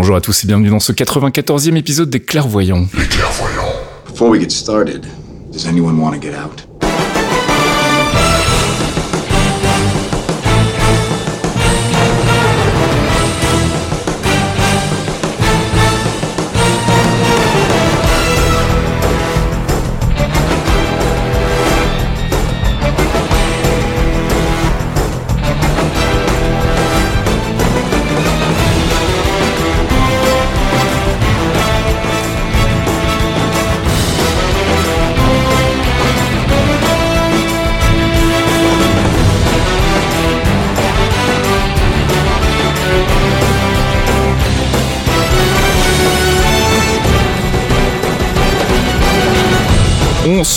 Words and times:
Bonjour 0.00 0.14
à 0.14 0.20
tous 0.20 0.44
et 0.44 0.46
bienvenue 0.46 0.70
dans 0.70 0.78
ce 0.78 0.92
94e 0.92 1.74
épisode 1.74 2.08
des 2.08 2.20
Clairvoyants. 2.20 2.86
Les 2.96 3.08
clairvoyants. 3.08 3.74
Before 4.06 4.28
we 4.28 4.40
get 4.40 4.52
started, 4.52 5.04
does 5.50 5.66
anyone 5.66 6.00
want 6.00 6.12
to 6.12 6.20
get 6.20 6.34
out? 6.36 6.67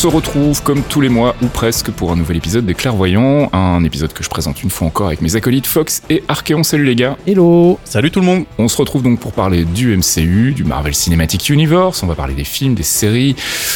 Se 0.02 0.08
retrouve 0.08 0.64
comme 0.64 0.82
tous 0.82 1.00
les 1.00 1.10
mois 1.10 1.36
ou 1.44 1.46
presque 1.46 1.92
pour 1.92 2.12
un 2.12 2.16
nouvel 2.16 2.38
épisode 2.38 2.66
des 2.66 2.74
Clairvoyants, 2.74 3.52
un 3.54 3.84
épisode 3.84 4.14
que 4.14 4.24
je 4.24 4.30
présente 4.30 4.64
une 4.64 4.72
fois 4.72 4.88
encore 4.88 5.06
avec 5.06 5.22
mes 5.22 5.36
acolytes 5.36 5.68
Fox 5.68 6.02
et 6.10 6.24
Archeon. 6.28 6.64
Salut 6.64 6.86
les 6.86 6.96
gars. 6.96 7.18
Hello 7.28 7.78
Salut 7.84 8.10
tout 8.10 8.20
le 8.20 8.26
monde 8.26 8.46
On 8.58 8.68
se 8.68 8.78
retrouve 8.78 9.04
donc 9.04 9.20
pour 9.20 9.32
parler 9.32 9.64
du 9.64 9.96
MCU, 9.96 10.54
du 10.54 10.64
Marvel 10.64 10.96
Cinematic 10.96 11.50
Universe, 11.50 12.02
on 12.02 12.08
va 12.08 12.16
parler 12.16 12.34
des 12.34 12.46
films, 12.46 12.74
des 12.74 12.82
séries. 12.82 13.36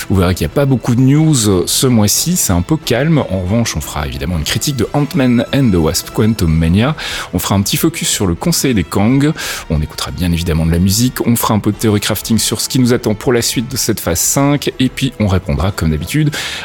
Vous 0.10 0.16
verrez 0.16 0.34
qu'il 0.34 0.48
n'y 0.48 0.52
a 0.52 0.56
pas 0.56 0.66
beaucoup 0.66 0.96
de 0.96 1.02
news 1.02 1.68
ce 1.68 1.86
mois-ci, 1.86 2.38
c'est 2.38 2.54
un 2.54 2.64
peu 2.64 2.76
calme. 2.76 3.20
En 3.30 3.42
revanche, 3.42 3.78
on 3.78 3.82
fera 3.82 4.08
évidemment 4.08 4.40
une 4.40 4.46
critique 4.46 4.78
de 4.78 4.88
Ant-Man 4.94 5.46
and 5.54 5.70
the 5.70 5.76
Wasp 5.76 6.10
Quantum 6.10 6.52
Mania. 6.52 6.96
On 7.36 7.40
fera 7.40 7.54
un 7.54 7.62
petit 7.62 7.78
focus 7.78 8.10
sur 8.10 8.26
le 8.26 8.34
Conseil 8.34 8.74
des 8.74 8.84
Kang. 8.84 9.32
On 9.70 9.80
écoutera 9.80 10.10
bien 10.10 10.32
évidemment 10.32 10.66
de 10.66 10.72
la 10.72 10.80
musique. 10.80 11.22
On 11.28 11.36
fera 11.36 11.54
un 11.54 11.60
peu 11.60 11.72
de 11.72 11.78
théorie 11.78 12.02
crafting 12.02 12.40
sur 12.40 12.62
ce 12.62 12.68
qui 12.68 12.80
nous 12.80 12.94
attend 12.94 13.14
pour 13.14 13.32
la 13.32 13.44
suite 13.44 13.72
de 13.72 13.78
cette 13.78 14.00
phase 14.00 14.22
5. 14.22 14.72
Et 14.80 14.90
puis 14.90 15.14
on 15.20 15.28
répondra 15.28 15.70
comme 15.70 15.92
d'habitude 15.92 16.15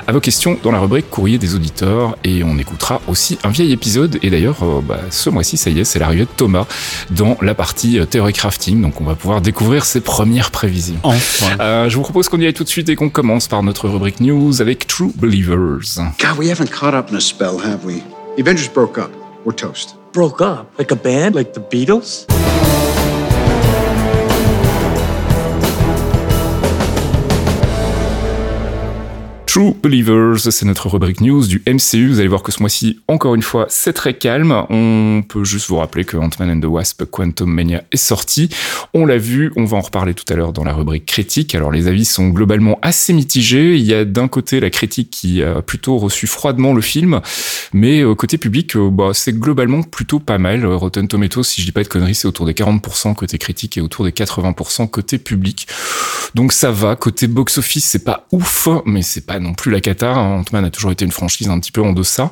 à 0.06 0.12
vos 0.12 0.20
questions 0.20 0.59
dans 0.62 0.70
la 0.73 0.79
rubrique 0.79 1.11
courrier 1.11 1.39
des 1.39 1.55
auditeurs. 1.55 2.16
Et 2.25 2.43
on 2.44 2.59
écoutera 2.59 3.00
aussi 3.09 3.38
un 3.44 3.50
vieil 3.50 3.72
épisode. 3.72 4.19
Et 4.22 4.31
d'ailleurs, 4.31 4.62
euh, 4.62 4.81
bah, 4.83 5.00
ce 5.11 5.31
mois-ci, 5.31 5.56
ça 5.56 5.71
y 5.71 5.81
est, 5.81 5.84
c'est 5.84 5.99
l'arrivée 5.99 6.25
de 6.25 6.31
Thomas 6.37 6.66
dans 7.11 7.37
la 7.43 7.55
partie 7.55 7.99
euh, 7.99 8.05
théorie 8.05 8.33
crafting. 8.33 8.81
Donc 8.83 9.00
on 9.00 9.05
va 9.05 9.15
pouvoir 9.15 9.41
découvrir 9.41 9.84
ses 9.84 10.00
premières 10.00 10.50
prévisions. 10.50 11.00
Enfin 11.03 11.56
Euh, 11.61 11.88
je 11.88 11.97
vous 11.97 12.03
propose 12.03 12.28
qu'on 12.28 12.41
y 12.41 12.47
aille 12.47 12.55
tout 12.55 12.65
de 12.65 12.69
suite 12.69 12.88
et 12.88 12.97
qu'on 12.97 13.11
commence 13.11 13.49
par 13.49 13.62
notre 13.62 13.88
rubrique 13.88 14.21
news 14.21 14.61
avec 14.61 14.87
True 14.87 15.12
Believers. 15.16 15.99
God, 16.19 16.38
we 16.38 16.50
haven't 16.50 16.71
caught 16.71 16.94
up 16.94 17.11
in 17.11 17.17
a 17.17 17.21
spell, 17.21 17.59
have 17.65 17.84
we? 17.84 18.03
The 18.37 18.41
Avengers 18.41 18.69
broke 18.72 18.99
up. 18.99 19.11
We're 19.44 19.55
toast. 19.55 19.97
Broke 20.12 20.41
up? 20.41 20.67
Like 20.78 20.93
a 20.93 20.97
band? 20.97 21.34
Like 21.34 21.53
the 21.53 21.61
Beatles? 21.61 22.27
True 29.53 29.75
Believers, 29.83 30.38
c'est 30.38 30.65
notre 30.65 30.88
rubrique 30.88 31.21
news 31.21 31.44
du 31.44 31.61
MCU. 31.66 32.06
Vous 32.06 32.21
allez 32.21 32.28
voir 32.28 32.44
que 32.44 32.53
ce 32.53 32.61
mois-ci, 32.61 33.00
encore 33.09 33.34
une 33.34 33.43
fois, 33.43 33.66
c'est 33.69 33.93
très 33.93 34.15
calme. 34.15 34.53
On 34.71 35.25
peut 35.28 35.43
juste 35.43 35.69
vous 35.69 35.78
rappeler 35.78 36.05
que 36.05 36.16
Ant-Man 36.16 36.53
and 36.53 36.61
the 36.61 36.71
Wasp 36.71 37.05
Quantum 37.06 37.53
Mania 37.53 37.83
est 37.91 37.97
sorti. 37.97 38.49
On 38.94 39.05
l'a 39.06 39.19
vu, 39.19 39.50
on 39.56 39.65
va 39.65 39.78
en 39.78 39.81
reparler 39.81 40.15
tout 40.15 40.33
à 40.33 40.37
l'heure 40.37 40.53
dans 40.53 40.62
la 40.62 40.72
rubrique 40.72 41.05
critique. 41.05 41.56
Alors 41.56 41.72
les 41.72 41.88
avis 41.88 42.05
sont 42.05 42.28
globalement 42.28 42.78
assez 42.81 43.12
mitigés. 43.12 43.75
Il 43.75 43.83
y 43.83 43.93
a 43.93 44.05
d'un 44.05 44.28
côté 44.28 44.61
la 44.61 44.71
critique 44.71 45.11
qui 45.11 45.43
a 45.43 45.62
plutôt 45.62 45.99
reçu 45.99 46.28
froidement 46.28 46.72
le 46.72 46.81
film, 46.81 47.21
mais 47.72 48.05
côté 48.17 48.38
public, 48.38 48.77
euh, 48.77 48.88
bah, 48.88 49.11
c'est 49.15 49.37
globalement 49.37 49.82
plutôt 49.82 50.21
pas 50.21 50.38
mal. 50.38 50.65
Rotten 50.65 51.09
Tomatoes, 51.09 51.43
si 51.43 51.61
je 51.61 51.67
dis 51.67 51.72
pas 51.72 51.82
de 51.82 51.88
conneries, 51.88 52.15
c'est 52.15 52.28
autour 52.28 52.47
des 52.47 52.55
40% 52.55 53.17
côté 53.17 53.37
critique 53.37 53.77
et 53.78 53.81
autour 53.81 54.05
des 54.05 54.12
80% 54.12 54.88
côté 54.88 55.19
public. 55.19 55.67
Donc 56.37 56.53
ça 56.53 56.71
va. 56.71 56.94
Côté 56.94 57.27
box-office, 57.27 57.84
c'est 57.84 58.05
pas 58.05 58.28
ouf, 58.31 58.69
mais 58.87 59.03
c'est 59.03 59.27
pas 59.27 59.40
non 59.41 59.55
plus 59.55 59.71
la 59.71 59.81
cata. 59.81 60.12
hein. 60.12 60.41
Ant-Man 60.41 60.65
a 60.65 60.71
toujours 60.71 60.93
été 60.93 61.05
une 61.05 61.11
franchise 61.11 61.49
un 61.49 61.59
petit 61.59 61.73
peu 61.73 61.83
en 61.83 61.93
deçà. 61.93 62.31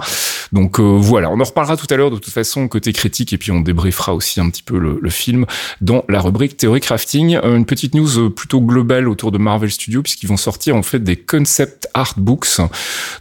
Donc 0.53 0.79
euh, 0.81 0.83
voilà, 0.83 1.31
on 1.31 1.41
en 1.41 1.45
reparlera 1.45 1.77
tout 1.77 1.87
à 1.91 1.97
l'heure 1.97 2.11
de 2.11 2.19
toute 2.19 2.33
façon 2.33 2.69
côté 2.69 2.93
critique 2.93 3.33
et 3.33 3.39
puis 3.39 3.51
on 3.53 3.61
débriefera 3.61 4.15
aussi 4.15 4.41
un 4.41 4.49
petit 4.51 4.63
peu 4.63 4.79
le, 4.79 4.99
le 5.01 5.11
film 5.11 5.45
dans 5.81 6.05
la 6.09 6.21
rubrique 6.21 6.57
théorie 6.57 6.81
crafting. 6.81 7.37
Euh, 7.37 7.57
une 7.57 7.67
petite 7.67 7.95
news 7.95 8.19
euh, 8.19 8.31
plutôt 8.31 8.61
globale 8.61 9.09
autour 9.09 9.33
de 9.33 9.39
Marvel 9.39 9.71
Studios 9.71 10.03
puisqu'ils 10.03 10.29
vont 10.29 10.37
sortir 10.37 10.77
en 10.77 10.83
fait 10.83 11.01
des 11.01 11.17
concept 11.17 11.89
art 11.95 12.15
books, 12.17 12.61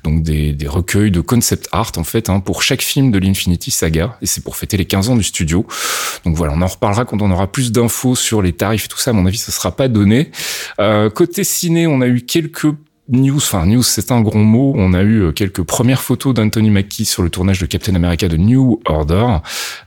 donc 0.04 0.24
des, 0.24 0.54
des 0.54 0.68
recueils 0.68 1.12
de 1.12 1.22
concept 1.22 1.68
art 1.72 1.92
en 1.98 2.04
fait 2.04 2.30
hein, 2.30 2.40
pour 2.40 2.62
chaque 2.64 2.82
film 2.82 3.12
de 3.12 3.20
l'Infinity 3.20 3.72
Saga 3.72 4.18
et 4.22 4.26
c'est 4.26 4.44
pour 4.44 4.56
fêter 4.56 4.78
les 4.78 4.86
15 4.86 5.10
ans 5.10 5.16
du 5.16 5.24
studio. 5.24 5.66
Donc 6.26 6.36
voilà, 6.36 6.54
on 6.56 6.62
en 6.62 6.68
reparlera 6.68 7.06
quand 7.06 7.22
on 7.22 7.32
aura 7.32 7.48
plus 7.48 7.72
d'infos 7.72 8.16
sur 8.16 8.42
les 8.42 8.54
tarifs 8.54 8.86
et 8.86 8.88
tout 8.88 8.98
ça. 8.98 9.12
À 9.12 9.14
mon 9.14 9.26
avis, 9.26 9.38
ça 9.38 9.52
sera 9.52 9.76
pas 9.76 9.88
donné. 9.88 10.32
Euh, 10.80 11.10
côté 11.10 11.44
ciné, 11.44 11.88
on 11.88 12.02
a 12.02 12.08
eu 12.08 12.22
quelques 12.22 12.68
news, 13.10 13.38
enfin 13.38 13.66
news 13.66 13.84
c'est 13.84 14.12
un 14.12 14.22
gros 14.22 14.38
mot, 14.40 14.74
on 14.76 14.94
a 14.94 15.02
eu 15.02 15.22
euh, 15.22 15.32
quelques 15.32 15.64
premières 15.64 16.02
photos 16.02 16.34
d'Anthony 16.34 16.70
Mackie 16.70 17.06
sur 17.06 17.24
le 17.24 17.30
tournage 17.30 17.60
de 17.60 17.66
Captain 17.66 17.96
America 17.96 18.28
de 18.28 18.38
New 18.38 18.82
Order. 18.86 19.26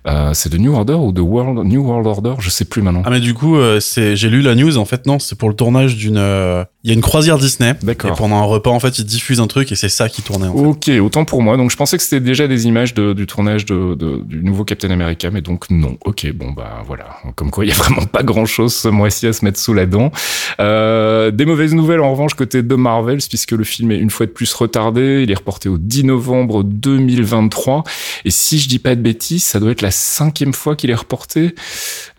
Euh, 0.06 0.32
c'est 0.34 0.50
de 0.50 0.58
New 0.58 0.74
Order 0.74 0.94
ou 0.94 1.12
de 1.12 1.20
World 1.20 1.66
New 1.66 1.82
World 1.82 2.06
Order, 2.06 2.34
je 2.38 2.50
sais 2.50 2.64
plus 2.64 2.82
maintenant. 2.82 3.02
Ah 3.04 3.10
mais 3.10 3.20
du 3.20 3.34
coup, 3.34 3.56
euh, 3.56 3.80
j'ai 3.96 4.28
lu 4.30 4.42
la 4.42 4.54
news, 4.54 4.78
en 4.78 4.84
fait 4.84 5.06
non, 5.06 5.18
c'est 5.18 5.36
pour 5.36 5.48
le 5.48 5.54
tournage 5.54 5.96
d'une... 5.96 6.16
euh, 6.16 6.64
Il 6.82 6.88
y 6.88 6.92
a 6.92 6.94
une 6.94 7.02
croisière 7.02 7.36
Disney, 7.36 7.74
D'accord. 7.82 8.10
et 8.10 8.14
pendant 8.16 8.36
un 8.36 8.44
repas, 8.44 8.70
en 8.70 8.80
fait, 8.80 8.98
ils 8.98 9.04
diffusent 9.04 9.40
un 9.40 9.46
truc, 9.46 9.70
et 9.70 9.74
c'est 9.76 9.90
ça 9.90 10.08
qui 10.08 10.22
tournait, 10.22 10.46
en 10.48 10.54
fait. 10.54 10.64
Ok, 10.96 11.04
autant 11.04 11.26
pour 11.26 11.42
moi. 11.42 11.58
Donc 11.58 11.70
je 11.70 11.76
pensais 11.76 11.98
que 11.98 12.02
c'était 12.02 12.20
déjà 12.20 12.48
des 12.48 12.66
images 12.66 12.94
de- 12.94 13.12
du 13.12 13.26
tournage 13.26 13.66
de, 13.66 13.94
de- 13.94 14.22
du 14.24 14.42
nouveau 14.42 14.64
Captain 14.64 14.90
America, 14.90 15.30
mais 15.30 15.42
donc 15.42 15.68
non. 15.68 15.98
Ok, 16.06 16.26
bon 16.32 16.52
bah 16.52 16.82
voilà. 16.86 17.18
Comme 17.36 17.50
quoi, 17.50 17.66
il 17.66 17.68
y 17.68 17.72
a 17.72 17.74
vraiment 17.74 18.06
pas 18.06 18.22
grand-chose 18.22 18.72
ce 18.74 18.88
mois-ci 18.88 19.26
à 19.26 19.34
se 19.34 19.44
mettre 19.44 19.58
sous 19.60 19.74
la 19.74 19.84
dent. 19.84 20.10
Euh, 20.58 21.30
des 21.30 21.44
mauvaises 21.44 21.74
nouvelles 21.74 22.00
en 22.00 22.12
revanche 22.12 22.32
côté 22.32 22.62
de 22.62 22.74
Marvels, 22.76 23.20
puisque 23.28 23.52
le 23.52 23.64
film 23.64 23.92
est 23.92 23.98
une 23.98 24.08
fois 24.10 24.24
de 24.24 24.30
plus 24.30 24.50
retardé. 24.54 25.20
Il 25.22 25.30
est 25.30 25.34
reporté 25.34 25.68
au 25.68 25.76
10 25.76 26.04
novembre 26.04 26.62
2023. 26.62 27.84
Et 28.24 28.30
si 28.30 28.58
je 28.58 28.70
dis 28.70 28.78
pas 28.78 28.94
de 28.94 29.02
bêtises, 29.02 29.44
ça 29.44 29.60
doit 29.60 29.72
être 29.72 29.82
la 29.82 29.90
cinquième 29.90 30.54
fois 30.54 30.76
qu'il 30.76 30.88
est 30.88 30.94
reporté. 30.94 31.54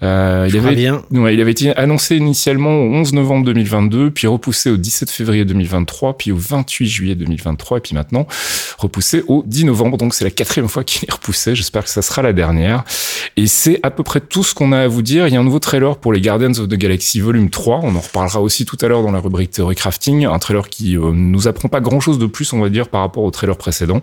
Euh, 0.03 0.45
il 0.47 0.55
avait 0.55 0.75
bien. 0.75 1.01
Ouais, 1.09 1.33
il 1.33 1.41
avait 1.41 1.51
été 1.51 1.75
annoncé 1.75 2.15
initialement 2.15 2.69
au 2.75 2.93
11 2.93 3.13
novembre 3.13 3.45
2022, 3.45 4.11
puis 4.11 4.27
repoussé 4.27 4.50
au 4.69 4.77
17 4.77 5.09
février 5.09 5.45
2023, 5.45 6.17
puis 6.17 6.31
au 6.31 6.37
28 6.37 6.87
juillet 6.87 7.15
2023, 7.15 7.77
et 7.77 7.81
puis 7.81 7.95
maintenant 7.95 8.27
repoussé 8.77 9.23
au 9.27 9.43
10 9.45 9.65
novembre. 9.65 9.97
Donc 9.97 10.13
c'est 10.13 10.23
la 10.23 10.31
quatrième 10.31 10.67
fois 10.67 10.83
qu'il 10.83 11.07
est 11.07 11.11
repoussé. 11.11 11.55
J'espère 11.55 11.83
que 11.83 11.89
ça 11.89 12.01
sera 12.01 12.21
la 12.21 12.33
dernière. 12.33 12.83
Et 13.37 13.47
c'est 13.47 13.79
à 13.83 13.91
peu 13.91 14.03
près 14.03 14.19
tout 14.21 14.43
ce 14.43 14.53
qu'on 14.53 14.71
a 14.71 14.79
à 14.79 14.87
vous 14.87 15.01
dire. 15.01 15.27
Il 15.27 15.33
y 15.33 15.37
a 15.37 15.39
un 15.39 15.43
nouveau 15.43 15.59
trailer 15.59 15.97
pour 15.97 16.13
les 16.13 16.21
Guardians 16.21 16.51
of 16.51 16.67
the 16.67 16.75
Galaxy 16.75 17.19
Volume 17.19 17.49
3. 17.49 17.81
On 17.83 17.95
en 17.95 17.99
reparlera 17.99 18.41
aussi 18.41 18.65
tout 18.65 18.77
à 18.81 18.87
l'heure 18.87 19.03
dans 19.03 19.11
la 19.11 19.19
rubrique 19.19 19.51
Theory 19.51 19.75
Crafting. 19.75 20.25
Un 20.25 20.39
trailer 20.39 20.69
qui 20.69 20.97
euh, 20.97 21.11
nous 21.13 21.47
apprend 21.47 21.69
pas 21.69 21.79
grand 21.79 21.99
chose 21.99 22.19
de 22.19 22.25
plus, 22.25 22.51
on 22.53 22.59
va 22.59 22.69
dire, 22.69 22.89
par 22.89 23.01
rapport 23.01 23.23
au 23.23 23.31
trailer 23.31 23.57
précédent. 23.57 24.01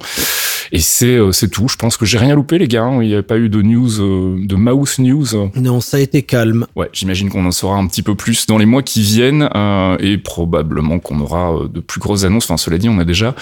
Et 0.71 0.81
c'est 0.81 1.17
euh, 1.17 1.33
c'est 1.33 1.49
tout. 1.49 1.67
Je 1.69 1.77
pense 1.77 1.97
que 1.97 2.05
j'ai 2.05 2.19
rien 2.19 2.35
loupé, 2.35 2.59
les 2.59 2.69
gars. 2.69 2.83
hein. 2.85 3.03
Il 3.03 3.09
n'y 3.09 3.15
a 3.15 3.23
pas 3.23 3.39
eu 3.39 3.49
de 3.49 3.63
news, 3.63 4.01
euh, 4.01 4.37
de 4.39 4.55
mouse 4.55 4.99
news. 4.99 5.27
Non, 5.55 5.81
ça 5.81 5.97
a 5.97 6.01
été 6.01 6.23
calme. 6.23 6.67
Ouais, 6.77 6.91
j'imagine 6.93 7.31
qu'on 7.31 7.47
en 7.47 7.51
saura 7.51 7.77
un 7.77 7.87
petit 7.87 8.03
peu 8.03 8.15
plus 8.15 8.47
dans 8.47 8.59
les 8.59 8.67
mois 8.67 8.83
qui 8.83 9.01
viennent 9.03 9.49
euh, 9.55 9.97
et 10.01 10.19
probablement 10.39 11.01
qu'on 11.01 11.19
aura 11.19 11.53
euh, 11.53 11.69
de 11.69 11.81
plus 11.81 12.01
grosses 12.01 12.23
annonces. 12.23 12.45
Enfin, 12.45 12.57
cela 12.57 12.79
dit, 12.79 12.89
on 12.89 12.99
a 12.99 13.05
déjà 13.05 13.35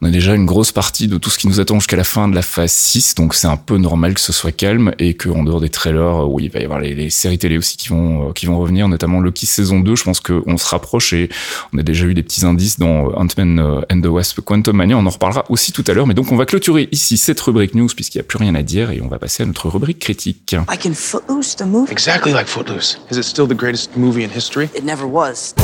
on 0.00 0.06
a 0.06 0.10
déjà 0.10 0.34
une 0.34 0.46
grosse 0.46 0.72
partie 0.72 1.08
de 1.08 1.18
tout 1.18 1.30
ce 1.30 1.38
qui 1.38 1.48
nous 1.48 1.60
attend 1.60 1.78
jusqu'à 1.78 1.96
la 1.96 2.04
fin 2.04 2.28
de 2.28 2.34
la 2.34 2.42
phase 2.42 2.72
6, 2.72 3.14
donc 3.14 3.34
c'est 3.34 3.46
un 3.46 3.56
peu 3.56 3.78
normal 3.78 4.14
que 4.14 4.20
ce 4.20 4.32
soit 4.32 4.52
calme 4.52 4.92
et 4.98 5.14
qu'en 5.14 5.42
dehors 5.42 5.60
des 5.60 5.68
trailers, 5.68 6.28
où 6.28 6.40
il 6.40 6.50
va 6.50 6.60
y 6.60 6.64
avoir 6.64 6.80
les, 6.80 7.10
séries 7.10 7.38
télé 7.38 7.58
aussi 7.58 7.76
qui 7.76 7.88
vont, 7.88 8.32
qui 8.32 8.46
vont 8.46 8.58
revenir, 8.58 8.88
notamment 8.88 9.20
Loki 9.20 9.46
saison 9.46 9.80
2, 9.80 9.96
je 9.96 10.04
pense 10.04 10.20
qu'on 10.20 10.56
se 10.56 10.66
rapproche 10.66 11.12
et 11.12 11.28
on 11.72 11.78
a 11.78 11.82
déjà 11.82 12.06
eu 12.06 12.14
des 12.14 12.22
petits 12.22 12.44
indices 12.44 12.78
dans 12.78 13.12
Ant-Man 13.14 13.82
and 13.90 14.00
the 14.00 14.06
Wasp 14.06 14.40
Quantum 14.40 14.76
Mania, 14.76 14.96
on 14.96 15.06
en 15.06 15.10
reparlera 15.10 15.44
aussi 15.48 15.72
tout 15.72 15.84
à 15.86 15.92
l'heure, 15.92 16.06
mais 16.06 16.14
donc 16.14 16.32
on 16.32 16.36
va 16.36 16.46
clôturer 16.46 16.88
ici 16.92 17.16
cette 17.16 17.40
rubrique 17.40 17.74
news 17.74 17.88
puisqu'il 17.94 18.18
n'y 18.18 18.22
a 18.22 18.24
plus 18.24 18.38
rien 18.38 18.54
à 18.54 18.62
dire 18.62 18.90
et 18.90 19.00
on 19.02 19.08
va 19.08 19.18
passer 19.18 19.42
à 19.42 19.46
notre 19.46 19.68
rubrique 19.68 19.98
critique. 19.98 20.56
Like 20.68 20.86
in 20.86 20.94
Footloose, 20.94 21.56
the 21.56 21.66
movie? 21.66 21.92
Exactly 21.92 22.32
like 22.32 22.46
Footloose. 22.46 22.98
Is 23.10 23.18
it 23.18 23.24
still 23.24 23.46
the 23.46 23.56
greatest 23.56 23.96
movie 23.96 24.24
in 24.24 24.30
history? 24.30 24.68
It 24.74 24.84
never 24.84 25.06
was. 25.06 25.54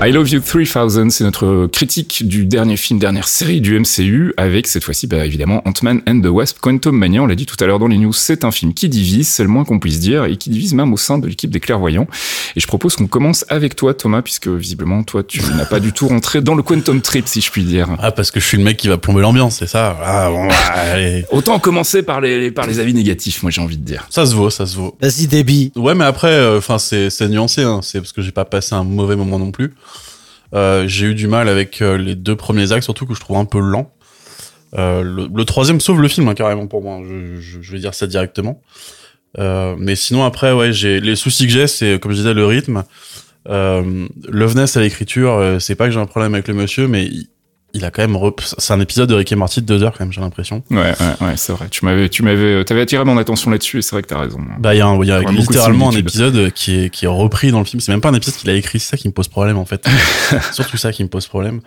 I 0.00 0.12
Love 0.12 0.30
You 0.30 0.40
3000, 0.40 1.10
c'est 1.10 1.24
notre 1.24 1.66
critique 1.66 2.22
du 2.24 2.46
dernier 2.46 2.76
film, 2.76 3.00
dernière 3.00 3.26
série 3.26 3.60
du 3.60 3.76
MCU, 3.80 4.32
avec 4.36 4.68
cette 4.68 4.84
fois-ci, 4.84 5.08
bah, 5.08 5.26
évidemment, 5.26 5.60
Ant-Man 5.66 6.02
and 6.08 6.20
the 6.20 6.28
Wasp 6.28 6.60
Quantum 6.60 6.96
Mania. 6.96 7.20
On 7.20 7.26
l'a 7.26 7.34
dit 7.34 7.46
tout 7.46 7.56
à 7.58 7.66
l'heure 7.66 7.80
dans 7.80 7.88
les 7.88 7.98
news, 7.98 8.12
c'est 8.12 8.44
un 8.44 8.52
film 8.52 8.74
qui 8.74 8.88
divise, 8.88 9.26
c'est 9.26 9.42
le 9.42 9.48
moins 9.48 9.64
qu'on 9.64 9.80
puisse 9.80 9.98
dire, 9.98 10.26
et 10.26 10.36
qui 10.36 10.50
divise 10.50 10.72
même 10.74 10.92
au 10.92 10.96
sein 10.96 11.18
de 11.18 11.26
l'équipe 11.26 11.50
des 11.50 11.58
clairvoyants. 11.58 12.06
Et 12.54 12.60
je 12.60 12.66
propose 12.68 12.94
qu'on 12.94 13.08
commence 13.08 13.44
avec 13.48 13.74
toi, 13.74 13.92
Thomas, 13.92 14.22
puisque 14.22 14.46
visiblement, 14.46 15.02
toi, 15.02 15.24
tu 15.24 15.40
n'as 15.56 15.66
pas 15.66 15.80
du 15.80 15.92
tout 15.92 16.06
rentré 16.06 16.42
dans 16.42 16.54
le 16.54 16.62
Quantum 16.62 17.00
Trip, 17.00 17.26
si 17.26 17.40
je 17.40 17.50
puis 17.50 17.64
dire. 17.64 17.88
Ah, 17.98 18.12
parce 18.12 18.30
que 18.30 18.38
je 18.38 18.46
suis 18.46 18.56
le 18.56 18.62
mec 18.62 18.76
qui 18.76 18.86
va 18.86 18.98
plomber 18.98 19.22
l'ambiance, 19.22 19.56
c'est 19.56 19.66
ça 19.66 19.98
ah, 20.00 20.30
bon, 20.30 20.48
allez. 20.74 21.24
Autant 21.32 21.58
commencer 21.58 22.04
par 22.04 22.20
les, 22.20 22.52
par 22.52 22.68
les 22.68 22.78
avis 22.78 22.94
négatifs, 22.94 23.42
moi 23.42 23.50
j'ai 23.50 23.60
envie 23.60 23.76
de 23.76 23.84
dire. 23.84 24.06
Ça 24.10 24.26
se 24.26 24.34
vaut, 24.36 24.48
ça 24.48 24.64
se 24.64 24.76
vaut. 24.76 24.96
Vas-y, 25.00 25.26
débit. 25.26 25.72
Ouais, 25.74 25.96
mais 25.96 26.04
après, 26.04 26.28
euh, 26.28 26.58
enfin, 26.58 26.78
c'est 26.78 27.28
nuancé, 27.28 27.62
hein. 27.62 27.80
c'est 27.82 27.98
parce 27.98 28.12
que 28.12 28.22
j'ai 28.22 28.30
pas 28.30 28.44
passé 28.44 28.76
un 28.76 28.84
mauvais 28.84 29.16
moment 29.16 29.40
non 29.40 29.50
plus. 29.50 29.74
Euh, 30.54 30.86
j'ai 30.86 31.06
eu 31.06 31.14
du 31.14 31.26
mal 31.26 31.48
avec 31.48 31.82
euh, 31.82 31.98
les 31.98 32.14
deux 32.14 32.36
premiers 32.36 32.72
actes, 32.72 32.84
surtout 32.84 33.06
que 33.06 33.14
je 33.14 33.20
trouve 33.20 33.36
un 33.36 33.44
peu 33.44 33.60
lent. 33.60 33.92
Euh, 34.76 35.02
le, 35.02 35.44
troisième 35.44 35.80
sauve 35.80 36.02
le 36.02 36.08
film 36.08 36.28
hein, 36.28 36.34
carrément 36.34 36.66
pour 36.66 36.82
moi. 36.82 37.00
Je, 37.04 37.40
je, 37.40 37.62
je, 37.62 37.72
vais 37.72 37.78
dire 37.78 37.94
ça 37.94 38.06
directement. 38.06 38.62
Mais 39.36 39.94
sinon 39.94 40.24
après, 40.24 40.52
ouais, 40.52 40.72
j'ai 40.72 41.00
les 41.00 41.16
soucis 41.16 41.46
que 41.46 41.52
j'ai, 41.52 41.66
c'est 41.66 42.00
comme 42.00 42.12
je 42.12 42.16
disais 42.16 42.34
le 42.34 42.44
rythme. 42.44 42.84
Euh, 43.48 44.06
Loveness 44.28 44.76
à 44.76 44.80
l'écriture, 44.80 45.56
c'est 45.60 45.74
pas 45.74 45.86
que 45.86 45.92
j'ai 45.92 46.00
un 46.00 46.06
problème 46.06 46.34
avec 46.34 46.48
le 46.48 46.54
monsieur, 46.54 46.88
mais 46.88 47.04
il 47.04 47.28
a 47.84 47.90
quand 47.90 48.06
même 48.06 48.18
c'est 48.38 48.72
un 48.72 48.80
épisode 48.80 49.08
de 49.08 49.14
Rick 49.14 49.30
et 49.30 49.36
Morty 49.36 49.60
de 49.60 49.66
deux 49.66 49.82
heures 49.82 49.92
quand 49.92 50.04
même 50.04 50.12
j'ai 50.12 50.20
l'impression. 50.20 50.62
Ouais 50.70 50.78
ouais, 50.78 51.26
ouais 51.26 51.36
c'est 51.36 51.52
vrai. 51.52 51.68
Tu 51.70 51.84
m'avais 51.84 52.08
tu 52.08 52.22
m'avais 52.22 52.64
t'avais 52.64 52.80
attiré 52.80 53.04
mon 53.04 53.18
attention 53.18 53.50
là-dessus 53.50 53.78
et 53.78 53.82
c'est 53.82 53.92
vrai 53.92 54.02
que 54.02 54.08
t'as 54.08 54.18
raison. 54.18 54.40
Bah 54.58 54.74
il 54.74 54.78
y 54.78 54.80
a, 54.80 55.04
y 55.04 55.12
a 55.12 55.20
littéralement 55.30 55.90
un 55.90 55.96
épisode 55.96 56.50
qui 56.52 56.84
est 56.84 56.90
qui 56.90 57.04
est 57.04 57.08
repris 57.08 57.50
dans 57.50 57.58
le 57.58 57.64
film. 57.64 57.80
C'est 57.80 57.92
même 57.92 58.00
pas 58.00 58.08
un 58.08 58.14
épisode 58.14 58.34
qu'il 58.34 58.50
a 58.50 58.54
écrit 58.54 58.80
c'est 58.80 58.90
ça 58.90 58.96
qui 58.96 59.08
me 59.08 59.12
pose 59.12 59.28
problème 59.28 59.58
en 59.58 59.64
fait. 59.64 59.86
Surtout 60.52 60.76
ça 60.76 60.92
qui 60.92 61.02
me 61.04 61.08
pose 61.08 61.26
problème 61.26 61.60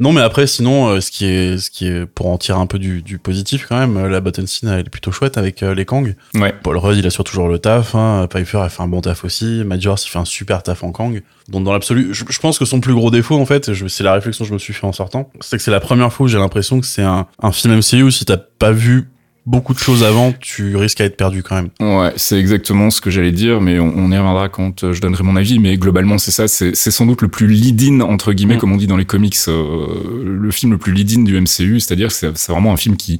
non, 0.00 0.12
mais 0.12 0.20
après, 0.20 0.46
sinon, 0.46 0.88
euh, 0.88 1.00
ce 1.00 1.10
qui 1.10 1.26
est, 1.26 1.58
ce 1.58 1.70
qui 1.70 1.86
est 1.86 2.06
pour 2.06 2.28
en 2.28 2.38
tirer 2.38 2.58
un 2.58 2.66
peu 2.66 2.78
du, 2.78 3.02
du 3.02 3.18
positif 3.18 3.66
quand 3.68 3.78
même, 3.78 3.96
euh, 3.96 4.08
la 4.08 4.20
button 4.20 4.46
scene 4.46 4.68
elle 4.68 4.80
est 4.80 4.90
plutôt 4.90 5.12
chouette 5.12 5.38
avec 5.38 5.62
euh, 5.62 5.74
les 5.74 5.84
Kang. 5.84 6.16
Ouais. 6.34 6.52
Paul 6.62 6.76
Rudd, 6.78 6.98
il 6.98 7.06
assure 7.06 7.24
toujours 7.24 7.48
le 7.48 7.58
taf. 7.58 7.94
Hein. 7.94 8.26
Piper, 8.28 8.58
a 8.58 8.68
fait 8.68 8.82
un 8.82 8.88
bon 8.88 9.00
taf 9.00 9.24
aussi. 9.24 9.62
Majors, 9.64 9.98
il 10.04 10.08
fait 10.08 10.18
un 10.18 10.24
super 10.24 10.62
taf 10.62 10.82
en 10.82 10.92
Kang. 10.92 11.22
Donc 11.48 11.64
dans 11.64 11.72
l'absolu, 11.72 12.08
je, 12.12 12.24
je, 12.28 12.38
pense 12.40 12.58
que 12.58 12.64
son 12.64 12.80
plus 12.80 12.94
gros 12.94 13.10
défaut, 13.10 13.38
en 13.38 13.46
fait, 13.46 13.72
c'est 13.88 14.04
la 14.04 14.14
réflexion 14.14 14.44
que 14.44 14.48
je 14.48 14.54
me 14.54 14.58
suis 14.58 14.72
fait 14.72 14.86
en 14.86 14.92
sortant, 14.92 15.30
c'est 15.40 15.58
que 15.58 15.62
c'est 15.62 15.70
la 15.70 15.80
première 15.80 16.12
fois 16.12 16.24
où 16.24 16.28
j'ai 16.28 16.38
l'impression 16.38 16.80
que 16.80 16.86
c'est 16.86 17.02
un, 17.02 17.26
un 17.42 17.52
film 17.52 17.76
MCU 17.76 18.10
si 18.10 18.24
t'as 18.24 18.36
pas 18.36 18.72
vu 18.72 19.08
beaucoup 19.46 19.74
de 19.74 19.78
choses 19.78 20.02
avant, 20.04 20.32
tu 20.32 20.76
risques 20.76 21.00
à 21.00 21.04
être 21.04 21.16
perdu 21.16 21.42
quand 21.42 21.56
même. 21.56 21.68
Ouais, 21.80 22.12
c'est 22.16 22.38
exactement 22.38 22.90
ce 22.90 23.00
que 23.00 23.10
j'allais 23.10 23.32
dire, 23.32 23.60
mais 23.60 23.78
on, 23.78 24.10
y 24.10 24.16
reviendra 24.16 24.48
quand 24.48 24.84
euh, 24.84 24.92
je 24.92 25.00
donnerai 25.00 25.22
mon 25.22 25.36
avis. 25.36 25.58
Mais 25.58 25.76
globalement, 25.76 26.18
c'est 26.18 26.30
ça, 26.30 26.48
c'est 26.48 26.74
sans 26.74 27.06
doute 27.06 27.22
le 27.22 27.28
plus 27.28 27.46
lead-in, 27.46 28.00
entre 28.00 28.32
guillemets, 28.32 28.56
mm. 28.56 28.58
comme 28.58 28.72
on 28.72 28.76
dit 28.76 28.86
dans 28.86 28.96
les 28.96 29.04
comics, 29.04 29.36
euh, 29.48 29.86
le 30.24 30.50
film 30.50 30.72
le 30.72 30.78
plus 30.78 30.92
lead-in 30.92 31.22
du 31.22 31.38
MCU, 31.38 31.80
c'est-à-dire 31.80 32.08
que 32.08 32.14
c'est 32.14 32.48
vraiment 32.50 32.72
un 32.72 32.76
film 32.76 32.96
qui 32.96 33.18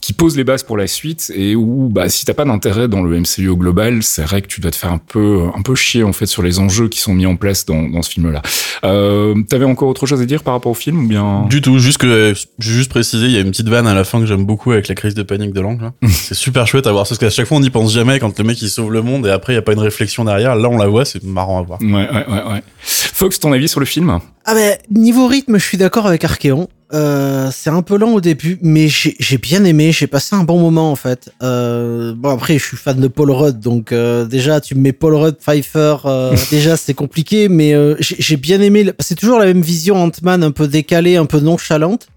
qui 0.00 0.12
pose 0.14 0.36
les 0.36 0.44
bases 0.44 0.62
pour 0.62 0.76
la 0.78 0.86
suite 0.86 1.30
et 1.34 1.54
où 1.54 1.88
bah 1.90 2.08
si 2.08 2.24
t'as 2.24 2.32
pas 2.32 2.44
d'intérêt 2.46 2.88
dans 2.88 3.02
le 3.02 3.20
MCU 3.20 3.48
au 3.48 3.56
global, 3.56 4.02
c'est 4.02 4.22
vrai 4.22 4.40
que 4.40 4.46
tu 4.46 4.60
dois 4.60 4.70
te 4.70 4.76
faire 4.76 4.92
un 4.92 4.98
peu 4.98 5.42
un 5.54 5.60
peu 5.62 5.74
chier 5.74 6.02
en 6.04 6.12
fait 6.12 6.26
sur 6.26 6.42
les 6.42 6.58
enjeux 6.58 6.88
qui 6.88 7.00
sont 7.00 7.12
mis 7.12 7.26
en 7.26 7.36
place 7.36 7.66
dans, 7.66 7.82
dans 7.88 8.00
ce 8.02 8.10
film-là. 8.10 8.40
Euh, 8.84 9.34
T'avais 9.48 9.66
encore 9.66 9.88
autre 9.88 10.06
chose 10.06 10.22
à 10.22 10.26
dire 10.26 10.42
par 10.42 10.54
rapport 10.54 10.72
au 10.72 10.74
film 10.74 11.04
ou 11.04 11.06
bien 11.06 11.46
Du 11.50 11.60
tout, 11.60 11.78
juste 11.78 11.98
que 11.98 12.32
juste 12.58 12.90
préciser, 12.90 13.26
il 13.26 13.32
y 13.32 13.36
a 13.36 13.40
une 13.40 13.50
petite 13.50 13.68
vanne 13.68 13.86
à 13.86 13.94
la 13.94 14.04
fin 14.04 14.20
que 14.20 14.26
j'aime 14.26 14.44
beaucoup 14.44 14.72
avec 14.72 14.88
la 14.88 14.94
crise 14.94 15.14
de 15.14 15.22
panique 15.22 15.52
de 15.52 15.60
l'angle. 15.60 15.92
c'est 16.08 16.34
super 16.34 16.66
chouette 16.66 16.86
à 16.86 16.92
voir 16.92 17.06
parce 17.06 17.18
qu'à 17.18 17.30
chaque 17.30 17.46
fois 17.46 17.58
on 17.58 17.60
n'y 17.60 17.70
pense 17.70 17.92
jamais 17.92 18.18
quand 18.18 18.38
le 18.38 18.44
mec 18.44 18.60
il 18.62 18.70
sauve 18.70 18.92
le 18.92 19.02
monde 19.02 19.26
et 19.26 19.30
après 19.30 19.52
il 19.52 19.56
y 19.56 19.58
a 19.58 19.62
pas 19.62 19.72
une 19.72 19.80
réflexion 19.80 20.24
derrière. 20.24 20.56
Là 20.56 20.68
on 20.70 20.78
la 20.78 20.86
voit, 20.88 21.04
c'est 21.04 21.22
marrant 21.24 21.58
à 21.58 21.62
voir. 21.62 21.80
Ouais 21.82 21.88
ouais 21.88 22.26
ouais 22.26 22.52
ouais. 22.52 22.62
Fox, 22.80 23.38
ton 23.38 23.52
avis 23.52 23.68
sur 23.68 23.80
le 23.80 23.86
film? 23.86 24.18
Ah 24.46 24.54
ben 24.54 24.78
niveau 24.90 25.26
rythme, 25.26 25.58
je 25.58 25.64
suis 25.64 25.76
d'accord 25.76 26.06
avec 26.06 26.24
Archeon. 26.24 26.68
Euh, 26.92 27.50
c'est 27.52 27.70
un 27.70 27.82
peu 27.82 27.96
lent 27.96 28.12
au 28.14 28.20
début, 28.20 28.58
mais 28.62 28.88
j'ai 28.88 29.38
bien 29.38 29.64
aimé, 29.64 29.92
j'ai 29.92 30.08
passé 30.08 30.34
un 30.34 30.42
bon 30.42 30.58
moment 30.58 30.90
en 30.90 30.96
fait. 30.96 31.30
Euh, 31.42 32.14
bon 32.16 32.30
après, 32.30 32.58
je 32.58 32.64
suis 32.64 32.76
fan 32.76 32.98
de 32.98 33.06
Paul 33.06 33.30
Rudd, 33.30 33.60
donc 33.60 33.92
euh, 33.92 34.24
déjà 34.24 34.60
tu 34.60 34.74
me 34.74 34.80
mets 34.80 34.92
Paul 34.92 35.14
Rudd, 35.14 35.36
Pfeiffer, 35.36 35.96
euh, 36.04 36.36
déjà 36.50 36.76
c'est 36.76 36.94
compliqué, 36.94 37.48
mais 37.48 37.74
euh, 37.74 37.94
j'ai 38.00 38.36
bien 38.36 38.60
aimé. 38.60 38.90
C'est 38.98 39.14
toujours 39.14 39.38
la 39.38 39.46
même 39.46 39.62
vision 39.62 40.02
Ant-Man, 40.02 40.42
un 40.42 40.50
peu 40.50 40.66
décalée, 40.66 41.16
un 41.16 41.26
peu 41.26 41.38
nonchalante. 41.38 42.08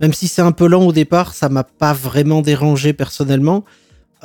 Même 0.00 0.12
si 0.12 0.28
c'est 0.28 0.42
un 0.42 0.52
peu 0.52 0.66
lent 0.66 0.82
au 0.82 0.92
départ, 0.92 1.32
ça 1.32 1.48
m'a 1.48 1.64
pas 1.64 1.92
vraiment 1.92 2.42
dérangé 2.42 2.92
personnellement. 2.92 3.64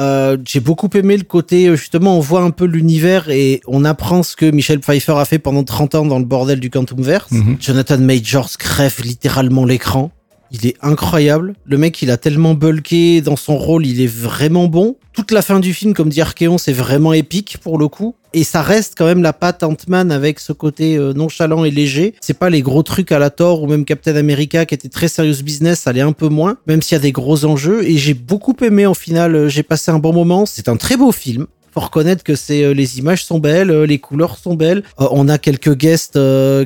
Euh, 0.01 0.38
j'ai 0.45 0.59
beaucoup 0.59 0.89
aimé 0.95 1.15
le 1.15 1.24
côté, 1.24 1.68
euh, 1.68 1.75
justement, 1.75 2.18
on 2.18 2.19
voit 2.19 2.42
un 2.42 2.50
peu 2.50 2.65
l'univers 2.65 3.30
et 3.30 3.62
on 3.68 3.86
apprend 3.86 4.24
ce 4.24 4.36
que 4.36 4.50
Michel 4.50 4.80
Pfeiffer 4.80 5.13
a 5.18 5.25
fait 5.25 5.38
pendant 5.38 5.63
30 5.63 5.95
ans 5.95 6.06
dans 6.06 6.18
le 6.18 6.25
bordel 6.25 6.59
du 6.59 6.69
Quantumverse. 6.69 7.31
Mm 7.31 7.56
Jonathan 7.59 7.98
Majors 8.00 8.50
crève 8.57 9.01
littéralement 9.03 9.65
l'écran. 9.65 10.12
Il 10.51 10.68
est 10.68 10.75
incroyable. 10.81 11.53
Le 11.65 11.77
mec, 11.77 12.01
il 12.01 12.12
a 12.12 12.18
tellement 12.18 12.53
bulké 12.53 13.21
dans 13.21 13.38
son 13.38 13.57
rôle, 13.57 13.86
il 13.86 14.01
est 14.01 14.13
vraiment 14.13 14.68
bon. 14.68 14.98
Toute 15.13 15.31
la 15.31 15.42
fin 15.42 15.59
du 15.59 15.74
film, 15.74 15.94
comme 15.94 16.09
dit 16.09 16.21
Archeon, 16.21 16.57
c'est 16.57 16.74
vraiment 16.74 17.13
épique 17.13 17.57
pour 17.62 17.77
le 17.77 17.88
coup. 17.88 18.15
Et 18.33 18.44
ça 18.44 18.62
reste 18.62 18.95
quand 18.98 19.06
même 19.06 19.21
la 19.21 19.33
patte 19.33 19.63
Ant-Man 19.63 20.12
avec 20.12 20.39
ce 20.39 20.53
côté 20.53 20.98
euh, 20.98 21.13
nonchalant 21.13 21.65
et 21.65 21.71
léger. 21.71 22.15
C'est 22.21 22.38
pas 22.38 22.50
les 22.50 22.62
gros 22.62 22.83
trucs 22.83 23.12
à 23.12 23.19
la 23.19 23.30
Thor 23.30 23.62
ou 23.63 23.68
même 23.68 23.83
Captain 23.83 24.15
America 24.15 24.65
qui 24.65 24.74
était 24.74 24.89
très 24.89 25.09
serious 25.09 25.44
business, 25.44 25.81
ça 25.81 25.92
l'est 25.92 26.01
un 26.01 26.13
peu 26.13 26.30
moins, 26.30 26.57
même 26.65 26.81
s'il 26.81 26.95
y 26.95 27.00
a 27.00 27.01
des 27.01 27.12
gros 27.12 27.44
enjeux. 27.44 27.83
Et 27.83 27.97
j'ai 27.97 28.13
beaucoup 28.13 28.56
aimé 28.62 28.86
en 28.86 28.94
final, 28.94 29.36
euh, 29.36 29.50
j'ai 29.50 29.63
passé 29.63 29.92
un 29.92 30.00
bon 30.00 30.13
moment. 30.13 30.45
C'est 30.45 30.69
un 30.69 30.77
très 30.77 30.95
beau 30.95 31.12
film 31.12 31.47
faut 31.73 31.79
reconnaître 31.79 32.23
que 32.23 32.35
c'est 32.35 32.63
euh, 32.63 32.73
les 32.73 33.00
images 33.00 33.25
sont 33.25 33.39
belles, 33.39 33.71
euh, 33.71 33.85
les 33.85 34.00
couleurs 34.00 34.38
sont 34.38 34.56
belles. 34.56 34.83
Euh, 35.00 35.07
on 35.12 35.29
a 35.29 35.38
quelques 35.38 35.75
guests 35.75 36.19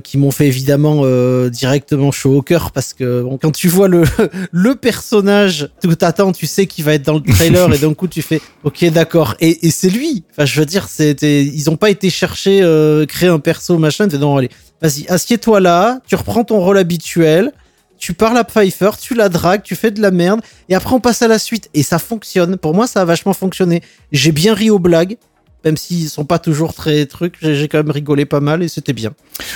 qui 0.04 0.18
m'ont 0.18 0.32
fait 0.32 0.48
évidemment 0.48 1.06
directement 1.50 2.12
chaud 2.12 2.38
au 2.38 2.42
cœur 2.42 2.72
parce 2.72 2.94
que 2.94 3.24
quand 3.42 3.52
tu 3.52 3.68
vois 3.68 3.88
le 3.88 4.04
le 4.52 4.76
personnage, 4.76 5.70
tout 5.82 5.96
t'attends, 5.96 6.32
tu 6.32 6.48
sais 6.48 6.66
qu'il 6.66 6.84
va 6.84 6.94
être 6.94 7.04
dans 7.04 7.16
le 7.16 7.22
trailer 7.22 7.74
et 7.74 7.78
d'un 7.78 7.94
coup 7.94 8.08
tu 8.08 8.22
fais 8.22 8.42
ok 8.64 8.86
d'accord 8.92 9.36
et, 9.40 9.68
et 9.68 9.72
c'est 9.72 9.90
lui. 9.90 10.24
Enfin 10.32 10.46
je 10.46 10.60
veux 10.60 10.66
dire 10.66 10.88
c'était 10.88 11.44
ils 11.44 11.70
ont 11.70 11.78
pas 11.78 11.90
été 11.90 12.10
chercher 12.10 12.60
créer 13.08 13.30
un 13.30 13.40
perso 13.40 13.78
machin. 13.78 14.08
Non 14.08 14.38
allez 14.38 14.50
vas-y 14.82 15.06
assieds-toi 15.08 15.60
là, 15.60 16.00
tu 16.08 16.16
reprends 16.16 16.44
ton 16.44 16.60
rôle 16.60 16.78
habituel 16.78 17.52
tu 17.98 18.14
parles 18.14 18.38
à 18.38 18.44
Pfeiffer, 18.44 18.92
tu 19.02 19.14
la 19.14 19.30
dragues, 19.30 19.64
tu 19.64 19.76
fais 19.76 19.92
de 19.92 20.02
la 20.02 20.12
merde, 20.12 20.42
et 20.70 20.76
après 20.76 20.94
on 20.94 21.00
passe 21.00 21.22
à 21.22 21.28
la 21.28 21.40
suite. 21.40 21.70
Et 21.74 21.84
ça 21.84 22.00
fonctionne. 22.00 22.58
Pour 22.58 22.74
moi, 22.74 22.88
ça 22.88 23.02
a 23.02 23.06
vachement 23.06 23.34
fonctionné. 23.34 23.82
J'ai 24.12 24.32
bien 24.32 24.54
ri 24.54 24.70
aux 24.70 24.80
blagues 24.80 25.18
même 25.66 25.78
s'ils 25.78 26.10
sont 26.10 26.26
pas 26.26 26.38
toujours 26.38 26.76
très 26.76 27.08
trucs, 27.08 27.36
j'ai 27.42 27.68
quand 27.68 27.80
même 27.80 27.90
rigolé 27.90 28.26
pas 28.26 28.40
mal 28.40 28.62
et 28.62 28.68
c'était 28.68 28.94
bien. 28.94 29.12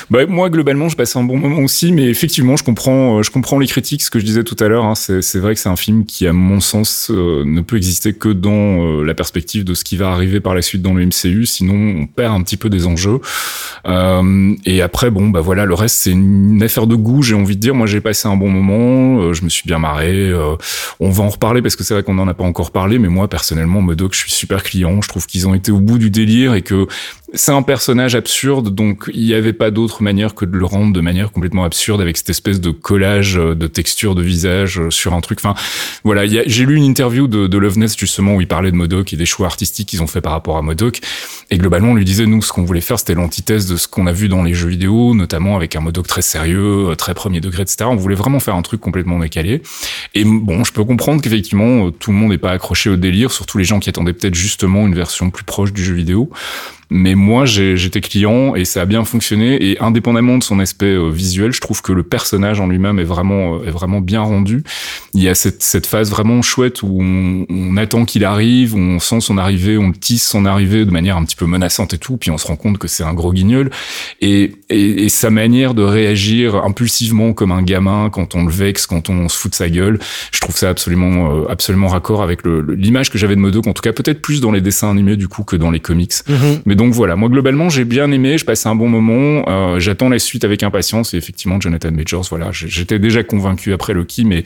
Bah, 0.09 0.25
moi, 0.25 0.49
globalement, 0.49 0.89
je 0.89 0.95
passais 0.95 1.19
un 1.19 1.23
bon 1.23 1.37
moment 1.37 1.59
aussi, 1.59 1.91
mais 1.91 2.05
effectivement, 2.05 2.57
je 2.57 2.63
comprends, 2.63 3.19
euh, 3.19 3.23
je 3.23 3.29
comprends 3.29 3.59
les 3.59 3.67
critiques, 3.67 4.01
ce 4.01 4.09
que 4.09 4.19
je 4.19 4.25
disais 4.25 4.43
tout 4.43 4.55
à 4.59 4.67
l'heure. 4.67 4.85
Hein, 4.85 4.95
c'est 4.95 5.37
vrai 5.37 5.53
que 5.53 5.59
c'est 5.59 5.69
un 5.69 5.75
film 5.75 6.05
qui, 6.05 6.25
à 6.25 6.33
mon 6.33 6.59
sens, 6.59 7.11
euh, 7.11 7.43
ne 7.45 7.61
peut 7.61 7.77
exister 7.77 8.13
que 8.13 8.29
dans 8.29 8.51
euh, 8.51 9.03
la 9.03 9.13
perspective 9.13 9.63
de 9.63 9.75
ce 9.75 9.83
qui 9.83 9.97
va 9.97 10.09
arriver 10.09 10.39
par 10.39 10.55
la 10.55 10.63
suite 10.63 10.81
dans 10.81 10.95
le 10.95 11.05
MCU, 11.05 11.45
sinon 11.45 12.01
on 12.01 12.07
perd 12.07 12.33
un 12.33 12.41
petit 12.41 12.57
peu 12.57 12.69
des 12.69 12.87
enjeux. 12.87 13.19
et 14.65 14.81
après, 14.81 15.11
bon, 15.11 15.29
bah 15.29 15.41
voilà, 15.41 15.65
le 15.65 15.75
reste, 15.75 15.97
c'est 15.97 16.11
une 16.11 16.61
affaire 16.63 16.87
de 16.87 16.95
goût, 16.95 17.21
j'ai 17.21 17.35
envie 17.35 17.55
de 17.55 17.61
dire. 17.61 17.75
Moi, 17.75 17.85
j'ai 17.85 18.01
passé 18.01 18.27
un 18.27 18.35
bon 18.35 18.49
moment, 18.49 19.31
je 19.33 19.43
me 19.43 19.49
suis 19.49 19.67
bien 19.67 19.77
marré. 19.77 20.33
on 20.99 21.11
va 21.11 21.23
en 21.23 21.29
reparler 21.29 21.61
parce 21.61 21.75
que 21.75 21.83
c'est 21.83 21.93
vrai 21.93 22.01
qu'on 22.01 22.15
n'en 22.15 22.27
a 22.27 22.33
pas 22.33 22.43
encore 22.43 22.71
parlé, 22.71 22.97
mais 22.97 23.09
moi, 23.09 23.27
personnellement, 23.27 23.81
Modoc, 23.81 24.13
je 24.13 24.19
suis 24.19 24.31
super 24.31 24.63
client. 24.63 25.01
Je 25.01 25.07
trouve 25.07 25.27
qu'ils 25.27 25.47
ont 25.47 25.53
été 25.53 25.71
au 25.71 25.79
bout 25.79 25.98
du 25.99 26.09
délire 26.09 26.55
et 26.55 26.61
que 26.61 26.87
c'est 27.33 27.51
un 27.51 27.61
personnage 27.61 28.15
absurde, 28.15 28.73
donc 28.73 29.09
il 29.13 29.23
n'y 29.23 29.33
avait 29.33 29.53
pas 29.53 29.71
d'autre 29.71 30.01
manière 30.01 30.33
que 30.33 30.45
de 30.45 30.57
le 30.57 30.65
rendre 30.65 30.93
de 30.93 31.01
manière 31.01 31.31
complètement 31.31 31.63
absurde 31.63 32.01
avec 32.01 32.17
cette 32.17 32.29
espèce 32.29 32.59
de 32.59 32.71
collage 32.71 33.37
euh, 33.37 33.55
de 33.55 33.67
texture 33.67 34.15
de 34.15 34.21
visage 34.21 34.79
euh, 34.79 34.89
sur 34.89 35.13
un 35.13 35.21
truc. 35.21 35.39
Enfin, 35.39 35.53
voilà, 36.03 36.25
j'ai 36.25 36.65
lu 36.65 36.75
une 36.75 36.83
interview 36.83 37.27
de, 37.27 37.47
de 37.47 37.57
Loveness 37.57 37.97
justement 37.97 38.35
où 38.35 38.41
il 38.41 38.47
parlait 38.47 38.71
de 38.71 38.75
Modoc 38.75 39.13
et 39.13 39.15
des 39.15 39.25
choix 39.25 39.45
artistiques 39.45 39.89
qu'ils 39.89 40.01
ont 40.01 40.07
fait 40.07 40.21
par 40.21 40.31
rapport 40.31 40.57
à 40.57 40.61
Modoc. 40.61 41.01
Et 41.51 41.57
globalement, 41.57 41.91
on 41.91 41.95
lui 41.95 42.05
disait, 42.05 42.25
nous, 42.25 42.41
ce 42.41 42.51
qu'on 42.51 42.63
voulait 42.63 42.81
faire, 42.81 42.99
c'était 42.99 43.15
l'antithèse 43.15 43.67
de 43.67 43.77
ce 43.77 43.87
qu'on 43.87 44.07
a 44.07 44.11
vu 44.11 44.27
dans 44.27 44.43
les 44.43 44.53
jeux 44.53 44.69
vidéo, 44.69 45.13
notamment 45.13 45.55
avec 45.55 45.75
un 45.75 45.81
Modoc 45.81 46.07
très 46.07 46.21
sérieux, 46.21 46.89
euh, 46.89 46.95
très 46.95 47.13
premier 47.13 47.41
degré, 47.41 47.61
etc. 47.61 47.85
On 47.85 47.95
voulait 47.95 48.15
vraiment 48.15 48.39
faire 48.39 48.55
un 48.55 48.61
truc 48.61 48.81
complètement 48.81 49.19
décalé. 49.19 49.61
Et 50.15 50.23
bon, 50.23 50.63
je 50.63 50.73
peux 50.73 50.83
comprendre 50.83 51.21
qu'effectivement, 51.21 51.91
tout 51.91 52.11
le 52.11 52.17
monde 52.17 52.31
n'est 52.31 52.37
pas 52.37 52.51
accroché 52.51 52.89
au 52.89 52.95
délire, 52.95 53.31
surtout 53.31 53.57
les 53.57 53.63
gens 53.65 53.79
qui 53.79 53.89
attendaient 53.89 54.13
peut-être 54.13 54.35
justement 54.35 54.87
une 54.87 54.95
version 54.95 55.29
plus 55.29 55.43
proche 55.43 55.73
du 55.73 55.83
jeu 55.83 55.93
vidéo. 55.93 56.31
Mais 56.89 57.13
moi, 57.13 57.45
j'étais 57.45 58.01
client 58.01 58.55
et 58.55 58.65
ça 58.65 58.81
a 58.81 58.85
bien 58.85 59.03
fonctionné. 59.03 59.63
Et 59.63 59.79
indépendamment 59.79 60.37
de 60.37 60.43
son 60.43 60.59
aspect 60.59 60.87
euh, 60.87 61.09
visuel, 61.09 61.51
je 61.51 61.61
trouve 61.61 61.81
que 61.81 61.93
le 61.93 62.01
personnage 62.01 62.59
en 62.59 62.67
lui-même 62.67 62.97
est 62.99 63.03
vraiment, 63.03 63.55
euh, 63.55 63.67
est 63.67 63.71
vraiment 63.71 64.01
bien 64.01 64.21
rendu. 64.21 64.63
Il 65.13 65.21
y 65.21 65.29
a 65.29 65.35
cette, 65.35 65.61
cette 65.61 65.85
phase 65.85 66.09
vraiment 66.09 66.41
chouette 66.41 66.81
où 66.81 66.99
on, 66.99 67.45
on 67.49 67.77
attend 67.77 68.05
qu'il 68.05 68.25
arrive, 68.25 68.75
on 68.75 68.99
sent 68.99 69.21
son 69.21 69.37
arrivée, 69.37 69.77
on 69.77 69.89
le 69.89 69.95
tisse 69.95 70.27
son 70.27 70.45
arrivée 70.45 70.85
de 70.85 70.91
manière 70.91 71.17
un 71.17 71.23
petit 71.25 71.35
peu 71.35 71.45
menaçante 71.45 71.93
et 71.93 71.97
tout, 71.97 72.17
puis 72.17 72.31
on 72.31 72.37
se 72.37 72.47
rend 72.47 72.55
compte 72.55 72.79
que 72.79 72.87
c'est 72.87 73.03
un 73.03 73.13
gros 73.13 73.33
guignol. 73.33 73.69
Et, 74.21 74.53
et, 74.69 75.03
et 75.03 75.09
sa 75.09 75.29
manière 75.29 75.75
de 75.75 75.83
réagir 75.83 76.55
impulsivement 76.55 77.33
comme 77.33 77.51
un 77.51 77.61
gamin 77.61 78.09
quand 78.09 78.33
on 78.33 78.45
le 78.45 78.51
vexe, 78.51 78.87
quand 78.87 79.09
on 79.09 79.29
se 79.29 79.37
fout 79.37 79.51
de 79.51 79.55
sa 79.55 79.69
gueule, 79.69 79.99
je 80.31 80.39
trouve 80.39 80.55
ça 80.55 80.69
absolument, 80.69 81.43
euh, 81.43 81.47
absolument 81.49 81.87
raccord 81.87 82.23
avec 82.23 82.39
l'image 82.45 83.11
que 83.11 83.17
j'avais 83.19 83.35
de 83.35 83.41
Modoc, 83.41 83.67
en 83.67 83.73
tout 83.73 83.81
cas 83.81 83.93
peut-être 83.93 84.21
plus 84.21 84.41
dans 84.41 84.51
les 84.51 84.61
dessins 84.61 84.89
animés 84.89 85.17
du 85.17 85.27
coup 85.27 85.43
que 85.43 85.55
dans 85.55 85.69
les 85.69 85.79
comics. 85.79 86.13
Mais 86.65 86.75
donc 86.79 86.93
voilà, 86.93 87.17
moi 87.17 87.27
globalement 87.27 87.67
j'ai 87.67 87.83
bien 87.83 88.09
aimé, 88.09 88.37
je 88.37 88.45
passais 88.45 88.69
un 88.69 88.75
bon 88.75 88.87
moment, 88.87 89.43
euh, 89.49 89.81
j'attends 89.81 90.07
la 90.07 90.17
suite 90.17 90.45
avec 90.45 90.63
impatience 90.63 91.13
et 91.13 91.17
effectivement 91.17 91.59
Jonathan 91.59 91.91
Majors, 91.91 92.25
voilà, 92.29 92.51
j'étais 92.53 92.99
déjà 92.99 93.21
convaincu 93.21 93.73
après 93.73 93.93
Loki, 93.93 94.23
mais 94.23 94.45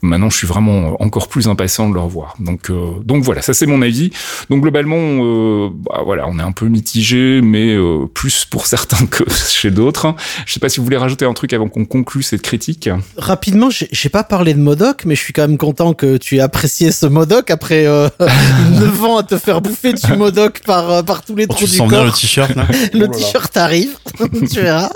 maintenant 0.00 0.30
je 0.30 0.36
suis 0.38 0.46
vraiment 0.46 0.96
encore 1.02 1.28
plus 1.28 1.46
impatient 1.46 1.90
de 1.90 1.94
le 1.94 2.00
revoir. 2.00 2.36
Donc 2.40 2.70
euh, 2.70 2.92
donc 3.04 3.22
voilà, 3.22 3.42
ça 3.42 3.52
c'est 3.52 3.66
mon 3.66 3.82
avis. 3.82 4.10
Donc 4.48 4.62
globalement, 4.62 4.96
euh, 4.96 5.68
bah, 5.72 6.00
voilà, 6.06 6.26
on 6.26 6.38
est 6.38 6.42
un 6.42 6.52
peu 6.52 6.68
mitigé, 6.68 7.42
mais 7.42 7.74
euh, 7.74 8.06
plus 8.06 8.46
pour 8.46 8.66
certains 8.74 9.04
que 9.04 9.22
chez 9.30 9.70
d'autres. 9.70 10.14
Je 10.46 10.54
sais 10.54 10.60
pas 10.60 10.70
si 10.70 10.78
vous 10.78 10.84
voulez 10.84 10.96
rajouter 10.96 11.26
un 11.26 11.34
truc 11.34 11.52
avant 11.52 11.68
qu'on 11.68 11.84
conclue 11.84 12.22
cette 12.22 12.40
critique. 12.40 12.88
Rapidement, 13.18 13.68
j'ai 13.70 14.08
pas 14.08 14.24
parlé 14.24 14.54
de 14.54 14.58
Modoc, 14.60 15.04
mais 15.04 15.14
je 15.14 15.20
suis 15.20 15.32
quand 15.32 15.46
même 15.46 15.58
content 15.58 15.92
que 15.92 16.16
tu 16.16 16.36
aies 16.36 16.40
apprécié 16.40 16.92
ce 16.92 17.04
Modoc 17.04 17.50
après 17.50 17.86
euh, 17.86 18.08
9 18.18 19.04
ans 19.04 19.16
à 19.18 19.22
te 19.22 19.36
faire 19.36 19.60
bouffer 19.60 19.92
du 19.92 20.16
Modoc 20.16 20.60
par, 20.64 20.90
euh, 20.90 21.02
par 21.02 21.22
tous 21.22 21.36
les 21.36 21.46
Oh, 21.48 21.54
du 21.54 21.66
sens 21.76 21.88
bien 21.88 22.04
le 22.04 22.10
t-shirt 22.10 22.54
le 22.54 22.62
Oh 22.94 22.98
là. 22.98 23.08
t-shirt 23.08 23.56
arrive, 23.56 23.90
tu 24.52 24.60
verras. 24.60 24.90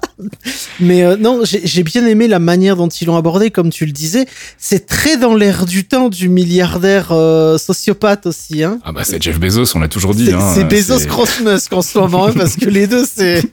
Mais 0.81 1.03
euh, 1.03 1.17
non, 1.17 1.43
j'ai 1.45 1.83
bien 1.83 2.07
aimé 2.07 2.29
la 2.29 2.39
manière 2.39 2.77
dont 2.77 2.89
ils 2.89 3.07
l'ont 3.07 3.17
abordé, 3.17 3.51
comme 3.51 3.71
tu 3.71 3.87
le 3.87 3.93
disais. 3.93 4.27
C'est 4.59 4.87
très 4.87 5.17
dans 5.17 5.35
l'air 5.35 5.67
du 5.67 5.85
temps 5.87 6.09
du 6.09 6.29
milliardaire 6.29 7.13
euh, 7.13 7.59
sociopathe 7.59 8.27
aussi. 8.27 8.63
Hein. 8.63 8.79
Ah 8.85 8.93
bah 8.93 9.03
c'est 9.05 9.23
Jeff 9.23 9.39
Bezos, 9.39 9.77
on 9.77 9.81
l'a 9.81 9.89
toujours 9.89 10.15
dit. 10.15 10.27
C'est 10.27 10.35
hein, 10.35 10.53
c'est 10.55 10.65
Bezos 10.65 11.07
Cross 11.07 11.41
Musk 11.41 11.73
en 11.73 11.83
ce 11.83 11.99
moment, 11.99 12.27
hein, 12.27 12.33
parce 12.37 12.57
que 12.57 12.69
les 12.69 12.87
deux, 12.87 13.07
c'est... 13.07 13.43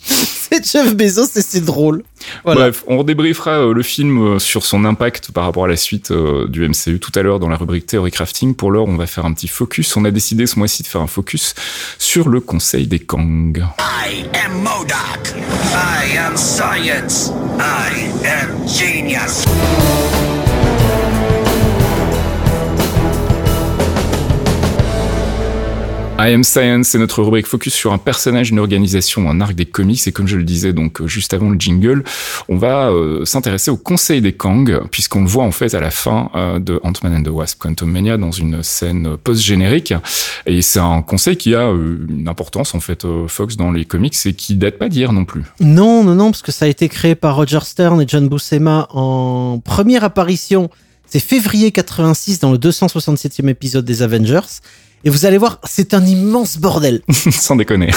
c'est 0.50 0.64
Jeff 0.64 0.94
Bezos 0.94 1.36
et 1.36 1.42
c'est 1.42 1.64
drôle. 1.64 2.02
Voilà. 2.44 2.62
Bref, 2.62 2.84
on 2.86 3.02
débriefera 3.02 3.60
euh, 3.60 3.74
le 3.74 3.82
film 3.82 4.34
euh, 4.34 4.38
sur 4.38 4.64
son 4.64 4.84
impact 4.84 5.32
par 5.32 5.44
rapport 5.44 5.64
à 5.64 5.68
la 5.68 5.76
suite 5.76 6.10
euh, 6.10 6.48
du 6.48 6.66
MCU 6.68 6.98
tout 6.98 7.12
à 7.14 7.22
l'heure 7.22 7.40
dans 7.40 7.48
la 7.48 7.56
rubrique 7.56 7.86
Theory 7.86 8.10
Crafting. 8.10 8.54
Pour 8.54 8.70
l'heure, 8.70 8.86
on 8.86 8.96
va 8.96 9.06
faire 9.06 9.24
un 9.24 9.32
petit 9.32 9.48
focus. 9.48 9.96
On 9.96 10.04
a 10.04 10.10
décidé 10.10 10.46
ce 10.46 10.58
mois-ci 10.58 10.82
de 10.82 10.88
faire 10.88 11.00
un 11.00 11.06
focus 11.06 11.54
sur 11.98 12.28
le 12.28 12.40
Conseil 12.40 12.86
des 12.86 12.98
Kang. 12.98 13.64
I 13.78 14.24
am 14.44 14.62
Modoc. 14.62 15.34
I 15.74 16.16
am 16.16 16.36
science. 16.36 17.30
I 17.58 18.10
am 18.26 18.66
genius. 18.66 19.44
I 26.22 26.34
Am 26.34 26.44
Science, 26.44 26.88
c'est 26.88 26.98
notre 26.98 27.22
rubrique 27.22 27.46
focus 27.46 27.72
sur 27.72 27.94
un 27.94 27.98
personnage, 27.98 28.50
une 28.50 28.58
organisation, 28.58 29.30
un 29.30 29.40
arc 29.40 29.54
des 29.54 29.64
comics. 29.64 30.06
Et 30.06 30.12
comme 30.12 30.26
je 30.26 30.36
le 30.36 30.44
disais 30.44 30.74
donc 30.74 31.00
euh, 31.00 31.06
juste 31.06 31.32
avant 31.32 31.48
le 31.48 31.58
jingle, 31.58 32.04
on 32.50 32.58
va 32.58 32.90
euh, 32.90 33.24
s'intéresser 33.24 33.70
au 33.70 33.78
Conseil 33.78 34.20
des 34.20 34.34
Kang, 34.34 34.82
puisqu'on 34.90 35.22
le 35.22 35.26
voit 35.26 35.44
en 35.44 35.50
fait 35.50 35.72
à 35.72 35.80
la 35.80 35.90
fin 35.90 36.30
euh, 36.34 36.58
de 36.58 36.78
Ant-Man 36.82 37.16
and 37.16 37.22
the 37.22 37.32
Wasp 37.32 37.58
Quantum 37.58 37.90
Mania 37.90 38.18
dans 38.18 38.32
une 38.32 38.62
scène 38.62 39.16
post-générique. 39.16 39.94
Et 40.44 40.60
c'est 40.60 40.80
un 40.80 41.00
conseil 41.00 41.38
qui 41.38 41.54
a 41.54 41.70
une 41.70 42.28
importance 42.28 42.74
en 42.74 42.80
fait, 42.80 43.06
Fox 43.26 43.56
dans 43.56 43.72
les 43.72 43.86
comics 43.86 44.14
et 44.26 44.34
qui 44.34 44.56
date 44.56 44.76
pas 44.76 44.90
d'hier 44.90 45.14
non 45.14 45.24
plus. 45.24 45.44
Non, 45.58 46.04
non, 46.04 46.14
non, 46.14 46.32
parce 46.32 46.42
que 46.42 46.52
ça 46.52 46.66
a 46.66 46.68
été 46.68 46.90
créé 46.90 47.14
par 47.14 47.36
Roger 47.36 47.60
Stern 47.62 47.98
et 48.02 48.04
John 48.06 48.28
Buscema 48.28 48.88
en 48.90 49.58
première 49.64 50.04
apparition. 50.04 50.68
C'est 51.06 51.18
février 51.18 51.72
86 51.72 52.40
dans 52.40 52.52
le 52.52 52.58
267e 52.58 53.48
épisode 53.48 53.86
des 53.86 54.02
Avengers. 54.02 54.60
Et 55.02 55.10
vous 55.10 55.24
allez 55.24 55.38
voir, 55.38 55.58
c'est 55.64 55.94
un 55.94 56.04
immense 56.04 56.58
bordel. 56.58 57.00
Sans 57.10 57.56
déconner. 57.56 57.90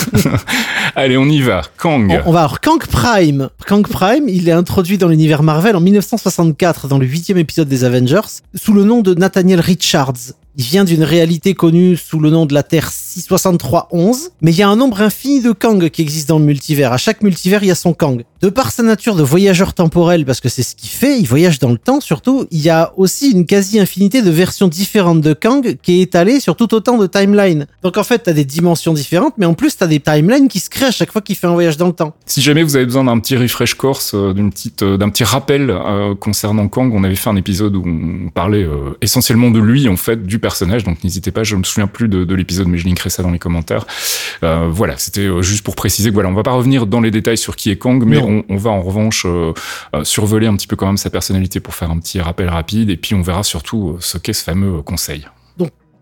Allez, 0.95 1.17
on 1.17 1.25
y 1.25 1.41
va. 1.41 1.61
Kang. 1.77 2.09
On, 2.09 2.29
on 2.29 2.31
va 2.31 2.43
avoir 2.43 2.61
Kang 2.61 2.85
Prime. 2.85 3.49
Kang 3.67 3.85
Prime, 3.85 4.29
il 4.29 4.47
est 4.47 4.53
introduit 4.53 4.97
dans 4.97 5.09
l'univers 5.09 5.43
Marvel 5.43 5.75
en 5.75 5.81
1964 5.81 6.87
dans 6.87 6.97
le 6.97 7.05
huitième 7.05 7.37
épisode 7.37 7.67
des 7.67 7.83
Avengers 7.83 8.21
sous 8.55 8.73
le 8.73 8.85
nom 8.85 9.01
de 9.01 9.13
Nathaniel 9.15 9.59
Richards. 9.59 10.33
Il 10.55 10.65
vient 10.65 10.83
d'une 10.83 11.03
réalité 11.03 11.55
connue 11.55 11.97
sous 11.97 12.19
le 12.19 12.29
nom 12.29 12.45
de 12.45 12.53
la 12.53 12.63
Terre 12.63 12.91
66311, 12.91 14.29
mais 14.41 14.51
il 14.51 14.57
y 14.57 14.61
a 14.61 14.69
un 14.69 14.75
nombre 14.75 15.01
infini 15.01 15.41
de 15.41 15.51
Kang 15.51 15.89
qui 15.89 16.01
existent 16.01 16.35
dans 16.35 16.39
le 16.39 16.45
multivers. 16.45 16.93
À 16.93 16.97
chaque 16.97 17.23
multivers, 17.23 17.63
il 17.63 17.67
y 17.67 17.71
a 17.71 17.75
son 17.75 17.93
Kang. 17.93 18.23
De 18.41 18.49
par 18.49 18.71
sa 18.71 18.83
nature 18.83 19.15
de 19.15 19.23
voyageur 19.23 19.73
temporel, 19.73 20.25
parce 20.25 20.41
que 20.41 20.49
c'est 20.49 20.63
ce 20.63 20.75
qu'il 20.75 20.89
fait, 20.89 21.17
il 21.17 21.25
voyage 21.25 21.59
dans 21.59 21.71
le 21.71 21.77
temps 21.77 22.01
surtout, 22.01 22.45
il 22.51 22.61
y 22.61 22.69
a 22.69 22.93
aussi 22.97 23.31
une 23.31 23.45
quasi-infinité 23.45 24.21
de 24.21 24.29
versions 24.29 24.67
différentes 24.67 25.21
de 25.21 25.33
Kang 25.33 25.77
qui 25.81 25.99
est 25.99 26.01
étalée 26.01 26.39
sur 26.39 26.55
tout 26.55 26.73
autant 26.73 26.97
de 26.97 27.07
timelines. 27.07 27.67
Donc 27.81 27.97
en 27.97 28.03
fait, 28.03 28.19
t'as 28.19 28.33
des 28.33 28.45
dimensions 28.45 28.93
différentes, 28.93 29.33
mais 29.37 29.45
en 29.45 29.53
plus, 29.53 29.77
t'as 29.77 29.87
des 29.87 29.99
timelines 29.99 30.47
qui 30.47 30.59
se 30.59 30.69
créent 30.69 30.87
à 30.87 30.91
chaque 30.91 31.11
fois 31.11 31.21
qu'il 31.21 31.35
fait 31.35 31.47
un 31.47 31.53
voyage 31.53 31.77
dans 31.77 31.87
le 31.87 31.93
temps. 31.93 32.13
Si 32.25 32.41
jamais 32.41 32.63
vous 32.63 32.75
avez 32.75 32.85
besoin 32.85 33.05
d'un 33.05 33.19
petit 33.19 33.35
refresh 33.35 33.75
course, 33.75 34.13
euh, 34.13 34.33
d'une 34.33 34.51
petite, 34.51 34.83
euh, 34.83 34.97
d'un 34.97 35.09
petit 35.09 35.23
rappel 35.23 35.69
euh, 35.69 36.15
concernant 36.15 36.67
Kang, 36.67 36.93
on 36.93 37.03
avait 37.03 37.15
fait 37.15 37.29
un 37.29 37.35
épisode 37.35 37.75
où 37.75 37.83
on 37.85 38.29
parlait 38.29 38.67
essentiellement 39.01 39.51
de 39.51 39.59
lui, 39.59 39.87
en 39.87 39.97
fait, 39.97 40.25
du 40.25 40.39
personnage. 40.43 40.83
Donc 40.83 41.03
n'hésitez 41.03 41.31
pas, 41.31 41.43
je 41.43 41.55
me 41.55 41.63
souviens 41.63 41.87
plus 41.87 42.09
de, 42.09 42.25
de 42.25 42.35
l'épisode, 42.35 42.67
mais 42.67 42.77
je 42.77 42.85
linkerai 42.85 43.09
ça 43.09 43.23
dans 43.23 43.31
les 43.31 43.39
commentaires. 43.39 43.87
Euh, 44.43 44.67
voilà, 44.69 44.97
c'était 44.97 45.21
euh, 45.21 45.41
juste 45.41 45.63
pour 45.63 45.75
préciser 45.75 46.09
que 46.09 46.13
voilà, 46.13 46.29
on 46.29 46.33
va 46.33 46.43
pas 46.43 46.51
revenir 46.51 46.85
dans 46.85 47.01
les 47.01 47.11
détails 47.11 47.37
sur 47.37 47.55
qui 47.55 47.71
est 47.71 47.77
Kang, 47.77 48.03
mais 48.05 48.17
on, 48.17 48.43
on 48.49 48.57
va 48.57 48.69
en 48.69 48.81
revanche 48.81 49.25
euh, 49.25 49.53
euh, 49.95 50.03
survoler 50.03 50.47
un 50.47 50.55
petit 50.55 50.67
peu 50.67 50.75
quand 50.75 50.87
même 50.87 50.97
sa 50.97 51.09
personnalité 51.09 51.61
pour 51.61 51.73
faire 51.73 51.89
un 51.89 51.97
petit 51.97 52.19
rappel 52.19 52.49
rapide, 52.49 52.89
et 52.89 52.97
puis 52.97 53.15
on 53.15 53.21
verra 53.21 53.43
surtout 53.43 53.91
euh, 53.91 53.97
ce 54.01 54.17
qu'est 54.17 54.33
ce 54.33 54.43
fameux 54.43 54.81
conseil. 54.81 55.25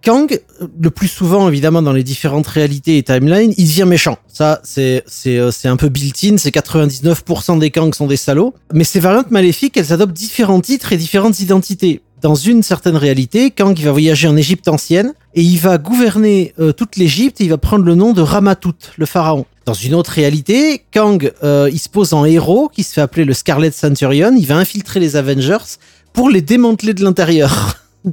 Kang, 0.04 0.32
euh, 0.34 0.68
le 0.80 0.90
plus 0.90 1.08
souvent 1.08 1.48
évidemment 1.48 1.84
dans 1.84 1.94
les 1.94 2.04
différentes 2.04 2.48
réalités 2.48 2.98
et 2.98 3.04
timelines, 3.04 3.54
il 3.58 3.68
devient 3.68 3.86
méchant. 3.86 4.18
Ça, 4.28 4.60
c'est 4.64 5.04
c'est 5.06 5.40
c'est 5.52 5.68
un 5.68 5.78
peu 5.78 5.90
built-in. 5.90 6.38
C'est 6.38 6.50
99% 6.50 7.60
des 7.60 7.70
Kang 7.70 7.94
sont 7.94 8.08
des 8.08 8.18
salauds. 8.18 8.56
Mais 8.74 8.84
ces 8.84 9.00
variantes 9.00 9.30
maléfiques, 9.30 9.78
elles 9.78 9.94
adoptent 9.94 10.14
différents 10.16 10.62
titres 10.62 10.92
et 10.94 10.98
différentes 10.98 11.40
identités. 11.40 12.02
Dans 12.22 12.36
une 12.36 12.62
certaine 12.62 12.98
réalité, 12.98 13.50
Kang 13.50 13.78
il 13.78 13.84
va 13.84 13.92
voyager 13.92 14.28
en 14.28 14.38
Égypte 14.38 14.68
ancienne 14.68 15.14
et 15.34 15.42
il 15.42 15.58
va 15.58 15.80
gouverner 15.80 16.54
euh, 16.60 16.72
toute 16.72 16.96
l'Égypte 16.96 17.42
et 17.42 17.46
il 17.46 17.50
va 17.50 17.58
prendre 17.58 17.84
le 17.84 17.96
nom 17.96 18.14
de 18.14 18.22
Ramatout, 18.22 18.76
le 18.98 19.08
pharaon. 19.08 19.48
Dans 19.66 19.74
une 19.74 19.96
autre 19.96 20.12
réalité, 20.12 20.84
Kang 20.92 21.34
euh, 21.44 21.68
il 21.74 21.80
se 21.80 21.90
pose 21.90 22.14
en 22.14 22.24
héros 22.24 22.70
qui 22.70 22.84
se 22.84 22.94
fait 22.94 23.02
appeler 23.02 23.26
le 23.26 23.34
Scarlet 23.34 23.72
Centurion. 23.72 24.36
Il 24.38 24.46
va 24.46 24.58
infiltrer 24.58 25.00
les 25.00 25.16
Avengers 25.16 25.80
pour 26.14 26.30
les 26.30 26.42
démanteler 26.42 26.94
de 26.94 27.04
l'intérieur. 27.04 27.78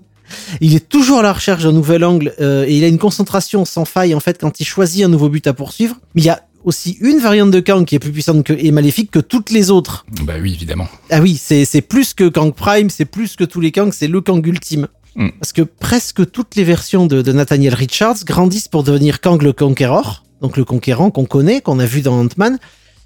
Il 0.62 0.74
est 0.74 0.88
toujours 0.88 1.18
à 1.18 1.22
la 1.22 1.34
recherche 1.34 1.64
d'un 1.64 1.72
nouvel 1.72 2.02
angle 2.02 2.34
euh, 2.40 2.64
et 2.66 2.76
il 2.76 2.84
a 2.84 2.88
une 2.88 2.98
concentration 2.98 3.64
sans 3.64 3.86
faille 3.86 4.14
en 4.14 4.20
fait 4.20 4.38
quand 4.38 4.60
il 4.60 4.64
choisit 4.64 5.04
un 5.04 5.08
nouveau 5.08 5.30
but 5.30 5.46
à 5.46 5.54
poursuivre. 5.54 5.96
Il 6.14 6.24
y 6.24 6.28
a 6.28 6.42
aussi 6.64 6.98
une 7.00 7.18
variante 7.18 7.50
de 7.50 7.60
Kang 7.60 7.84
qui 7.84 7.94
est 7.94 7.98
plus 7.98 8.12
puissante 8.12 8.44
que, 8.44 8.52
et 8.52 8.70
maléfique 8.70 9.10
que 9.10 9.18
toutes 9.18 9.50
les 9.50 9.70
autres. 9.70 10.04
Bah 10.22 10.34
oui, 10.40 10.52
évidemment. 10.54 10.88
Ah 11.10 11.20
oui, 11.20 11.36
c'est 11.36 11.80
plus 11.80 12.14
que 12.14 12.28
Kang 12.28 12.52
Prime, 12.52 12.90
c'est 12.90 13.04
plus 13.04 13.36
que 13.36 13.44
tous 13.44 13.60
les 13.60 13.72
Kangs, 13.72 13.92
c'est 13.92 14.08
le 14.08 14.20
Kang 14.20 14.44
ultime. 14.46 14.88
Mm. 15.16 15.28
Parce 15.40 15.52
que 15.52 15.62
presque 15.62 16.30
toutes 16.30 16.56
les 16.56 16.64
versions 16.64 17.06
de, 17.06 17.22
de 17.22 17.32
Nathaniel 17.32 17.74
Richards 17.74 18.24
grandissent 18.24 18.68
pour 18.68 18.84
devenir 18.84 19.20
Kang 19.20 19.42
le 19.42 19.52
Conqueror, 19.52 20.24
donc 20.40 20.56
le 20.56 20.64
conquérant 20.64 21.10
qu'on 21.10 21.24
connaît, 21.24 21.60
qu'on 21.60 21.78
a 21.78 21.86
vu 21.86 22.02
dans 22.02 22.20
Ant-Man. 22.20 22.58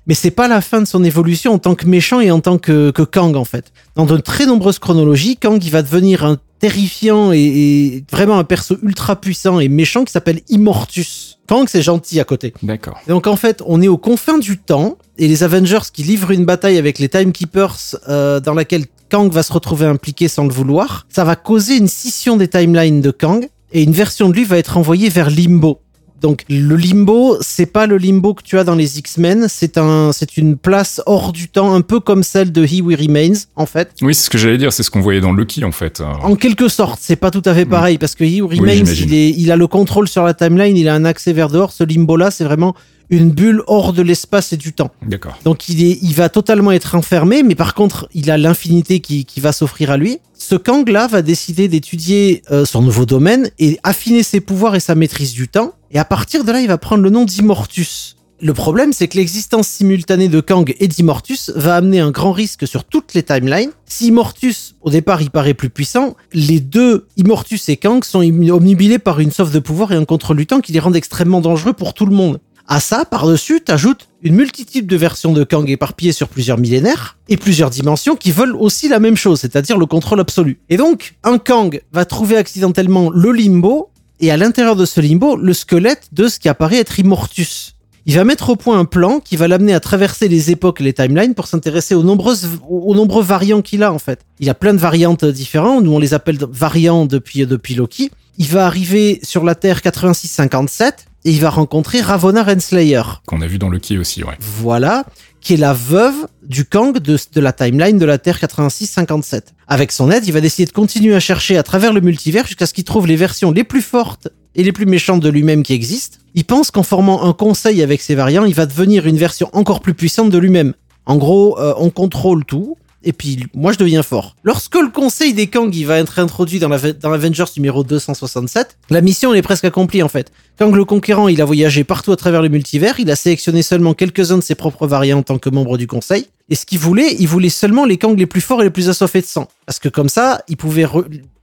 Mais 0.06 0.14
c'est 0.14 0.32
pas 0.32 0.48
la 0.48 0.60
fin 0.60 0.80
de 0.80 0.86
son 0.86 1.04
évolution 1.04 1.52
en 1.52 1.58
tant 1.58 1.76
que 1.76 1.86
méchant 1.86 2.20
et 2.20 2.32
en 2.32 2.40
tant 2.40 2.58
que, 2.58 2.90
que 2.90 3.02
Kang 3.02 3.36
en 3.36 3.44
fait. 3.44 3.72
Dans 3.94 4.04
de 4.04 4.16
très 4.16 4.46
nombreuses 4.46 4.80
chronologies, 4.80 5.36
Kang 5.36 5.62
il 5.62 5.70
va 5.70 5.82
devenir 5.82 6.24
un 6.24 6.38
terrifiant 6.58 7.32
et, 7.32 7.38
et 7.38 8.04
vraiment 8.10 8.38
un 8.38 8.44
perso 8.44 8.76
ultra 8.82 9.20
puissant 9.20 9.60
et 9.60 9.68
méchant 9.68 10.04
qui 10.04 10.12
s'appelle 10.12 10.40
Immortus. 10.48 11.31
Kang 11.48 11.66
c'est 11.68 11.82
gentil 11.82 12.20
à 12.20 12.24
côté. 12.24 12.54
D'accord. 12.62 12.98
Donc 13.08 13.26
en 13.26 13.36
fait, 13.36 13.62
on 13.66 13.82
est 13.82 13.88
aux 13.88 13.98
confins 13.98 14.38
du 14.38 14.58
temps 14.58 14.96
et 15.18 15.28
les 15.28 15.42
Avengers 15.42 15.90
qui 15.92 16.02
livrent 16.02 16.30
une 16.30 16.44
bataille 16.44 16.78
avec 16.78 16.98
les 16.98 17.08
Timekeepers 17.08 17.96
euh, 18.08 18.40
dans 18.40 18.54
laquelle 18.54 18.86
Kang 19.10 19.30
va 19.30 19.42
se 19.42 19.52
retrouver 19.52 19.84
impliqué 19.84 20.28
sans 20.28 20.44
le 20.44 20.52
vouloir. 20.52 21.06
Ça 21.10 21.24
va 21.24 21.36
causer 21.36 21.76
une 21.76 21.88
scission 21.88 22.38
des 22.38 22.48
timelines 22.48 23.02
de 23.02 23.10
Kang 23.10 23.46
et 23.72 23.82
une 23.82 23.92
version 23.92 24.30
de 24.30 24.34
lui 24.34 24.44
va 24.44 24.56
être 24.56 24.78
envoyée 24.78 25.10
vers 25.10 25.28
Limbo. 25.28 25.81
Donc 26.22 26.44
le 26.48 26.76
limbo, 26.76 27.36
c'est 27.40 27.66
pas 27.66 27.86
le 27.86 27.98
limbo 27.98 28.32
que 28.32 28.42
tu 28.42 28.58
as 28.58 28.64
dans 28.64 28.76
les 28.76 28.98
X-Men, 28.98 29.46
c'est 29.48 29.76
un, 29.76 30.12
c'est 30.12 30.36
une 30.36 30.56
place 30.56 31.02
hors 31.06 31.32
du 31.32 31.48
temps, 31.48 31.74
un 31.74 31.80
peu 31.80 31.98
comme 32.00 32.22
celle 32.22 32.52
de 32.52 32.64
He 32.64 32.80
We 32.80 32.96
Remains 32.98 33.40
en 33.56 33.66
fait. 33.66 33.90
Oui, 34.02 34.14
c'est 34.14 34.26
ce 34.26 34.30
que 34.30 34.38
j'allais 34.38 34.58
dire, 34.58 34.72
c'est 34.72 34.84
ce 34.84 34.90
qu'on 34.90 35.00
voyait 35.00 35.20
dans 35.20 35.32
Lucky 35.32 35.64
en 35.64 35.72
fait. 35.72 36.00
En 36.22 36.36
quelque 36.36 36.68
sorte, 36.68 37.00
c'est 37.02 37.16
pas 37.16 37.30
tout 37.30 37.42
à 37.44 37.54
fait 37.54 37.66
pareil 37.66 37.98
parce 37.98 38.14
que 38.14 38.24
He 38.24 38.40
Who 38.40 38.48
Remains, 38.48 38.84
il, 38.84 39.12
est, 39.14 39.30
il 39.30 39.50
a 39.50 39.56
le 39.56 39.66
contrôle 39.66 40.08
sur 40.08 40.22
la 40.22 40.32
timeline, 40.32 40.76
il 40.76 40.88
a 40.88 40.94
un 40.94 41.04
accès 41.04 41.32
vers 41.32 41.48
dehors. 41.48 41.72
Ce 41.72 41.84
limbo 41.84 42.16
là, 42.16 42.30
c'est 42.30 42.44
vraiment 42.44 42.74
une 43.10 43.30
bulle 43.30 43.62
hors 43.66 43.92
de 43.92 44.00
l'espace 44.00 44.52
et 44.54 44.56
du 44.56 44.72
temps. 44.72 44.90
D'accord. 45.06 45.38
Donc 45.44 45.68
il, 45.68 45.84
est, 45.84 45.98
il 46.00 46.14
va 46.14 46.28
totalement 46.28 46.72
être 46.72 46.94
enfermé, 46.94 47.42
mais 47.42 47.54
par 47.54 47.74
contre, 47.74 48.08
il 48.14 48.30
a 48.30 48.38
l'infinité 48.38 49.00
qui, 49.00 49.26
qui 49.26 49.40
va 49.40 49.52
s'offrir 49.52 49.90
à 49.90 49.98
lui. 49.98 50.18
Ce 50.32 50.54
Kang-là 50.54 51.08
va 51.08 51.20
décider 51.20 51.68
d'étudier 51.68 52.42
euh, 52.50 52.64
son 52.64 52.80
nouveau 52.80 53.04
domaine 53.04 53.50
et 53.58 53.78
affiner 53.82 54.22
ses 54.22 54.40
pouvoirs 54.40 54.74
et 54.74 54.80
sa 54.80 54.94
maîtrise 54.94 55.32
du 55.34 55.48
temps. 55.48 55.74
Et 55.94 55.98
à 55.98 56.06
partir 56.06 56.42
de 56.44 56.50
là, 56.50 56.60
il 56.62 56.68
va 56.68 56.78
prendre 56.78 57.02
le 57.02 57.10
nom 57.10 57.26
d'Immortus. 57.26 58.16
Le 58.40 58.54
problème, 58.54 58.94
c'est 58.94 59.08
que 59.08 59.18
l'existence 59.18 59.68
simultanée 59.68 60.28
de 60.28 60.40
Kang 60.40 60.74
et 60.80 60.88
d'Immortus 60.88 61.52
va 61.54 61.76
amener 61.76 62.00
un 62.00 62.10
grand 62.10 62.32
risque 62.32 62.66
sur 62.66 62.84
toutes 62.84 63.12
les 63.12 63.22
timelines. 63.22 63.70
Si 63.84 64.06
Immortus, 64.06 64.74
au 64.80 64.88
départ, 64.88 65.20
il 65.20 65.30
paraît 65.30 65.52
plus 65.52 65.68
puissant, 65.68 66.16
les 66.32 66.60
deux, 66.60 67.06
Immortus 67.18 67.68
et 67.68 67.76
Kang, 67.76 68.02
sont 68.04 68.20
omnibilés 68.20 68.98
par 68.98 69.20
une 69.20 69.30
sauve 69.30 69.52
de 69.52 69.58
pouvoir 69.58 69.92
et 69.92 69.96
un 69.96 70.06
contrôle 70.06 70.38
du 70.38 70.46
temps 70.46 70.60
qui 70.62 70.72
les 70.72 70.80
rendent 70.80 70.96
extrêmement 70.96 71.42
dangereux 71.42 71.74
pour 71.74 71.92
tout 71.92 72.06
le 72.06 72.16
monde. 72.16 72.40
À 72.66 72.80
ça, 72.80 73.04
par-dessus, 73.04 73.60
t'ajoutes 73.60 74.08
une 74.22 74.34
multitude 74.34 74.86
de 74.86 74.96
versions 74.96 75.32
de 75.32 75.44
Kang 75.44 75.68
éparpillées 75.68 76.12
sur 76.12 76.28
plusieurs 76.28 76.58
millénaires 76.58 77.18
et 77.28 77.36
plusieurs 77.36 77.70
dimensions 77.70 78.16
qui 78.16 78.32
veulent 78.32 78.56
aussi 78.56 78.88
la 78.88 78.98
même 78.98 79.16
chose, 79.16 79.40
c'est-à-dire 79.40 79.76
le 79.76 79.86
contrôle 79.86 80.20
absolu. 80.20 80.58
Et 80.70 80.78
donc, 80.78 81.16
un 81.22 81.38
Kang 81.38 81.82
va 81.92 82.06
trouver 82.06 82.36
accidentellement 82.36 83.10
le 83.10 83.30
limbo 83.32 83.90
et 84.22 84.30
à 84.30 84.36
l'intérieur 84.36 84.76
de 84.76 84.86
ce 84.86 85.00
limbo, 85.00 85.36
le 85.36 85.52
squelette 85.52 86.08
de 86.12 86.28
ce 86.28 86.38
qui 86.38 86.48
apparaît 86.48 86.78
être 86.78 86.98
Immortus. 86.98 87.74
Il 88.06 88.14
va 88.14 88.24
mettre 88.24 88.50
au 88.50 88.56
point 88.56 88.78
un 88.78 88.84
plan 88.84 89.20
qui 89.20 89.36
va 89.36 89.48
l'amener 89.48 89.74
à 89.74 89.80
traverser 89.80 90.28
les 90.28 90.50
époques 90.50 90.80
et 90.80 90.84
les 90.84 90.92
timelines 90.92 91.34
pour 91.34 91.46
s'intéresser 91.46 91.94
aux 91.94 92.02
nombreuses, 92.02 92.48
aux 92.68 92.94
nombreux 92.94 93.22
variants 93.22 93.62
qu'il 93.62 93.82
a 93.82 93.92
en 93.92 93.98
fait. 93.98 94.20
Il 94.38 94.48
a 94.48 94.54
plein 94.54 94.74
de 94.74 94.78
variantes 94.78 95.24
différentes, 95.24 95.84
nous 95.84 95.92
on 95.92 95.98
les 95.98 96.14
appelle 96.14 96.38
variants 96.50 97.04
depuis, 97.04 97.46
depuis 97.46 97.74
Loki. 97.74 98.10
Il 98.38 98.46
va 98.46 98.66
arriver 98.66 99.20
sur 99.22 99.44
la 99.44 99.54
Terre 99.54 99.82
8657 99.84 101.06
et 101.24 101.30
il 101.30 101.40
va 101.40 101.50
rencontrer 101.50 102.00
Ravonna 102.00 102.44
Renslayer. 102.44 103.02
Qu'on 103.26 103.40
a 103.40 103.46
vu 103.46 103.58
dans 103.58 103.68
Loki 103.68 103.98
aussi, 103.98 104.24
ouais. 104.24 104.34
Voilà, 104.40 105.04
qui 105.42 105.54
est 105.54 105.58
la 105.58 105.72
veuve 105.72 106.28
du 106.42 106.64
Kang 106.64 106.96
de, 106.96 107.40
la 107.40 107.52
timeline 107.52 107.98
de 107.98 108.06
la 108.06 108.18
Terre 108.18 108.38
8657. 108.40 109.54
Avec 109.66 109.90
son 109.90 110.10
aide, 110.10 110.26
il 110.26 110.32
va 110.32 110.40
décider 110.40 110.66
de 110.66 110.72
continuer 110.72 111.14
à 111.14 111.20
chercher 111.20 111.58
à 111.58 111.62
travers 111.64 111.92
le 111.92 112.00
multivers 112.00 112.46
jusqu'à 112.46 112.66
ce 112.66 112.72
qu'il 112.72 112.84
trouve 112.84 113.06
les 113.06 113.16
versions 113.16 113.50
les 113.50 113.64
plus 113.64 113.82
fortes 113.82 114.28
et 114.54 114.62
les 114.62 114.72
plus 114.72 114.86
méchantes 114.86 115.20
de 115.20 115.28
lui-même 115.28 115.64
qui 115.64 115.72
existent. 115.72 116.18
Il 116.34 116.44
pense 116.44 116.70
qu'en 116.70 116.84
formant 116.84 117.24
un 117.24 117.32
conseil 117.32 117.82
avec 117.82 118.00
ses 118.00 118.14
variants, 118.14 118.44
il 118.44 118.54
va 118.54 118.66
devenir 118.66 119.06
une 119.06 119.16
version 119.16 119.50
encore 119.52 119.80
plus 119.80 119.94
puissante 119.94 120.30
de 120.30 120.38
lui-même. 120.38 120.74
En 121.06 121.16
gros, 121.16 121.58
euh, 121.58 121.74
on 121.76 121.90
contrôle 121.90 122.44
tout, 122.44 122.76
et 123.04 123.12
puis 123.12 123.46
moi 123.54 123.72
je 123.72 123.78
deviens 123.78 124.02
fort. 124.02 124.36
Lorsque 124.42 124.74
le 124.74 124.88
conseil 124.88 125.34
des 125.34 125.46
Kang 125.46 125.74
il 125.74 125.84
va 125.84 125.98
être 125.98 126.18
introduit 126.18 126.58
dans, 126.58 126.68
la, 126.68 126.78
Avengers 127.02 127.44
numéro 127.56 127.84
267, 127.84 128.78
la 128.90 129.00
mission 129.00 129.34
est 129.34 129.42
presque 129.42 129.64
accomplie 129.64 130.02
en 130.02 130.08
fait. 130.08 130.32
Kang 130.58 130.74
le 130.74 130.84
Conquérant 130.84 131.28
il 131.28 131.40
a 131.40 131.44
voyagé 131.44 131.84
partout 131.84 132.12
à 132.12 132.16
travers 132.16 132.42
le 132.42 132.48
multivers, 132.48 132.98
il 132.98 133.10
a 133.10 133.16
sélectionné 133.16 133.62
seulement 133.62 133.94
quelques-uns 133.94 134.38
de 134.38 134.42
ses 134.42 134.54
propres 134.54 134.86
variants 134.86 135.18
en 135.18 135.22
tant 135.22 135.38
que 135.38 135.50
membre 135.50 135.78
du 135.78 135.86
conseil, 135.86 136.26
et 136.52 136.54
ce 136.54 136.66
qu'il 136.66 136.78
voulait, 136.78 137.16
il 137.18 137.26
voulait 137.26 137.48
seulement 137.48 137.86
les 137.86 137.96
Kang 137.96 138.14
les 138.18 138.26
plus 138.26 138.42
forts 138.42 138.60
et 138.60 138.64
les 138.64 138.70
plus 138.70 138.90
assoiffés 138.90 139.22
de 139.22 139.26
sang. 139.26 139.48
Parce 139.64 139.78
que 139.78 139.88
comme 139.88 140.10
ça, 140.10 140.42
il 140.48 140.58
pouvait 140.58 140.84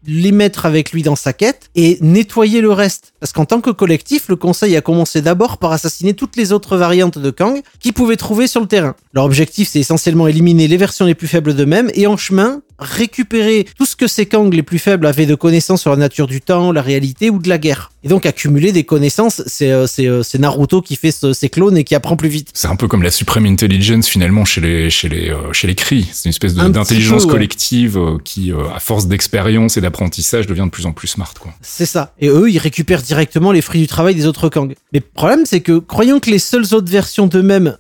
les 0.06 0.32
mettre 0.32 0.68
avec 0.68 0.92
lui 0.92 1.02
dans 1.02 1.16
sa 1.16 1.34
quête 1.34 1.72
et 1.74 1.98
nettoyer 2.02 2.62
le 2.62 2.72
reste. 2.72 3.14
Parce 3.20 3.34
qu'en 3.34 3.46
tant 3.46 3.60
que 3.60 3.72
collectif, 3.72 4.28
le 4.30 4.36
conseil 4.36 4.76
a 4.76 4.82
commencé 4.82 5.24
d'abord 5.24 5.58
par 5.58 5.72
assassiner 5.72 6.14
toutes 6.14 6.36
les 6.36 6.52
autres 6.52 6.78
variantes 6.78 7.18
de 7.18 7.32
Kang 7.32 7.60
qu'ils 7.80 7.94
pouvaient 7.94 8.18
trouver 8.18 8.46
sur 8.46 8.62
le 8.62 8.68
terrain. 8.68 8.96
Leur 9.14 9.26
objectif, 9.26 9.70
c'est 9.70 9.80
essentiellement 9.80 10.28
éliminer 10.28 10.68
les 10.68 10.78
versions 10.78 11.08
les 11.08 11.16
plus 11.16 11.28
faibles 11.28 11.56
d'eux-mêmes 11.56 11.90
et 11.96 12.06
en 12.06 12.16
chemin, 12.16 12.62
récupérer 12.80 13.66
tout 13.78 13.86
ce 13.86 13.96
que 13.96 14.08
ces 14.08 14.26
Kang 14.26 14.54
les 14.54 14.64
plus 14.64 14.80
faibles 14.80 15.06
avaient 15.06 15.26
de 15.26 15.36
connaissances 15.36 15.82
sur 15.82 15.92
la 15.92 15.98
nature 15.98 16.28
du 16.28 16.42
temps, 16.42 16.72
la 16.72 16.82
réalité 16.82 17.30
ou 17.30 17.40
de 17.40 17.50
la 17.50 17.58
guerre. 17.58 17.92
Et 18.04 18.08
donc 18.08 18.26
accumuler 18.26 18.72
des 18.72 18.86
connaissances, 18.86 19.44
c'est 19.46 19.72
euh, 19.72 19.86
euh, 20.00 20.24
Naruto 20.40 20.82
qui 20.82 20.96
fait 20.96 21.12
ses 21.12 21.50
clones 21.50 21.78
et 21.78 21.84
qui 21.84 21.96
apprend 21.96 22.16
plus 22.16 22.30
vite. 22.30 22.50
C'est 22.54 22.68
un 22.68 22.78
peu 22.78 22.88
comme 22.88 23.04
la 23.04 23.12
Supreme 23.12 23.46
Intelligence 23.46 24.08
finalement 24.08 24.46
chez 24.46 24.62
les 24.62 24.90
chez 24.90 25.10
les 25.10 25.30
euh, 25.30 25.52
chez 25.52 25.68
les 25.68 25.76
cris. 25.76 26.08
C'est 26.12 26.26
une 26.26 26.30
espèce 26.30 26.54
d'intelligence 26.54 27.26
collective 27.26 28.00
qui, 28.24 28.52
à 28.74 28.80
force 28.80 29.08
d'expérience 29.08 29.76
et 29.76 29.82
d'apprentissage, 29.82 30.48
devient 30.48 30.64
de 30.66 30.70
plus 30.70 30.86
en 30.86 30.94
plus 30.94 31.08
smart. 31.08 31.34
quoi. 31.38 31.54
C'est 31.62 31.86
ça. 31.86 32.14
Et 32.20 32.30
eux, 32.30 32.50
ils 32.50 32.58
récupèrent 32.58 33.02
directement 33.02 33.52
les 33.52 33.62
fruits 33.62 33.82
du 33.82 33.88
travail 33.88 34.16
des 34.16 34.26
autres 34.26 34.48
Kang. 34.48 34.74
Mais 34.94 35.00
le 35.00 35.06
problème, 35.14 35.46
c'est 35.46 35.62
que 35.62 35.80
croyant 35.80 36.20
que 36.20 36.30
les 36.30 36.40
seules 36.40 36.74
autres 36.74 36.90
versions 36.90 37.28
d'eux-mêmes 37.28 37.78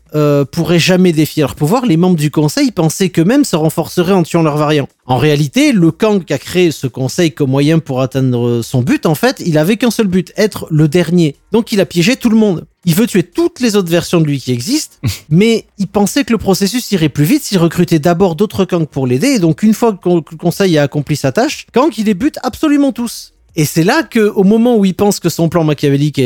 pourraient 0.51 0.79
jamais 0.79 1.13
défier 1.13 1.41
leur 1.41 1.55
pouvoir, 1.55 1.85
les 1.85 1.97
membres 1.97 2.17
du 2.17 2.31
Conseil 2.31 2.71
pensaient 2.71 3.09
qu'eux-mêmes 3.09 3.45
se 3.45 3.55
renforceraient 3.55 4.13
en 4.13 4.23
tuant 4.23 4.43
leurs 4.43 4.57
variants. 4.57 4.88
En 5.05 5.17
réalité, 5.17 5.71
le 5.71 5.91
Kang 5.91 6.23
qui 6.23 6.33
a 6.33 6.37
créé 6.37 6.71
ce 6.71 6.85
conseil 6.87 7.31
comme 7.31 7.49
moyen 7.49 7.79
pour 7.79 8.01
atteindre 8.01 8.61
son 8.61 8.81
but, 8.81 9.05
en 9.05 9.15
fait, 9.15 9.41
il 9.45 9.57
avait 9.57 9.77
qu'un 9.77 9.91
seul 9.91 10.07
but, 10.07 10.31
être 10.37 10.67
le 10.69 10.87
dernier. 10.87 11.35
Donc 11.51 11.71
il 11.71 11.81
a 11.81 11.85
piégé 11.85 12.15
tout 12.15 12.29
le 12.29 12.37
monde. 12.37 12.65
Il 12.85 12.95
veut 12.95 13.07
tuer 13.07 13.23
toutes 13.23 13.59
les 13.59 13.75
autres 13.75 13.89
versions 13.89 14.21
de 14.21 14.25
lui 14.25 14.39
qui 14.39 14.51
existent, 14.51 14.97
mais 15.29 15.65
il 15.77 15.87
pensait 15.87 16.23
que 16.23 16.31
le 16.31 16.37
processus 16.37 16.91
irait 16.91 17.09
plus 17.09 17.25
vite 17.25 17.43
s'il 17.43 17.57
recrutait 17.57 17.99
d'abord 17.99 18.35
d'autres 18.35 18.65
Kang 18.65 18.85
pour 18.85 19.07
l'aider, 19.07 19.29
et 19.29 19.39
donc 19.39 19.63
une 19.63 19.73
fois 19.73 19.93
que 19.93 20.09
le 20.09 20.37
conseil 20.37 20.77
a 20.77 20.83
accompli 20.83 21.15
sa 21.15 21.31
tâche, 21.31 21.65
Kang 21.73 21.91
il 21.97 22.05
les 22.05 22.13
bute 22.13 22.37
absolument 22.43 22.91
tous. 22.91 23.33
Et 23.55 23.65
c'est 23.65 23.83
là 23.83 24.03
que, 24.03 24.19
au 24.19 24.43
moment 24.43 24.77
où 24.77 24.85
il 24.85 24.93
pense 24.93 25.19
que 25.19 25.27
son 25.27 25.49
plan 25.49 25.63
machiavélique 25.63 26.21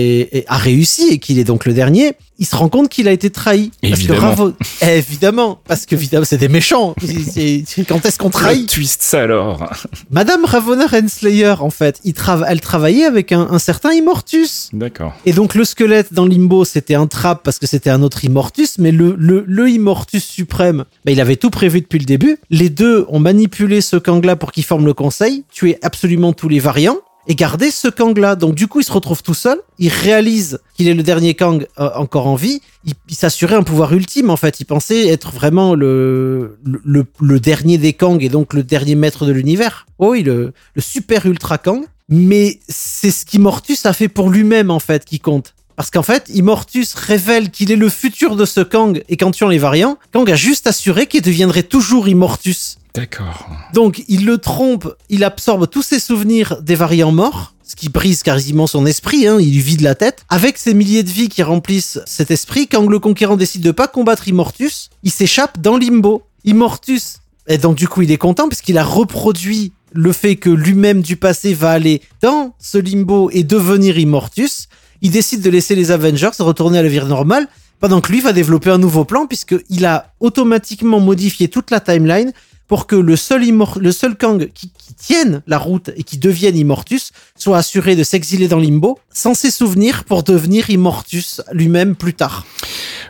a 0.47 0.57
réussi 0.57 1.07
et 1.09 1.19
qu'il 1.19 1.39
est 1.39 1.43
donc 1.43 1.65
le 1.65 1.73
dernier, 1.73 2.13
il 2.43 2.45
se 2.45 2.57
rend 2.57 2.67
compte 2.67 2.89
qu'il 2.89 3.07
a 3.07 3.13
été 3.13 3.29
trahi. 3.29 3.71
Évidemment. 3.81 4.35
Parce 4.35 4.81
que 4.81 4.85
évidemment, 4.85 5.59
parce 5.65 5.85
que 5.85 5.95
évidemment, 5.95 6.25
c'est 6.25 6.37
des 6.37 6.49
méchants. 6.49 6.93
quand 7.87 8.05
est-ce 8.05 8.17
qu'on 8.17 8.29
trahit 8.29 8.67
Twist 8.69 9.01
ça 9.01 9.21
alors. 9.21 9.71
Madame 10.11 10.43
Ravonna 10.43 10.85
Renslayer, 10.85 11.55
en 11.61 11.69
fait, 11.69 12.01
il 12.03 12.13
elle 12.49 12.59
travaillait 12.59 13.05
avec 13.05 13.31
un, 13.31 13.59
certain 13.59 13.93
Immortus. 13.93 14.71
D'accord. 14.73 15.13
Et 15.25 15.31
donc 15.31 15.55
le 15.55 15.63
squelette 15.63 16.13
dans 16.13 16.25
Limbo, 16.25 16.65
c'était 16.65 16.95
un 16.95 17.07
trap 17.07 17.43
parce 17.43 17.59
que 17.59 17.65
c'était 17.65 17.89
un 17.89 18.01
autre 18.01 18.25
Immortus, 18.25 18.77
mais 18.77 18.91
le, 18.91 19.15
le, 19.17 19.45
le 19.47 19.69
Immortus 19.69 20.25
suprême, 20.25 20.83
bah, 21.05 21.13
il 21.13 21.21
avait 21.21 21.37
tout 21.37 21.49
prévu 21.49 21.79
depuis 21.79 21.99
le 21.99 22.05
début. 22.05 22.39
Les 22.49 22.69
deux 22.69 23.05
ont 23.07 23.19
manipulé 23.19 23.79
ce 23.79 23.95
Kang-là 23.95 24.35
pour 24.35 24.51
qu'il 24.51 24.65
forme 24.65 24.85
le 24.85 24.93
conseil, 24.93 25.45
tuer 25.49 25.77
absolument 25.81 26.33
tous 26.33 26.49
les 26.49 26.59
variants 26.59 26.97
et 27.27 27.35
garder 27.35 27.71
ce 27.71 27.87
Kang-là. 27.87 28.35
Donc 28.35 28.55
du 28.55 28.67
coup, 28.67 28.81
il 28.81 28.83
se 28.83 28.91
retrouve 28.91 29.23
tout 29.23 29.33
seul, 29.33 29.59
il 29.79 29.89
réalise 29.89 30.59
qu'il 30.75 30.87
est 30.87 30.93
le 30.93 31.03
dernier 31.03 31.33
Kang 31.33 31.67
euh, 31.79 31.89
encore 31.95 32.27
en 32.27 32.35
vie, 32.35 32.61
il, 32.85 33.15
s'assurait 33.15 33.55
un 33.55 33.63
pouvoir 33.63 33.93
ultime 33.93 34.29
en 34.29 34.37
fait, 34.37 34.59
il 34.59 34.65
pensait 34.65 35.07
être 35.07 35.31
vraiment 35.31 35.75
le, 35.75 36.59
le, 36.63 37.05
le, 37.21 37.39
dernier 37.39 37.77
des 37.77 37.93
Kang 37.93 38.21
et 38.21 38.29
donc 38.29 38.53
le 38.53 38.63
dernier 38.63 38.95
maître 38.95 39.25
de 39.25 39.31
l'univers. 39.31 39.85
Oh 39.99 40.11
oui, 40.11 40.23
le, 40.23 40.53
le 40.73 40.81
super 40.81 41.25
ultra 41.25 41.57
Kang. 41.57 41.85
Mais 42.09 42.59
c'est 42.67 43.11
ce 43.11 43.25
qu'Immortus 43.25 43.85
a 43.85 43.93
fait 43.93 44.09
pour 44.09 44.29
lui-même 44.29 44.69
en 44.69 44.79
fait 44.79 45.05
qui 45.05 45.19
compte. 45.19 45.55
Parce 45.83 45.91
qu'en 45.91 46.01
fait, 46.01 46.29
Immortus 46.33 46.93
révèle 46.93 47.51
qu'il 47.51 47.69
est 47.69 47.75
le 47.75 47.89
futur 47.89 48.37
de 48.37 48.45
ce 48.45 48.61
Kang 48.61 49.03
et 49.09 49.17
qu'en 49.17 49.31
tuant 49.31 49.49
les 49.49 49.57
variants, 49.57 49.97
Kang 50.13 50.31
a 50.31 50.35
juste 50.35 50.65
assuré 50.65 51.07
qu'il 51.07 51.21
deviendrait 51.21 51.63
toujours 51.63 52.07
Immortus. 52.07 52.77
D'accord. 52.95 53.49
Donc 53.73 54.01
il 54.07 54.25
le 54.25 54.37
trompe, 54.37 54.87
il 55.09 55.25
absorbe 55.25 55.69
tous 55.69 55.81
ses 55.81 55.99
souvenirs 55.99 56.61
des 56.61 56.75
variants 56.75 57.11
morts, 57.11 57.53
ce 57.65 57.75
qui 57.75 57.89
brise 57.89 58.23
quasiment 58.23 58.65
son 58.65 58.85
esprit, 58.85 59.27
hein, 59.27 59.41
il 59.41 59.51
lui 59.51 59.59
vide 59.59 59.81
la 59.81 59.93
tête. 59.93 60.23
Avec 60.29 60.57
ces 60.57 60.73
milliers 60.73 61.03
de 61.03 61.09
vies 61.09 61.27
qui 61.27 61.43
remplissent 61.43 61.99
cet 62.05 62.31
esprit, 62.31 62.69
quand 62.69 62.87
le 62.87 62.99
conquérant 62.99 63.35
décide 63.35 63.63
de 63.63 63.71
pas 63.71 63.89
combattre 63.89 64.29
Immortus, 64.29 64.89
il 65.03 65.11
s'échappe 65.11 65.59
dans 65.59 65.75
Limbo. 65.75 66.23
Immortus, 66.45 67.17
et 67.47 67.57
donc 67.57 67.75
du 67.75 67.89
coup 67.89 68.03
il 68.03 68.11
est 68.11 68.17
content 68.17 68.47
puisqu'il 68.47 68.77
a 68.77 68.85
reproduit 68.85 69.73
le 69.91 70.13
fait 70.13 70.37
que 70.37 70.49
lui-même 70.49 71.01
du 71.01 71.17
passé 71.17 71.53
va 71.53 71.71
aller 71.71 72.01
dans 72.21 72.55
ce 72.57 72.77
limbo 72.77 73.29
et 73.31 73.43
devenir 73.43 73.97
Immortus. 73.97 74.69
Il 75.03 75.11
décide 75.11 75.41
de 75.41 75.49
laisser 75.49 75.75
les 75.75 75.91
Avengers 75.91 76.31
retourner 76.39 76.79
à 76.79 76.81
la 76.81 76.87
vie 76.87 76.99
normale 76.99 77.47
pendant 77.79 77.99
que 77.99 78.11
lui 78.11 78.21
va 78.21 78.31
développer 78.31 78.69
un 78.69 78.77
nouveau 78.77 79.03
plan 79.03 79.27
puisqu'il 79.27 79.85
a 79.85 80.13
automatiquement 80.21 81.01
modifié 81.01 81.49
toute 81.49 81.71
la 81.71 81.81
timeline 81.81 82.31
pour 82.67 82.87
que 82.87 82.95
le 82.95 83.17
seul, 83.17 83.43
le 83.45 83.91
seul 83.91 84.15
Kang 84.15 84.49
qui, 84.53 84.71
qui, 84.93 85.13
tienne 85.13 85.41
la 85.47 85.57
route 85.57 85.91
et 85.95 86.03
qui 86.03 86.17
devienne 86.17 86.57
Immortus 86.57 87.11
soit 87.37 87.57
assuré 87.57 87.95
de 87.95 88.03
s'exiler 88.03 88.47
dans 88.47 88.59
Limbo 88.59 88.99
sans 89.13 89.33
ses 89.33 89.51
souvenirs 89.51 90.03
pour 90.03 90.23
devenir 90.23 90.69
Immortus 90.69 91.41
lui-même 91.51 91.95
plus 91.95 92.13
tard. 92.13 92.45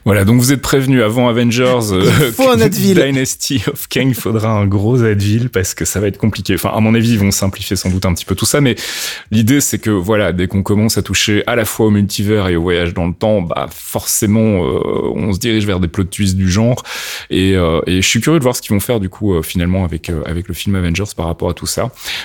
Voilà, 0.06 0.26
donc 0.26 0.41
vous 0.41 0.52
êtes 0.52 0.62
prévenu 0.62 1.02
avant 1.02 1.30
Avengers, 1.30 1.63
euh, 1.91 2.32
faut 2.34 2.50
un 2.50 2.60
Advil. 2.60 2.96
Dynasty 3.06 3.63
of 3.72 3.88
Kang, 3.88 4.08
il 4.10 4.15
faudra 4.15 4.50
un 4.50 4.65
gros 4.65 5.02
Advil 5.02 5.50
parce 5.50 5.74
que 5.74 5.86
ça 5.86 6.02
va 6.02 6.08
être 6.08 6.17
compliqué. 6.17 6.56
Enfin, 6.56 6.72
à 6.76 6.80
mon 6.82 6.93
avis, 6.93 7.13
ils 7.13 7.19
vont 7.19 7.32
simplifier 7.32 7.78
sans 7.78 7.89
doute 7.89 8.06
un 8.06 8.13
petit 8.13 8.26
peu 8.26 8.36
tout 8.36 8.46
ça, 8.46 8.60
mais 8.60 8.76
l'idée 9.32 9.62
c'est 9.62 9.80
que 9.80 9.89
voilà, 9.89 10.34
dès 10.34 10.48
qu'on 10.48 10.62
commence 10.62 10.98
à 10.98 11.04
toucher 11.04 11.43
à 11.48 11.56
la 11.56 11.63
fois 11.63 11.86
au 11.86 11.89
multivers 11.89 12.50
et 12.50 12.58
au 12.58 12.62
voyage 12.62 12.93
dans 12.93 13.08
le 13.08 13.13
temps, 13.13 13.41
bah 13.41 13.69
forcément, 13.74 14.65
euh, 14.65 15.13
on 15.15 15.32
se 15.32 15.39
dirige 15.39 15.65
vers 15.65 15.80
des 15.80 15.88
plot 15.88 16.04
twists 16.06 16.36
du 16.36 16.52
genre. 16.52 16.84
Et, 17.30 17.56
euh, 17.56 17.80
et 17.88 18.02
je 18.02 18.08
suis 18.08 18.19
curieux 18.19 18.39
de 18.39 18.43
voir 18.43 18.58
ce 18.58 18.62
qu'ils 18.62 18.74
vont 18.74 18.82
faire 18.82 19.00
du 19.00 19.10
coup 19.10 19.41
finalement 19.41 19.86
avec 19.86 20.12
avec 20.26 20.48
le 20.50 20.54
film 20.54 20.76
Avengers 20.76 21.04
par 21.15 21.28
rapport 21.28 21.50
à 21.50 21.54
tout 21.54 21.65
ça. 21.65 21.73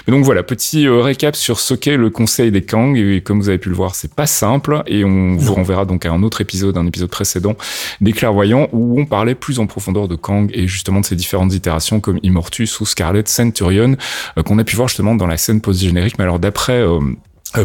Mais 0.06 0.12
donc 0.12 0.24
voilà, 0.24 0.42
petit 0.42 0.88
récap 0.88 1.36
sur 1.36 1.60
ce 1.60 1.74
qu'est 1.74 1.96
le 1.96 2.10
Conseil 2.10 2.50
des 2.50 2.62
Kang. 2.62 2.96
Et 2.96 3.20
comme 3.20 3.40
vous 3.40 3.48
avez 3.48 3.58
pu 3.58 3.68
le 3.68 3.74
voir, 3.74 3.94
c'est 3.94 4.12
pas 4.14 4.26
simple 4.26 4.82
et 4.86 5.04
on 5.04 5.36
vous 5.36 5.54
renverra 5.54 5.84
donc 5.84 6.06
à 6.06 6.12
un 6.12 6.22
autre 6.22 6.40
épisode, 6.40 6.76
un 6.76 6.86
épisode 6.86 7.10
précédent 7.10 7.56
des 8.00 8.12
clairvoyants 8.12 8.68
où 8.72 9.00
on 9.00 9.06
parlait 9.06 9.34
plus 9.34 9.58
en 9.58 9.66
profondeur 9.66 10.08
de 10.08 10.16
Kang 10.16 10.50
et 10.52 10.66
justement 10.66 11.00
de 11.00 11.06
ses 11.06 11.16
différentes 11.16 11.54
itérations 11.54 12.00
comme 12.00 12.18
Immortus 12.22 12.80
ou 12.80 12.86
Scarlet 12.86 13.24
Centurion 13.26 13.96
euh, 14.36 14.42
qu'on 14.42 14.58
a 14.58 14.64
pu 14.64 14.76
voir 14.76 14.88
justement 14.88 15.14
dans 15.14 15.26
la 15.26 15.36
scène 15.36 15.60
post-générique. 15.60 16.18
Mais 16.18 16.24
alors 16.24 16.38
d'après 16.38 16.80
euh, 16.80 16.98
euh, 16.98 17.14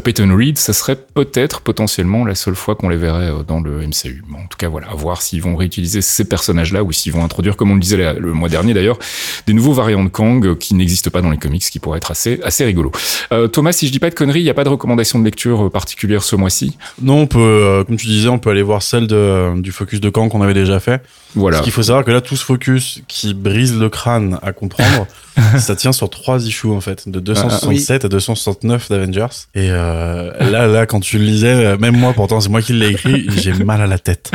Peyton 0.04 0.34
Reed, 0.36 0.58
ça 0.58 0.72
serait 0.74 0.96
peut-être 0.96 1.62
potentiellement 1.62 2.24
la 2.26 2.36
seule 2.36 2.56
fois 2.56 2.76
qu'on 2.76 2.90
les 2.90 2.96
verrait 2.98 3.30
euh, 3.30 3.44
dans 3.44 3.60
le 3.60 3.86
MCU. 3.86 4.24
Bon, 4.30 4.40
en 4.40 4.48
tout 4.48 4.58
cas, 4.58 4.70
voilà, 4.70 4.88
à 4.90 4.96
voir 4.96 5.22
s'ils 5.22 5.42
vont 5.42 5.56
réutiliser 5.56 6.02
ces 6.02 6.24
personnages-là 6.26 6.84
ou 6.84 6.92
s'ils 6.92 7.12
vont 7.12 7.24
introduire, 7.24 7.58
comme 7.58 7.70
on 7.72 7.76
le 7.76 7.80
disait 7.82 7.98
la- 7.98 8.14
le 8.14 8.34
mois 8.34 8.48
dernier 8.50 8.74
d'ailleurs, 8.74 8.98
des 9.46 9.54
nouveaux 9.54 9.74
variants 9.74 10.04
de 10.04 10.10
Kang 10.10 10.46
euh, 10.46 10.56
qui 10.56 10.74
n'existent 10.74 11.10
pas 11.12 11.22
dans 11.22 11.30
les 11.32 11.38
comics, 11.38 11.62
qui 11.64 11.80
pourraient 11.80 11.98
être 11.98 12.12
assez, 12.12 12.40
assez 12.44 12.64
rigolo. 12.64 12.92
Euh, 13.34 13.48
Thomas, 13.48 13.74
si 13.74 13.88
je 13.88 13.92
dis 13.92 14.00
pas 14.00 14.10
de 14.10 14.16
conneries, 14.16 14.40
il 14.40 14.44
n'y 14.46 14.50
a 14.50 14.54
pas 14.54 14.64
de 14.64 14.70
recommandation 14.70 15.20
de 15.20 15.26
lecture 15.26 15.66
euh, 15.66 15.70
particulière 15.70 16.24
ce 16.24 16.36
mois-ci? 16.36 16.78
Non, 17.02 17.20
on 17.22 17.28
peut, 17.28 17.40
euh, 17.40 17.84
comme 17.84 17.98
tu 17.98 18.08
disais, 18.08 18.30
on 18.30 18.40
peut 18.40 18.50
aller 18.52 18.64
voir 18.64 18.82
celle 18.84 19.08
de, 19.08 19.60
du 19.60 19.72
focus 19.72 20.00
de 20.00 20.10
Kang 20.10 20.30
qu'on 20.30 20.42
avait 20.42 20.54
déjà 20.54 20.80
fait. 20.80 21.02
Voilà. 21.36 21.58
Parce 21.58 21.64
qu'il 21.66 21.74
faut 21.74 21.84
savoir 21.84 22.06
que 22.06 22.12
là, 22.12 22.22
tout 22.22 22.36
ce 22.36 22.46
focus 22.46 23.02
qui 23.08 23.34
brise 23.34 23.78
le 23.78 23.90
crâne 23.90 24.40
à 24.44 24.54
comprendre, 24.54 25.08
ça 25.58 25.76
tient 25.76 25.92
sur 25.92 26.10
trois 26.10 26.46
issues 26.46 26.68
en 26.68 26.82
fait, 26.82 27.08
de 27.08 27.20
267 27.20 28.06
à 28.06 28.10
269 28.10 28.90
d'Avengers. 28.90 29.28
Et 29.56 29.70
euh, 29.70 30.32
là, 30.40 30.68
là, 30.68 30.86
quand 30.86 31.00
tu 31.00 31.18
le 31.18 31.26
lisais, 31.26 31.54
euh, 31.54 31.78
même 31.78 31.98
moi, 31.98 32.14
pourtant 32.14 32.40
c'est 32.40 32.50
moi 32.50 32.62
qui 32.62 32.74
l'ai 32.74 32.90
écrit, 32.90 33.28
j'ai 33.38 33.54
mal 33.54 33.82
à 33.82 33.88
la 33.88 34.00
tête. 34.00 34.32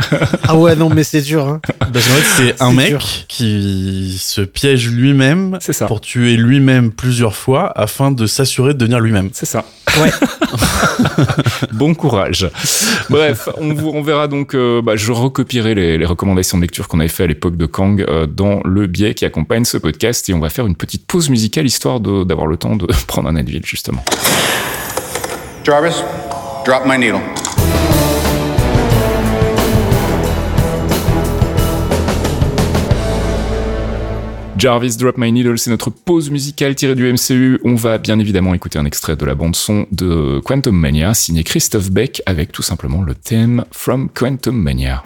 Ah 0.47 0.55
ouais, 0.55 0.75
non, 0.75 0.89
mais 0.89 1.03
c'est 1.03 1.21
dur. 1.21 1.47
Hein. 1.47 1.61
Parce 1.79 2.07
qu'en 2.07 2.13
fait, 2.13 2.43
c'est 2.43 2.61
un 2.61 2.73
mec 2.73 2.89
dur. 2.89 3.05
qui 3.27 4.17
se 4.19 4.41
piège 4.41 4.89
lui-même 4.89 5.57
pour 5.87 6.01
tuer 6.01 6.35
lui-même 6.37 6.91
plusieurs 6.91 7.35
fois 7.35 7.71
afin 7.75 8.11
de 8.11 8.25
s'assurer 8.25 8.73
de 8.73 8.79
devenir 8.79 8.99
lui-même. 8.99 9.29
C'est 9.33 9.45
ça. 9.45 9.65
Ouais. 10.01 10.11
bon 11.73 11.93
courage. 11.93 12.49
Bref, 13.09 13.49
on, 13.57 13.73
vous, 13.73 14.03
verra 14.03 14.27
donc. 14.27 14.53
euh, 14.53 14.81
bah, 14.81 14.95
je 14.95 15.11
recopierai 15.11 15.75
les, 15.75 16.05
recommandations 16.05 16.57
de 16.57 16.63
lecture 16.63 16.87
qu'on 16.87 16.99
avait 16.99 17.09
fait 17.09 17.23
à 17.23 17.27
l'époque 17.27 17.57
de 17.57 17.65
Kang 17.65 18.01
euh, 18.01 18.25
dans 18.25 18.61
le 18.65 18.87
biais 18.87 19.13
qui 19.13 19.25
accompagne 19.25 19.65
ce 19.65 19.77
podcast 19.77 20.27
et 20.29 20.33
on 20.33 20.39
va 20.39 20.49
faire 20.49 20.67
une 20.67 20.75
petite 20.75 21.05
pause 21.05 21.29
musicale 21.29 21.65
histoire 21.65 21.99
d'avoir 21.99 22.47
le 22.47 22.57
temps 22.57 22.75
de 22.75 22.87
prendre 23.07 23.29
un 23.29 23.35
Advil 23.35 23.61
justement. 23.65 24.03
Jarvis, 25.63 26.03
drop 26.65 26.83
my 26.85 26.97
needle. 26.97 27.21
Jarvis 34.59 34.97
Drop 34.97 35.17
My 35.17 35.31
Needle, 35.31 35.57
c'est 35.57 35.69
notre 35.69 35.89
pause 35.89 36.29
musicale 36.29 36.75
tirée 36.75 36.93
du 36.93 37.09
MCU. 37.09 37.61
On 37.63 37.75
va 37.75 37.97
bien 37.97 38.19
évidemment 38.19 38.53
écouter 38.53 38.77
un 38.77 38.83
extrait 38.83 39.15
de 39.15 39.25
la 39.25 39.33
bande 39.33 39.55
son 39.55 39.87
de 39.93 40.41
Quantum 40.43 40.75
Mania, 40.75 41.13
signé 41.13 41.45
Christophe 41.45 41.89
Beck, 41.89 42.21
avec 42.25 42.51
tout 42.51 42.61
simplement 42.61 43.01
le 43.01 43.15
thème 43.15 43.63
From 43.71 44.09
Quantum 44.09 44.61
Mania. 44.61 45.01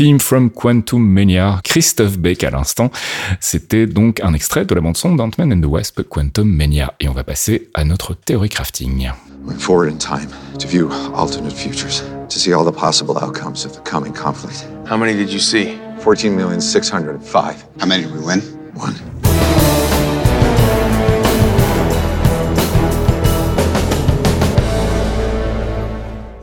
Team 0.00 0.18
from 0.18 0.48
Quantum 0.48 1.02
Mania, 1.02 1.60
Christophe 1.62 2.16
Beck 2.16 2.42
à 2.42 2.48
l'instant. 2.48 2.90
C'était 3.38 3.86
donc 3.86 4.18
un 4.22 4.32
extrait 4.32 4.64
de 4.64 4.74
la 4.74 4.80
bande-son 4.80 5.14
d'Ant-Man 5.14 5.52
and 5.52 5.60
the 5.60 5.66
Wasp 5.66 6.00
Quantum 6.04 6.48
Mania. 6.48 6.94
Et 7.00 7.08
on 7.10 7.12
va 7.12 7.22
passer 7.22 7.68
à 7.74 7.84
notre 7.84 8.14
théorie 8.14 8.48
crafting. 8.48 9.10
Went 9.44 9.58
forward 9.58 9.92
in 9.92 9.98
time 9.98 10.30
to 10.58 10.66
view 10.66 10.88
alternate 11.14 11.52
futures, 11.52 12.02
to 12.30 12.38
see 12.38 12.54
all 12.54 12.64
the 12.64 12.74
possible 12.74 13.18
outcomes 13.18 13.66
of 13.66 13.72
the 13.72 13.82
coming 13.84 14.14
conflict. 14.14 14.66
How 14.88 14.96
many 14.96 15.12
did 15.12 15.30
you 15.30 15.38
see? 15.38 15.76
14,605. 15.98 17.66
How 17.78 17.86
many 17.86 18.04
did 18.04 18.14
we 18.14 18.24
win? 18.24 18.40
One. 18.72 18.94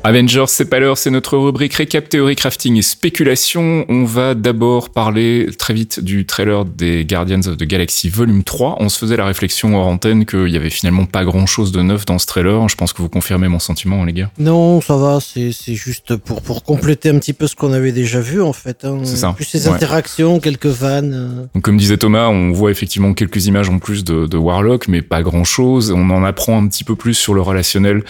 Avengers, 0.08 0.46
c'est 0.48 0.70
pas 0.70 0.80
l'heure, 0.80 0.98
c'est 0.98 1.10
notre 1.10 1.38
rubrique 1.38 1.74
récap 1.74 2.08
théorie 2.08 2.38
crafting 2.38 2.78
et 2.78 2.82
spéculation. 2.82 3.84
On 3.90 4.06
va 4.06 4.36
d'abord 4.36 4.90
parler 4.90 5.50
très 5.60 5.74
vite 5.74 6.00
du 6.00 6.26
trailer 6.26 6.64
des 6.64 7.04
Guardians 7.04 7.42
of 7.46 7.58
the 7.58 7.64
Galaxy 7.66 8.08
volume 8.08 8.44
3. 8.46 8.78
On 8.80 8.88
se 8.88 8.98
faisait 9.00 9.18
la 9.18 9.26
réflexion 9.26 9.76
hors 9.78 9.88
antenne 9.88 10.26
qu'il 10.26 10.48
y 10.48 10.56
avait 10.56 10.70
finalement 10.70 11.04
pas 11.04 11.26
grand 11.26 11.46
chose 11.46 11.74
de 11.74 11.82
neuf 11.82 12.06
dans 12.06 12.20
ce 12.20 12.26
trailer. 12.26 12.70
Je 12.70 12.78
pense 12.78 12.94
que 12.94 13.02
vous 13.02 13.10
confirmez 13.10 13.50
mon 13.50 13.60
sentiment, 13.60 14.02
hein, 14.02 14.06
les 14.06 14.14
gars. 14.14 14.32
Non, 14.40 14.80
ça 14.80 14.96
va, 14.96 15.20
c'est 15.20 15.52
juste 15.74 16.16
pour, 16.16 16.42
pour 16.42 16.64
compléter 16.64 17.10
un 17.10 17.20
petit 17.20 17.34
peu 17.34 17.46
ce 17.46 17.58
qu'on 17.58 17.74
avait 17.74 17.92
déjà 17.92 18.22
vu 18.22 18.42
en 18.42 18.54
fait. 18.54 18.86
Hein. 18.86 19.00
C'est 19.04 19.18
ça, 19.18 19.34
Plus 19.36 19.44
ces 19.44 19.68
ouais. 19.68 19.74
interactions, 19.74 20.40
quelques 20.40 20.68
vannes. 20.68 21.14
euh. 21.14 21.46
Donc, 21.54 21.64
comme 21.64 21.76
disait 21.76 21.98
Thomas, 21.98 22.30
on 22.30 22.54
voit 22.54 22.72
effectivement 22.72 23.14
quelques 23.14 23.48
images 23.48 23.68
en 23.68 23.80
plus 23.80 24.06
de, 24.06 24.26
de 24.26 24.38
Warlock, 24.38 24.88
mais 24.88 25.02
pas 25.02 25.22
grand 25.22 25.44
chose. 25.44 25.92
On 25.94 26.10
en 26.12 26.24
apprend 26.24 26.58
un 26.64 26.68
petit 26.70 26.86
peu 26.86 26.96
plus 26.96 27.14
sur 27.14 27.34
le 27.34 27.42
relationnel 27.42 28.06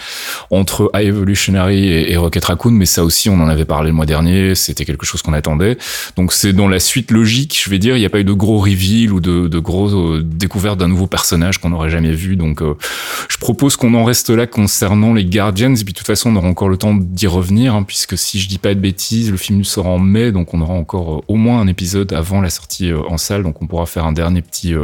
entre 0.52 0.92
High 0.94 1.08
Evolutionary 1.08 1.87
et, 1.88 2.12
et 2.12 2.16
Rocket 2.16 2.44
Raccoon, 2.44 2.70
mais 2.72 2.86
ça 2.86 3.04
aussi, 3.04 3.28
on 3.28 3.40
en 3.40 3.48
avait 3.48 3.64
parlé 3.64 3.88
le 3.88 3.94
mois 3.94 4.06
dernier. 4.06 4.54
C'était 4.54 4.84
quelque 4.84 5.06
chose 5.06 5.22
qu'on 5.22 5.32
attendait. 5.32 5.78
Donc 6.16 6.32
c'est 6.32 6.52
dans 6.52 6.68
la 6.68 6.80
suite 6.80 7.10
logique, 7.10 7.60
je 7.62 7.70
vais 7.70 7.78
dire. 7.78 7.96
Il 7.96 8.00
n'y 8.00 8.06
a 8.06 8.10
pas 8.10 8.20
eu 8.20 8.24
de 8.24 8.32
gros 8.32 8.58
reveal 8.58 9.12
ou 9.12 9.20
de, 9.20 9.58
gros 9.58 9.88
euh, 9.88 10.22
découvertes 10.24 10.78
d'un 10.78 10.88
nouveau 10.88 11.06
personnage 11.06 11.58
qu'on 11.58 11.70
n'aurait 11.70 11.90
jamais 11.90 12.12
vu. 12.12 12.36
Donc 12.36 12.62
euh, 12.62 12.74
je 13.28 13.36
propose 13.38 13.76
qu'on 13.76 13.94
en 13.94 14.04
reste 14.04 14.30
là 14.30 14.46
concernant 14.46 15.14
les 15.14 15.24
Guardians. 15.24 15.74
Et 15.74 15.84
puis 15.84 15.92
de 15.92 15.98
toute 15.98 16.06
façon, 16.06 16.30
on 16.30 16.36
aura 16.36 16.48
encore 16.48 16.68
le 16.68 16.76
temps 16.76 16.94
d'y 16.94 17.26
revenir, 17.26 17.74
hein, 17.74 17.82
puisque 17.82 18.16
si 18.16 18.40
je 18.40 18.48
dis 18.48 18.58
pas 18.58 18.74
de 18.74 18.80
bêtises, 18.80 19.30
le 19.30 19.36
film 19.36 19.64
sort 19.64 19.86
en 19.86 19.98
mai, 19.98 20.32
donc 20.32 20.54
on 20.54 20.60
aura 20.60 20.74
encore 20.74 21.18
euh, 21.18 21.20
au 21.28 21.36
moins 21.36 21.60
un 21.60 21.66
épisode 21.66 22.12
avant 22.12 22.40
la 22.40 22.50
sortie 22.50 22.90
euh, 22.90 23.00
en 23.08 23.18
salle. 23.18 23.42
Donc 23.42 23.62
on 23.62 23.66
pourra 23.66 23.86
faire 23.86 24.04
un 24.04 24.12
dernier 24.12 24.42
petit, 24.42 24.74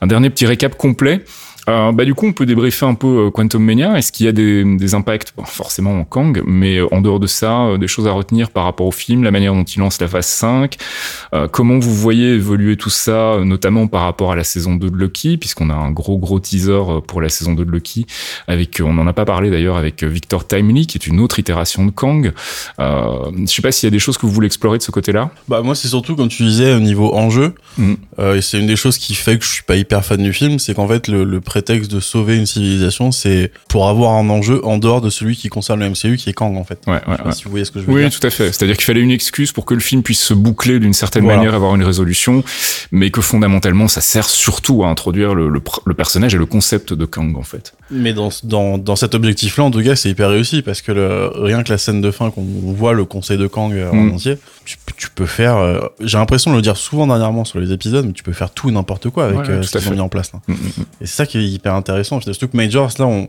un 0.00 0.06
dernier 0.06 0.30
petit 0.30 0.46
récap 0.46 0.76
complet. 0.76 1.24
Euh, 1.68 1.92
bah 1.92 2.04
du 2.04 2.14
coup, 2.14 2.26
on 2.26 2.32
peut 2.32 2.46
débriefer 2.46 2.86
un 2.86 2.94
peu 2.94 3.26
euh, 3.26 3.30
Quantum 3.30 3.62
Mania. 3.62 3.96
Est-ce 3.98 4.10
qu'il 4.10 4.26
y 4.26 4.28
a 4.28 4.32
des, 4.32 4.64
des 4.64 4.94
impacts? 4.94 5.34
Bon, 5.36 5.44
Forcément 5.44 5.98
en 6.00 6.04
Kang, 6.04 6.42
mais 6.46 6.78
euh, 6.78 6.86
en 6.94 7.00
dehors 7.00 7.20
de 7.20 7.26
ça, 7.26 7.66
euh, 7.66 7.78
des 7.78 7.88
choses 7.88 8.06
à 8.06 8.12
retenir 8.12 8.50
par 8.50 8.64
rapport 8.64 8.86
au 8.86 8.90
film, 8.90 9.22
la 9.22 9.30
manière 9.30 9.52
dont 9.54 9.64
il 9.64 9.78
lance 9.80 10.00
la 10.00 10.08
phase 10.08 10.26
5, 10.26 10.76
euh, 11.34 11.46
comment 11.48 11.78
vous 11.78 11.94
voyez 11.94 12.34
évoluer 12.34 12.76
tout 12.76 12.90
ça, 12.90 13.38
notamment 13.44 13.86
par 13.86 14.02
rapport 14.02 14.32
à 14.32 14.36
la 14.36 14.44
saison 14.44 14.74
2 14.76 14.90
de 14.90 14.96
Lucky, 14.96 15.36
puisqu'on 15.36 15.68
a 15.70 15.74
un 15.74 15.90
gros 15.90 16.16
gros 16.18 16.40
teaser 16.40 16.80
pour 17.06 17.20
la 17.20 17.28
saison 17.28 17.52
2 17.54 17.64
de 17.64 17.70
Lucky, 17.70 18.06
avec, 18.46 18.80
on 18.82 18.94
n'en 18.94 19.06
a 19.06 19.12
pas 19.12 19.24
parlé 19.24 19.50
d'ailleurs, 19.50 19.76
avec 19.76 20.02
Victor 20.04 20.46
Timely, 20.46 20.86
qui 20.86 20.96
est 20.96 21.06
une 21.06 21.20
autre 21.20 21.38
itération 21.38 21.84
de 21.84 21.90
Kang. 21.90 22.32
Euh, 22.80 23.30
je 23.40 23.46
sais 23.46 23.62
pas 23.62 23.72
s'il 23.72 23.86
y 23.86 23.88
a 23.88 23.90
des 23.90 23.98
choses 23.98 24.16
que 24.16 24.26
vous 24.26 24.32
voulez 24.32 24.46
explorer 24.46 24.78
de 24.78 24.82
ce 24.82 24.90
côté-là. 24.90 25.30
Bah 25.48 25.60
moi 25.62 25.74
c'est 25.74 25.88
surtout 25.88 26.16
comme 26.16 26.28
tu 26.28 26.42
disais 26.44 26.74
au 26.74 26.80
niveau 26.80 27.14
enjeu, 27.14 27.54
Mm. 27.76 27.94
euh, 28.18 28.34
et 28.36 28.40
c'est 28.42 28.58
une 28.58 28.66
des 28.66 28.74
choses 28.76 28.98
qui 28.98 29.14
fait 29.14 29.38
que 29.38 29.44
je 29.44 29.50
suis 29.50 29.62
pas 29.62 29.76
hyper 29.76 30.04
fan 30.04 30.20
du 30.22 30.32
film, 30.32 30.58
c'est 30.58 30.74
qu'en 30.74 30.88
fait 30.88 31.06
le, 31.06 31.22
le 31.24 31.40
prétexte 31.58 31.90
de 31.90 31.98
sauver 31.98 32.36
une 32.36 32.46
civilisation, 32.46 33.10
c'est 33.10 33.50
pour 33.68 33.88
avoir 33.88 34.12
un 34.12 34.28
enjeu 34.30 34.64
en 34.64 34.78
dehors 34.78 35.00
de 35.00 35.10
celui 35.10 35.36
qui 35.36 35.48
concerne 35.48 35.80
le 35.80 35.88
MCU 35.90 36.16
qui 36.16 36.30
est 36.30 36.32
Kang 36.32 36.56
en 36.56 36.62
fait. 36.64 36.78
Ouais, 36.86 36.94
ouais, 36.94 37.00
Je 37.06 37.10
sais 37.10 37.16
pas 37.22 37.24
ouais. 37.28 37.32
Si 37.34 37.44
vous 37.44 37.50
voyez 37.50 37.64
ce 37.64 37.72
que 37.72 37.80
je 37.80 37.84
veux 37.86 37.92
Oui, 37.92 38.00
dire. 38.08 38.10
tout 38.16 38.24
à 38.26 38.30
fait. 38.30 38.46
C'est-à-dire 38.52 38.76
qu'il 38.76 38.84
fallait 38.84 39.00
une 39.00 39.10
excuse 39.10 39.50
pour 39.50 39.64
que 39.64 39.74
le 39.74 39.80
film 39.80 40.02
puisse 40.04 40.20
se 40.20 40.34
boucler 40.34 40.78
d'une 40.78 40.92
certaine 40.92 41.24
Voilà. 41.24 41.38
manière, 41.38 41.54
avoir 41.54 41.74
une 41.74 41.82
résolution, 41.82 42.44
mais 42.92 43.10
que 43.10 43.20
fondamentalement, 43.20 43.88
ça 43.88 44.00
sert 44.00 44.28
surtout 44.28 44.84
à 44.84 44.88
introduire 44.88 45.34
le, 45.34 45.48
le 45.48 45.58
pr- 45.58 45.80
le 45.84 45.94
personnage 45.94 46.34
et 46.34 46.38
le 46.38 46.46
concept 46.46 46.92
de 46.92 47.04
Kang, 47.06 47.36
en 47.36 47.42
fait. 47.42 47.72
Mais 47.90 48.12
dans, 48.12 48.28
dans, 48.44 48.78
dans 48.78 48.96
cet 48.96 49.14
objectif-là, 49.16 49.64
en 49.64 49.70
tout 49.72 49.82
cas, 49.82 49.96
c'est 49.96 50.10
hyper 50.10 50.28
réussi 50.30 50.62
parce 50.62 50.80
que 50.80 50.92
le, 50.92 51.30
rien 51.34 51.62
que 51.64 51.72
la 51.72 51.78
scène 51.78 52.00
de 52.00 52.10
fin 52.12 52.30
qu'on 52.30 52.44
voit 52.44 52.92
le 52.92 53.04
conseil 53.04 53.36
de 53.38 53.46
Kang 53.48 53.72
euh, 53.72 53.90
Mm. 53.92 54.10
en 54.10 54.14
entier, 54.14 54.36
tu, 54.64 54.76
peux- 54.84 54.92
tu 54.96 55.08
peux 55.10 55.26
faire. 55.26 55.56
euh, 55.56 55.80
J'ai 56.00 56.18
l'impression 56.18 56.50
de 56.52 56.56
le 56.56 56.62
dire 56.62 56.76
souvent 56.76 57.06
dernièrement 57.08 57.44
sur 57.44 57.58
les 57.58 57.72
épisodes, 57.72 58.04
mais 58.06 58.12
tu 58.12 58.22
peux 58.22 58.32
faire 58.32 58.50
tout 58.50 58.68
et 58.68 58.72
n'importe 58.72 59.08
quoi 59.10 59.24
avec 59.24 59.38
Ouais, 59.40 59.48
euh, 59.50 59.62
ce 59.62 59.76
qu'ils 59.78 59.88
ont 59.88 59.92
mis 59.92 60.00
en 60.00 60.08
place. 60.08 60.32
Là. 60.32 60.40
Mm, 60.46 60.52
mm, 60.52 60.56
Et 61.00 61.06
c'est 61.06 61.16
ça 61.16 61.26
qui 61.26 61.38
est 61.38 61.47
hyper 61.48 61.74
intéressant. 61.74 62.20
Surtout 62.20 62.48
que 62.48 62.56
Majors, 62.56 62.90
là, 62.98 63.06
on, 63.06 63.28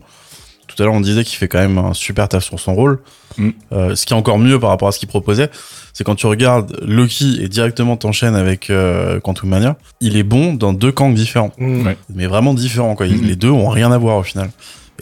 tout 0.66 0.80
à 0.82 0.84
l'heure, 0.84 0.94
on 0.94 1.00
disait 1.00 1.24
qu'il 1.24 1.36
fait 1.36 1.48
quand 1.48 1.58
même 1.58 1.78
un 1.78 1.94
super 1.94 2.28
taf 2.28 2.44
sur 2.44 2.58
son 2.60 2.74
rôle. 2.74 3.00
Mm. 3.38 3.48
Euh, 3.72 3.94
ce 3.94 4.06
qui 4.06 4.12
est 4.12 4.16
encore 4.16 4.38
mieux 4.38 4.58
par 4.60 4.70
rapport 4.70 4.88
à 4.88 4.92
ce 4.92 4.98
qu'il 4.98 5.08
proposait, 5.08 5.50
c'est 5.92 6.04
quand 6.04 6.14
tu 6.14 6.26
regardes 6.26 6.76
Loki 6.82 7.38
et 7.42 7.48
directement 7.48 7.96
t'enchaînes 7.96 8.34
avec 8.36 8.70
euh, 8.70 9.18
Quantum 9.20 9.48
Mania, 9.50 9.76
il 10.00 10.16
est 10.16 10.22
bon 10.22 10.54
dans 10.54 10.72
deux 10.72 10.92
Kangs 10.92 11.14
différents. 11.14 11.52
Mm. 11.58 11.86
Ouais. 11.86 11.96
Mais 12.14 12.26
vraiment 12.26 12.54
différents, 12.54 12.94
quoi. 12.94 13.06
Mm. 13.06 13.20
Les 13.22 13.36
deux 13.36 13.50
ont 13.50 13.68
rien 13.68 13.90
à 13.92 13.98
voir 13.98 14.16
au 14.18 14.22
final. 14.22 14.50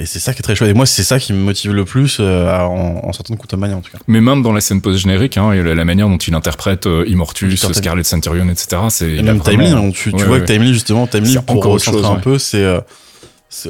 Et 0.00 0.07
c'est 0.07 0.20
ça 0.20 0.33
qui 0.33 0.38
est 0.38 0.42
très 0.42 0.54
chouette. 0.54 0.70
Et 0.70 0.74
moi, 0.74 0.87
c'est 0.87 1.02
ça 1.02 1.18
qui 1.18 1.33
me 1.33 1.38
motive 1.40 1.72
le 1.72 1.85
plus 1.85 2.18
euh, 2.20 2.48
à- 2.48 2.68
en, 2.68 3.00
en 3.04 3.12
sortant 3.12 3.35
de 3.35 3.38
Quantum 3.40 3.59
Mania, 3.59 3.74
en 3.76 3.81
tout 3.81 3.90
cas. 3.90 3.98
Mais 4.07 4.20
même 4.20 4.42
dans 4.44 4.52
la 4.52 4.61
scène 4.61 4.81
post-générique, 4.81 5.37
hein, 5.38 5.50
et 5.50 5.61
la, 5.61 5.74
la 5.74 5.85
manière 5.85 6.09
dont 6.09 6.18
il 6.18 6.35
interprète 6.35 6.87
euh, 6.87 7.04
Immortus. 7.09 7.66
Scarlet 7.72 8.04
Centurion, 8.04 8.48
etc., 8.48 8.81
c'est... 8.90 9.11
Et 9.11 9.22
même 9.22 9.38
vraiment- 9.38 9.64
Timely, 9.64 9.87
hein, 9.88 9.90
tu, 9.92 10.11
tu 10.12 10.16
Ouais, 10.16 10.24
vois 10.24 10.37
ouais. 10.37 10.42
que 10.42 10.52
Timely, 10.52 10.72
justement, 10.72 11.09
Timely, 11.09 11.37
pour 11.44 11.64
recentrer 11.64 12.04
un 12.07 12.14
ouais. 12.14 12.20
peu, 12.20 12.38
c'est, 12.38 12.62
euh, 12.62 12.78
c'est- 12.78 12.85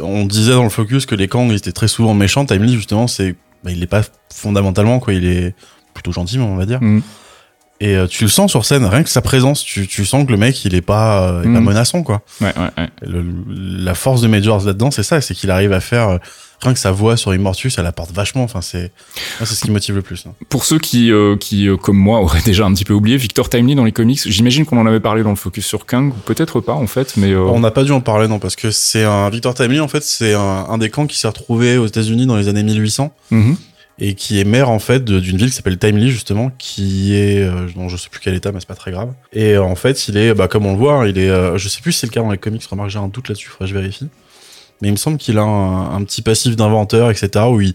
on 0.02 0.24
disait 0.26 0.52
dans 0.52 0.64
le 0.64 0.70
focus 0.70 1.06
que 1.06 1.14
les 1.14 1.28
Kang 1.28 1.50
ils 1.50 1.56
étaient 1.56 1.72
très 1.72 1.88
souvent 1.88 2.14
méchants. 2.14 2.44
Timely, 2.46 2.74
justement, 2.74 3.06
c'est, 3.06 3.34
bah, 3.64 3.70
il 3.70 3.82
est 3.82 3.86
pas 3.86 4.02
fondamentalement, 4.34 4.98
quoi, 5.00 5.12
il 5.14 5.24
est 5.26 5.54
plutôt 5.94 6.12
gentil, 6.12 6.38
on 6.38 6.56
va 6.56 6.66
dire. 6.66 6.80
Mm. 6.82 7.02
Et 7.80 7.96
euh, 7.96 8.06
tu 8.08 8.24
le 8.24 8.30
sens 8.30 8.50
sur 8.50 8.64
scène, 8.64 8.84
rien 8.84 9.04
que 9.04 9.08
sa 9.08 9.22
présence, 9.22 9.62
tu, 9.62 9.86
tu 9.86 10.04
sens 10.04 10.26
que 10.26 10.32
le 10.32 10.36
mec, 10.36 10.64
il 10.64 10.74
est 10.74 10.80
pas, 10.80 11.22
euh, 11.30 11.42
il 11.44 11.50
est 11.50 11.54
pas 11.54 11.60
Mm. 11.60 11.64
menaçant, 11.64 12.02
quoi. 12.02 12.22
Ouais, 12.40 12.52
ouais, 12.56 12.70
ouais. 12.76 12.88
Le- 13.02 13.24
la 13.84 13.94
force 13.94 14.20
de 14.20 14.26
Majors 14.26 14.64
là-dedans, 14.66 14.90
c'est 14.90 15.04
ça, 15.04 15.20
c'est 15.20 15.34
qu'il 15.34 15.50
arrive 15.50 15.72
à 15.72 15.80
faire, 15.80 16.08
euh, 16.08 16.18
rien 16.60 16.72
que 16.72 16.78
sa 16.78 16.90
voix 16.90 17.16
sur 17.16 17.34
Immortus, 17.34 17.78
elle 17.78 17.86
apporte 17.86 18.10
vachement, 18.12 18.42
enfin, 18.42 18.60
c'est, 18.62 18.90
c'est 19.38 19.46
ce 19.46 19.60
qui 19.60 19.68
me 19.68 19.74
motive 19.74 19.94
le 19.94 20.02
plus. 20.02 20.24
hein. 20.26 20.32
Pour 20.48 20.64
ceux 20.64 20.78
qui, 20.78 21.12
euh, 21.12 21.36
qui 21.36 21.68
euh, 21.68 21.76
comme 21.76 21.96
moi, 21.96 22.20
auraient 22.20 22.42
déjà 22.44 22.64
un 22.66 22.74
petit 22.74 22.84
peu 22.84 22.94
oublié, 22.94 23.16
Victor 23.16 23.48
Timely 23.48 23.74
dans 23.74 23.84
les 23.84 23.92
comics, 23.92 24.20
j'imagine 24.26 24.66
qu'on 24.66 24.78
en 24.78 24.86
avait 24.86 25.00
parlé 25.00 25.22
dans 25.22 25.30
le 25.30 25.36
focus 25.36 25.66
sur 25.66 25.86
Kang, 25.86 26.08
ou 26.12 26.16
peut-être 26.24 26.60
pas, 26.60 26.72
en 26.74 26.86
fait, 26.86 27.16
mais... 27.16 27.30
euh, 27.32 27.42
On 27.44 27.60
n'a 27.60 27.70
pas 27.70 27.84
dû 27.84 27.92
en 27.92 28.00
parler, 28.00 28.26
non, 28.28 28.38
parce 28.38 28.56
que 28.56 28.70
c'est 28.70 29.04
un 29.04 29.30
Victor 29.30 29.54
Timely, 29.54 29.80
en 29.80 29.88
fait, 29.88 30.02
c'est 30.02 30.34
un, 30.34 30.40
un 30.68 30.78
des 30.78 30.90
Kangs 30.90 31.06
qui 31.06 31.18
s'est 31.18 31.28
retrouvé 31.28 31.78
aux 31.78 31.86
États-Unis 31.86 32.26
dans 32.26 32.36
les 32.36 32.48
années 32.48 32.62
1800 32.64 33.12
mhm. 33.30 33.56
et 34.00 34.14
qui 34.14 34.40
est 34.40 34.44
maire, 34.44 34.70
en 34.70 34.78
fait, 34.80 35.04
d'une 35.04 35.36
ville 35.36 35.50
qui 35.50 35.54
s'appelle 35.56 35.78
Timely, 35.78 36.10
justement, 36.10 36.50
qui 36.58 37.14
est, 37.14 37.40
euh, 37.42 37.68
non, 37.76 37.88
je 37.88 37.96
sais 37.96 38.08
plus 38.10 38.20
quel 38.20 38.34
état, 38.34 38.50
mais 38.52 38.58
c'est 38.60 38.68
pas 38.68 38.74
très 38.74 38.90
grave. 38.90 39.12
Et 39.32 39.56
en 39.58 39.74
fait, 39.76 40.08
il 40.08 40.16
est, 40.16 40.34
bah, 40.34 40.48
comme 40.48 40.66
on 40.66 40.72
le 40.72 40.78
voit, 40.78 41.06
il 41.08 41.18
est, 41.18 41.58
je 41.58 41.68
sais 41.68 41.80
plus 41.80 41.92
si 41.92 42.00
c'est 42.00 42.06
le 42.06 42.12
cas 42.12 42.20
dans 42.20 42.30
les 42.32 42.38
comics, 42.38 42.64
remarque, 42.64 42.90
j'ai 42.90 42.98
un 42.98 43.08
doute 43.08 43.28
là-dessus, 43.28 43.48
faudrait 43.48 43.66
que 43.66 43.74
je 43.74 43.78
vérifie. 43.78 44.08
Mais 44.80 44.88
il 44.88 44.92
me 44.92 44.96
semble 44.96 45.18
qu'il 45.18 45.38
a 45.38 45.42
un, 45.42 45.96
un 45.96 46.04
petit 46.04 46.22
passif 46.22 46.56
d'inventeur, 46.56 47.10
etc., 47.10 47.44
où 47.48 47.60
il, 47.60 47.74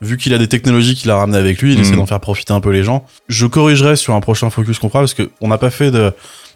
vu 0.00 0.16
qu'il 0.16 0.34
a 0.34 0.38
des 0.38 0.48
technologies 0.48 0.94
qu'il 0.94 1.10
a 1.10 1.16
ramenées 1.16 1.38
avec 1.38 1.62
lui, 1.62 1.74
il 1.74 1.80
essaie 1.80 1.94
d'en 1.96 2.06
faire 2.06 2.20
profiter 2.20 2.52
un 2.52 2.60
peu 2.60 2.70
les 2.70 2.82
gens. 2.82 3.06
Je 3.28 3.46
corrigerai 3.46 3.96
sur 3.96 4.14
un 4.14 4.20
prochain 4.20 4.50
focus 4.50 4.78
qu'on 4.78 4.88
fera, 4.88 5.00
parce 5.00 5.14
que 5.14 5.30
on 5.40 5.48
n'a 5.48 5.58
pas 5.58 5.70
fait 5.70 5.90
de, 5.90 6.12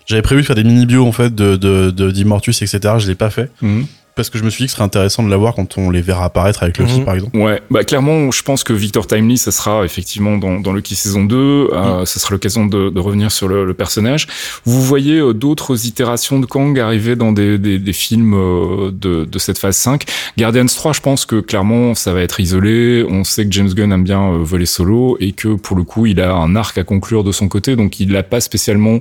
j'avais 0.07 0.23
prévu 0.23 0.43
de 0.43 0.47
faire 0.47 0.57
des 0.57 0.65
mini-bios, 0.65 1.07
en 1.07 1.13
fait, 1.13 1.35
de, 1.35 1.57
de, 1.57 1.91
de, 1.91 2.11
d'Immortus, 2.11 2.63
etc., 2.63 2.95
je 2.99 3.07
l'ai 3.07 3.15
pas 3.15 3.31
fait. 3.31 3.51
Mhm. 3.63 3.87
Parce 4.17 4.31
que 4.31 4.39
je 4.39 4.45
me 4.45 4.51
suis 4.51 4.63
dit 4.63 4.67
que 4.67 4.71
ce 4.71 4.77
serait 4.77 4.85
intéressant 4.85 5.23
de 5.23 5.29
l'avoir 5.29 5.55
quand 5.55 5.77
on 5.77 5.91
les 5.91 6.01
verra 6.01 6.25
apparaître 6.25 6.63
avec 6.63 6.79
Lucky, 6.79 7.01
Mhm. 7.01 7.05
par 7.05 7.15
exemple. 7.15 7.37
Ouais, 7.37 7.61
bah 7.71 7.85
clairement, 7.85 8.31
je 8.31 8.43
pense 8.43 8.65
que 8.65 8.73
Victor 8.73 9.07
Timely, 9.07 9.37
ça 9.37 9.51
sera 9.53 9.85
effectivement 9.85 10.39
dans, 10.39 10.59
dans 10.59 10.73
Lucky 10.73 10.95
saison 10.97 11.23
2. 11.25 11.37
Euh, 11.73 12.05
Ça 12.07 12.19
sera 12.19 12.33
l'occasion 12.33 12.65
de, 12.67 12.89
de 12.89 12.99
revenir 13.01 13.31
sur 13.31 13.47
le, 13.47 13.67
le 13.67 13.75
personnage. 13.75 14.27
Vous 14.65 14.81
voyez 14.83 15.19
euh, 15.19 15.35
d'autres 15.35 15.87
itérations 15.87 16.41
de 16.41 16.47
Kang 16.47 16.79
arriver 16.81 17.15
dans 17.15 17.33
des, 17.33 17.59
des, 17.59 17.79
des 17.79 17.93
films 17.93 18.33
euh, 18.35 18.91
de, 18.91 19.27
de 19.27 19.39
cette 19.39 19.59
phase 19.59 19.77
5. 19.77 20.05
Guardians 20.39 20.65
3, 20.65 20.95
je 20.95 21.01
pense 21.01 21.27
que 21.27 21.41
clairement, 21.41 21.95
ça 21.95 22.15
va 22.15 22.23
être 22.23 22.41
isolé. 22.41 23.05
On 23.09 23.23
sait 23.23 23.45
que 23.45 23.53
James 23.53 23.69
Gunn 23.75 23.93
aime 23.93 24.05
bien 24.05 24.23
euh, 24.33 24.39
voler 24.41 24.65
solo 24.67 25.19
et 25.21 25.33
que 25.33 25.49
pour 25.57 25.77
le 25.77 25.83
coup, 25.83 26.07
il 26.07 26.23
a 26.23 26.33
un 26.33 26.57
arc 26.57 26.79
à 26.79 26.85
conclure 26.85 27.23
de 27.23 27.33
son 27.33 27.49
côté, 27.49 27.77
donc 27.77 28.01
il 28.01 28.09
n'a 28.13 28.23
pas 28.23 28.41
spécialement 28.41 29.01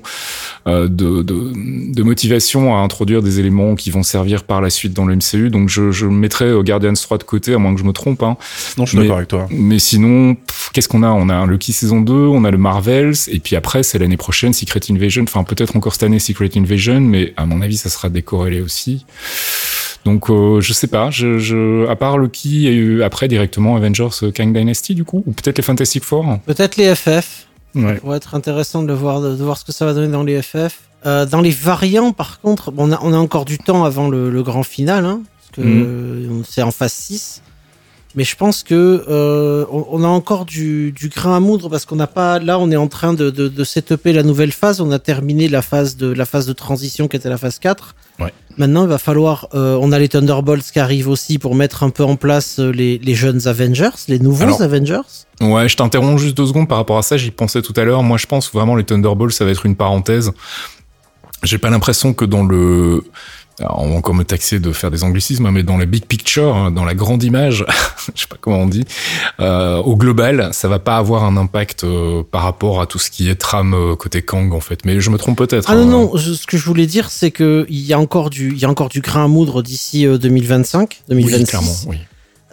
euh, 0.68 0.90
de, 0.90 1.22
de, 1.24 1.54
de 1.94 2.04
motivation 2.04 2.76
à 2.76 2.80
introduire 2.80 3.22
des 3.22 3.40
éléments 3.40 3.76
qui 3.76 3.92
vont 3.92 4.04
servir 4.04 4.44
par 4.44 4.60
la 4.62 4.70
suite 4.70 4.92
dans 4.92 5.05
le 5.08 5.16
MCU. 5.16 5.50
Donc 5.50 5.70
je, 5.70 5.92
je 5.92 6.06
mettrais 6.06 6.52
Guardians 6.64 6.94
3 6.94 7.18
de 7.18 7.24
côté, 7.24 7.54
à 7.54 7.58
moins 7.58 7.74
que 7.74 7.80
je 7.80 7.86
me 7.86 7.94
trompe. 7.94 8.24
Hein. 8.24 8.38
Non, 8.78 8.86
je 8.86 8.90
suis 8.90 8.98
Mais- 8.98 9.04
d'accord 9.06 9.18
avec 9.18 9.30
toi. 9.30 9.48
Mais 9.52 9.80
sinon, 9.80 10.36
pff, 10.36 10.70
qu'est-ce 10.74 10.88
qu'on 10.90 11.04
a? 11.04 11.10
On 11.10 11.30
a 11.30 11.36
un 11.36 11.48
Lucky 11.48 11.74
saison 11.74 12.02
2, 12.02 12.14
on 12.14 12.44
a 12.44 12.52
le 12.52 12.58
Marvels, 12.58 13.14
et 13.28 13.40
puis 13.40 13.56
après, 13.56 13.84
c'est 13.84 13.98
l'année 14.00 14.18
prochaine 14.18 14.54
Secret 14.54 14.80
Invasion. 14.90 15.24
Enfin, 15.24 15.44
peut-être 15.44 15.76
encore 15.76 15.94
cette 15.94 16.04
année 16.04 16.20
Secret 16.20 16.50
Invasion, 16.56 17.00
mais 17.02 17.34
à 17.38 17.46
mon 17.46 17.62
avis, 17.62 17.78
ça 17.78 17.90
sera 17.90 18.10
décorrélé 18.10 18.62
aussi. 18.62 19.06
Donc, 20.06 20.30
euh, 20.30 20.62
je 20.62 20.72
sais 20.74 20.88
pas. 20.88 21.10
Je, 21.10 21.40
je, 21.40 21.88
à 21.88 21.96
part 21.96 22.18
Lucky, 22.20 22.50
il 22.58 22.62
y 22.62 22.68
a 22.68 22.72
eu 22.72 23.02
après 23.02 23.28
directement 23.28 23.76
Avengers 23.76 24.10
euh, 24.24 24.32
Kang 24.32 24.56
Dynasty, 24.56 24.94
du 24.94 25.04
coup, 25.04 25.24
ou 25.26 25.32
peut-être 25.32 25.58
les 25.58 25.64
Fantastic 25.64 26.04
Four? 26.04 26.38
Peut-être 26.46 26.78
les 26.78 26.94
FF. 26.94 27.48
Ouais. 27.76 27.96
Ça 27.96 28.00
pourrait 28.02 28.18
être 28.18 28.36
intéressant 28.36 28.82
de, 28.84 28.88
le 28.88 28.94
voir, 28.94 29.22
de, 29.22 29.36
voir 29.36 29.58
ce 29.58 29.66
que 29.66 29.72
ça 29.72 29.86
va 29.86 29.94
donner 29.94 30.12
dans 30.12 30.24
les 30.24 30.42
FF. 30.42 30.80
Euh, 31.06 31.26
dans 31.26 31.42
les 31.42 31.52
variants, 31.52 32.14
par 32.14 32.40
contre, 32.42 32.72
bon, 32.72 32.90
on, 32.90 32.92
a, 32.94 33.00
on 33.04 33.14
a 33.14 33.18
encore 33.18 33.46
du 33.46 33.58
temps 33.60 33.84
avant 33.84 34.10
le, 34.10 34.30
le 34.32 34.44
grand 34.44 34.64
final, 34.64 35.06
hein, 35.06 35.22
parce 35.38 35.52
que 35.52 35.62
Mhm. 35.62 36.44
c'est 36.50 36.64
en 36.64 36.72
phase 36.72 36.94
6. 36.94 37.42
Mais 38.16 38.24
je 38.24 38.36
pense 38.36 38.64
que 38.64 39.04
euh, 39.10 39.66
on, 39.72 39.86
on 39.92 40.04
a 40.04 40.08
encore 40.08 40.46
du, 40.46 40.92
du 40.94 41.10
grain 41.10 41.36
à 41.36 41.40
moudre 41.40 41.70
parce 41.70 41.86
qu'on 41.86 41.98
n'a 41.98 42.08
pas. 42.08 42.40
Là, 42.40 42.58
on 42.60 42.72
est 42.72 42.76
en 42.78 42.88
train 42.88 43.14
de, 43.14 43.30
de, 43.30 43.48
de 43.50 43.64
setuper 43.64 44.14
la 44.14 44.24
nouvelle 44.24 44.52
phase. 44.54 44.80
On 44.82 44.92
a 44.92 45.00
terminé 45.00 45.48
la 45.50 45.62
phase 45.62 45.98
de 45.98 46.08
la 46.12 46.26
phase 46.26 46.46
de 46.46 46.54
transition 46.54 47.08
qui 47.08 47.18
était 47.18 47.30
la 47.30 47.38
phase 47.38 47.60
4. 47.60 47.96
Ouais. 48.20 48.34
Maintenant, 48.58 48.84
il 48.84 48.88
va 48.90 48.98
falloir. 48.98 49.50
euh, 49.54 49.78
on 49.82 49.92
a 49.92 50.00
les 50.00 50.08
Thunderbolts 50.08 50.64
qui 50.72 50.80
arrivent 50.80 51.10
aussi 51.10 51.40
pour 51.40 51.56
mettre 51.56 51.84
un 51.84 51.90
peu 51.90 52.04
en 52.06 52.16
place 52.16 52.60
euh, 52.60 52.72
les, 52.72 52.98
les 53.00 53.14
jeunes 53.16 53.48
Avengers, 53.50 53.90
les 54.08 54.20
nouveaux 54.20 54.44
Alors, 54.44 54.62
Avengers. 54.62 55.02
Ouais, 55.42 55.68
je 55.68 55.76
t'interromps 55.76 56.22
juste 56.22 56.38
deux 56.38 56.46
secondes 56.48 56.70
par 56.70 56.78
rapport 56.78 56.98
à 56.98 57.02
ça. 57.02 57.18
J'y 57.18 57.32
pensais 57.32 57.62
tout 57.62 57.74
à 57.76 57.84
l'heure. 57.84 58.02
Moi, 58.04 58.18
je 58.18 58.28
pense 58.28 58.50
vraiment 58.54 58.78
les 58.78 58.86
Thunderbolts, 58.86 59.34
ça 59.34 59.44
va 59.44 59.52
être 59.52 59.66
une 59.66 59.76
parenthèse. 59.76 60.32
J'ai 61.44 61.58
pas 61.58 61.70
l'impression 61.70 62.14
que 62.14 62.24
dans 62.24 62.44
le 62.46 63.04
alors, 63.60 63.82
on 63.82 63.90
va 63.90 63.96
encore 63.96 64.14
me 64.16 64.24
taxer 64.24 64.60
de 64.60 64.72
faire 64.74 64.92
des 64.92 65.04
anglicismes, 65.06 65.46
hein, 65.46 65.52
mais 65.52 65.64
dans 65.64 65.78
la 65.78 65.86
big 65.86 66.06
picture, 66.06 66.54
hein, 66.56 66.72
dans 66.72 66.84
la 66.84 66.94
grande 66.94 67.24
image, 67.24 67.66
je 68.16 68.22
sais 68.22 68.28
pas 68.28 68.36
comment 68.40 68.58
on 68.60 68.68
dit, 68.68 68.84
euh, 69.40 69.78
au 69.78 69.96
global, 69.96 70.50
ça 70.52 70.68
va 70.68 70.80
pas 70.80 70.98
avoir 70.98 71.24
un 71.24 71.38
impact 71.38 71.86
euh, 71.86 72.22
par 72.30 72.44
rapport 72.44 72.82
à 72.82 72.86
tout 72.86 73.00
ce 73.00 73.10
qui 73.10 73.30
est 73.30 73.36
trame 73.36 73.74
euh, 73.74 73.96
côté 73.96 74.22
Kang 74.22 74.54
en 74.54 74.60
fait. 74.60 74.84
Mais 74.86 75.00
je 75.00 75.10
me 75.10 75.18
trompe 75.18 75.38
peut-être. 75.38 75.70
Ah 75.70 75.76
non, 75.76 75.82
hein. 75.82 75.86
non, 75.86 76.18
je- 76.18 76.34
ce 76.34 76.46
que 76.46 76.58
je 76.58 76.66
voulais 76.66 76.86
dire, 76.86 77.10
c'est 77.10 77.32
que 77.32 77.66
il 77.70 77.80
y 77.80 77.94
a 77.94 78.00
encore 78.00 78.30
du, 78.30 78.52
il 78.52 78.58
y 78.60 78.66
a 78.66 78.70
encore 78.70 78.90
du 78.90 79.00
grain 79.00 79.24
à 79.24 79.28
moudre 79.30 79.62
d'ici 79.62 80.06
euh, 80.06 80.18
2025, 80.18 80.90
Oui, 81.10 81.16
2026. 81.24 81.46
clairement, 81.46 81.76
oui. 81.88 81.98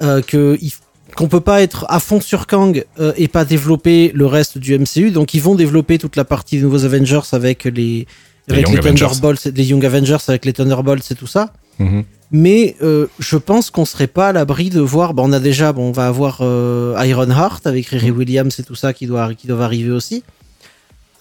euh, 0.02 0.22
que 0.22 0.56
il- 0.62 0.72
qu'on 1.16 1.28
peut 1.28 1.40
pas 1.40 1.60
être 1.60 1.84
à 1.90 2.00
fond 2.00 2.20
sur 2.22 2.46
Kang 2.46 2.84
euh, 2.98 3.12
et 3.18 3.28
pas 3.28 3.44
développer 3.44 4.12
le 4.14 4.24
reste 4.26 4.56
du 4.56 4.78
MCU. 4.78 5.10
Donc 5.10 5.34
ils 5.34 5.42
vont 5.42 5.54
développer 5.56 5.98
toute 5.98 6.16
la 6.16 6.24
partie 6.24 6.56
des 6.56 6.62
nouveaux 6.62 6.84
Avengers 6.86 7.20
avec 7.32 7.64
Les 7.64 8.06
avec 8.48 8.68
les. 8.68 8.80
Thunderbolts, 8.80 9.44
les 9.54 9.64
Young 9.64 9.84
Avengers 9.84 10.16
avec 10.28 10.44
les 10.44 10.52
Thunderbolts 10.52 11.10
et 11.10 11.14
tout 11.14 11.26
ça. 11.26 11.52
Mhm. 11.78 12.04
Mais 12.30 12.76
euh, 12.82 13.08
je 13.18 13.36
pense 13.36 13.70
qu'on 13.70 13.84
serait 13.84 14.06
pas 14.06 14.28
à 14.28 14.32
l'abri 14.32 14.70
de 14.70 14.80
voir. 14.80 15.12
Bon, 15.12 15.28
on 15.28 15.32
a 15.32 15.38
déjà, 15.38 15.72
bon, 15.72 15.88
on 15.88 15.92
va 15.92 16.06
avoir 16.06 16.38
euh, 16.40 16.96
Ironheart 17.04 17.66
avec 17.66 17.86
Riri 17.86 18.10
Williams 18.10 18.58
et 18.58 18.62
tout 18.62 18.74
ça 18.74 18.94
qui 18.94 19.06
doit 19.06 19.34
qui 19.34 19.46
doivent 19.46 19.60
arriver 19.60 19.90
aussi. 19.90 20.24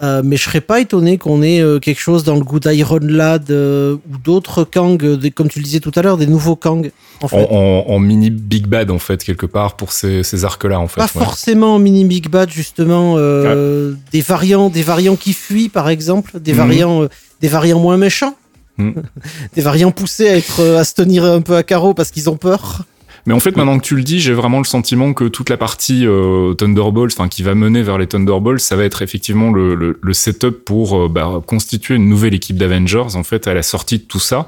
Euh, 0.02 0.20
mais 0.24 0.36
je 0.36 0.42
serais 0.42 0.60
pas 0.60 0.80
étonné 0.80 1.16
qu'on 1.16 1.42
ait 1.42 1.60
euh, 1.60 1.78
quelque 1.78 2.00
chose 2.00 2.24
dans 2.24 2.34
le 2.34 2.40
goût 2.42 2.58
d'Iron 2.58 2.98
Lad 3.02 3.50
euh, 3.52 3.94
ou 4.12 4.18
d'autres 4.18 4.64
Kang, 4.64 5.00
des- 5.00 5.30
comme 5.30 5.48
tu 5.48 5.60
le 5.60 5.64
disais 5.64 5.78
tout 5.78 5.92
à 5.94 6.02
l'heure, 6.02 6.16
des 6.16 6.26
nouveaux 6.26 6.56
Kang. 6.56 6.90
En 7.20 7.26
En, 7.26 7.28
fait, 7.28 7.46
en- 7.48 7.84
en 7.86 7.98
mini 8.00 8.30
Big 8.30 8.66
Bad, 8.66 8.90
en 8.90 8.98
fait, 8.98 9.22
quelque 9.22 9.46
part, 9.46 9.76
pour 9.76 9.92
ces, 9.92 10.24
ces 10.24 10.44
arcs-là, 10.44 10.80
en 10.80 10.88
fait. 10.88 10.96
pas 10.96 11.04
ouais. 11.04 11.24
forcément 11.24 11.76
en 11.76 11.78
mini 11.78 12.04
Big 12.04 12.28
Bad 12.28 12.50
justement, 12.50 13.14
euh, 13.16 13.94
des 14.10 14.22
variants, 14.22 14.70
des 14.70 14.82
variants 14.82 15.14
qui 15.16 15.32
fuient 15.34 15.68
par 15.68 15.88
exemple, 15.88 16.40
des 16.40 16.52
Mhm. 16.52 16.58
variants, 16.58 17.02
euh, 17.04 17.08
des 17.40 17.48
variants 17.48 17.78
moins 17.78 17.96
méchants. 17.96 18.34
Mhm. 18.78 18.94
des 19.54 19.60
variants 19.62 19.92
poussés 19.92 20.28
à 20.28 20.36
être 20.36 20.60
à 20.78 20.82
se 20.84 20.94
tenir 20.94 21.24
un 21.24 21.42
peu 21.42 21.54
à 21.54 21.62
carreau 21.62 21.94
parce 21.94 22.10
qu'ils 22.10 22.28
ont 22.28 22.36
peur. 22.36 22.82
Mais 23.26 23.34
en 23.34 23.40
fait, 23.40 23.56
maintenant 23.56 23.78
que 23.78 23.84
tu 23.84 23.94
le 23.94 24.02
dis, 24.02 24.20
j'ai 24.20 24.32
vraiment 24.32 24.58
le 24.58 24.64
sentiment 24.64 25.12
que 25.12 25.24
toute 25.24 25.48
la 25.48 25.56
partie 25.56 26.06
euh, 26.06 26.54
Thunderbolts, 26.54 27.12
enfin 27.12 27.28
qui 27.28 27.42
va 27.42 27.54
mener 27.54 27.82
vers 27.82 27.98
les 27.98 28.06
Thunderbolts, 28.06 28.60
ça 28.60 28.76
va 28.76 28.84
être 28.84 29.02
effectivement 29.02 29.52
le, 29.52 29.74
le, 29.74 29.98
le 30.00 30.12
setup 30.12 30.64
pour 30.64 30.96
euh, 30.96 31.08
bah, 31.08 31.40
constituer 31.46 31.94
une 31.94 32.08
nouvelle 32.08 32.34
équipe 32.34 32.56
d'Avengers 32.56 33.14
en 33.14 33.22
fait 33.22 33.46
à 33.46 33.54
la 33.54 33.62
sortie 33.62 33.98
de 33.98 34.04
tout 34.04 34.20
ça. 34.20 34.46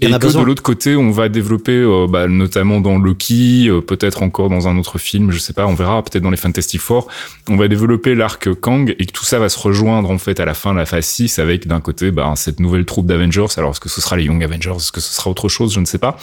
Et 0.00 0.10
que 0.10 0.18
besoin. 0.18 0.42
de 0.42 0.46
l'autre 0.46 0.62
côté, 0.62 0.94
on 0.94 1.10
va 1.10 1.30
développer, 1.30 1.72
euh, 1.72 2.06
bah, 2.06 2.28
notamment 2.28 2.82
dans 2.82 2.98
Loki, 2.98 3.68
euh, 3.68 3.80
peut-être 3.80 4.22
encore 4.22 4.50
dans 4.50 4.68
un 4.68 4.76
autre 4.76 4.98
film, 4.98 5.30
je 5.30 5.38
sais 5.38 5.54
pas, 5.54 5.66
on 5.66 5.74
verra, 5.74 6.02
peut-être 6.02 6.22
dans 6.22 6.30
les 6.30 6.36
Fantastic 6.36 6.82
Four, 6.82 7.08
on 7.48 7.56
va 7.56 7.66
développer 7.66 8.14
l'arc 8.14 8.52
Kang 8.60 8.94
et 8.98 9.06
que 9.06 9.12
tout 9.12 9.24
ça 9.24 9.38
va 9.38 9.48
se 9.48 9.58
rejoindre 9.58 10.10
en 10.10 10.18
fait 10.18 10.38
à 10.38 10.44
la 10.44 10.52
fin 10.52 10.74
de 10.74 10.78
la 10.78 10.84
phase 10.84 11.06
6 11.06 11.38
avec 11.38 11.66
d'un 11.66 11.80
côté 11.80 12.10
bah, 12.10 12.30
cette 12.36 12.60
nouvelle 12.60 12.84
troupe 12.84 13.06
d'Avengers. 13.06 13.46
Alors 13.56 13.70
est-ce 13.70 13.80
que 13.80 13.88
ce 13.88 14.02
sera 14.02 14.18
les 14.18 14.24
Young 14.24 14.44
Avengers, 14.44 14.74
est-ce 14.76 14.92
que 14.92 15.00
ce 15.00 15.14
sera 15.14 15.30
autre 15.30 15.48
chose, 15.48 15.72
je 15.72 15.80
ne 15.80 15.86
sais 15.86 15.98
pas. 15.98 16.18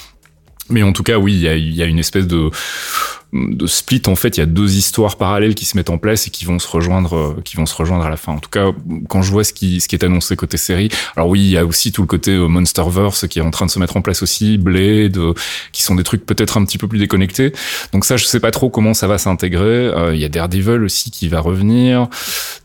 Mais 0.73 0.83
en 0.83 0.91
tout 0.91 1.03
cas, 1.03 1.17
oui, 1.17 1.33
il 1.33 1.75
y 1.75 1.83
a, 1.83 1.85
une 1.85 1.99
espèce 1.99 2.27
de, 2.27 2.49
de 3.33 3.65
split. 3.65 4.03
En 4.07 4.15
fait, 4.15 4.37
il 4.37 4.39
y 4.39 4.43
a 4.43 4.45
deux 4.45 4.75
histoires 4.75 5.17
parallèles 5.17 5.55
qui 5.55 5.65
se 5.65 5.75
mettent 5.75 5.89
en 5.89 5.97
place 5.97 6.27
et 6.27 6.29
qui 6.29 6.45
vont 6.45 6.59
se 6.59 6.67
rejoindre, 6.67 7.15
euh, 7.15 7.41
qui 7.43 7.55
vont 7.55 7.65
se 7.65 7.75
rejoindre 7.75 8.05
à 8.05 8.09
la 8.09 8.17
fin. 8.17 8.33
En 8.33 8.39
tout 8.39 8.49
cas, 8.49 8.71
quand 9.09 9.21
je 9.21 9.31
vois 9.31 9.43
ce 9.43 9.53
qui, 9.53 9.81
ce 9.81 9.87
qui 9.87 9.95
est 9.95 10.03
annoncé 10.03 10.35
côté 10.35 10.57
série, 10.57 10.89
alors 11.15 11.29
oui, 11.29 11.41
il 11.41 11.49
y 11.49 11.57
a 11.57 11.65
aussi 11.65 11.91
tout 11.91 12.01
le 12.01 12.07
côté 12.07 12.31
euh, 12.31 12.47
Monsterverse 12.47 13.27
qui 13.27 13.39
est 13.39 13.41
en 13.41 13.51
train 13.51 13.65
de 13.65 13.71
se 13.71 13.79
mettre 13.79 13.97
en 13.97 14.01
place 14.01 14.21
aussi, 14.21 14.57
Blade, 14.57 15.17
euh, 15.17 15.33
qui 15.71 15.83
sont 15.83 15.95
des 15.95 16.03
trucs 16.03 16.25
peut-être 16.25 16.57
un 16.57 16.65
petit 16.65 16.77
peu 16.77 16.87
plus 16.87 16.99
déconnectés. 16.99 17.53
Donc 17.91 18.05
ça, 18.05 18.17
je 18.17 18.25
sais 18.25 18.39
pas 18.39 18.51
trop 18.51 18.69
comment 18.69 18.93
ça 18.93 19.07
va 19.07 19.17
s'intégrer. 19.17 19.91
Il 20.13 20.19
y 20.19 20.25
a 20.25 20.29
Daredevil 20.29 20.83
aussi 20.83 21.11
qui 21.11 21.27
va 21.27 21.39
revenir. 21.39 22.07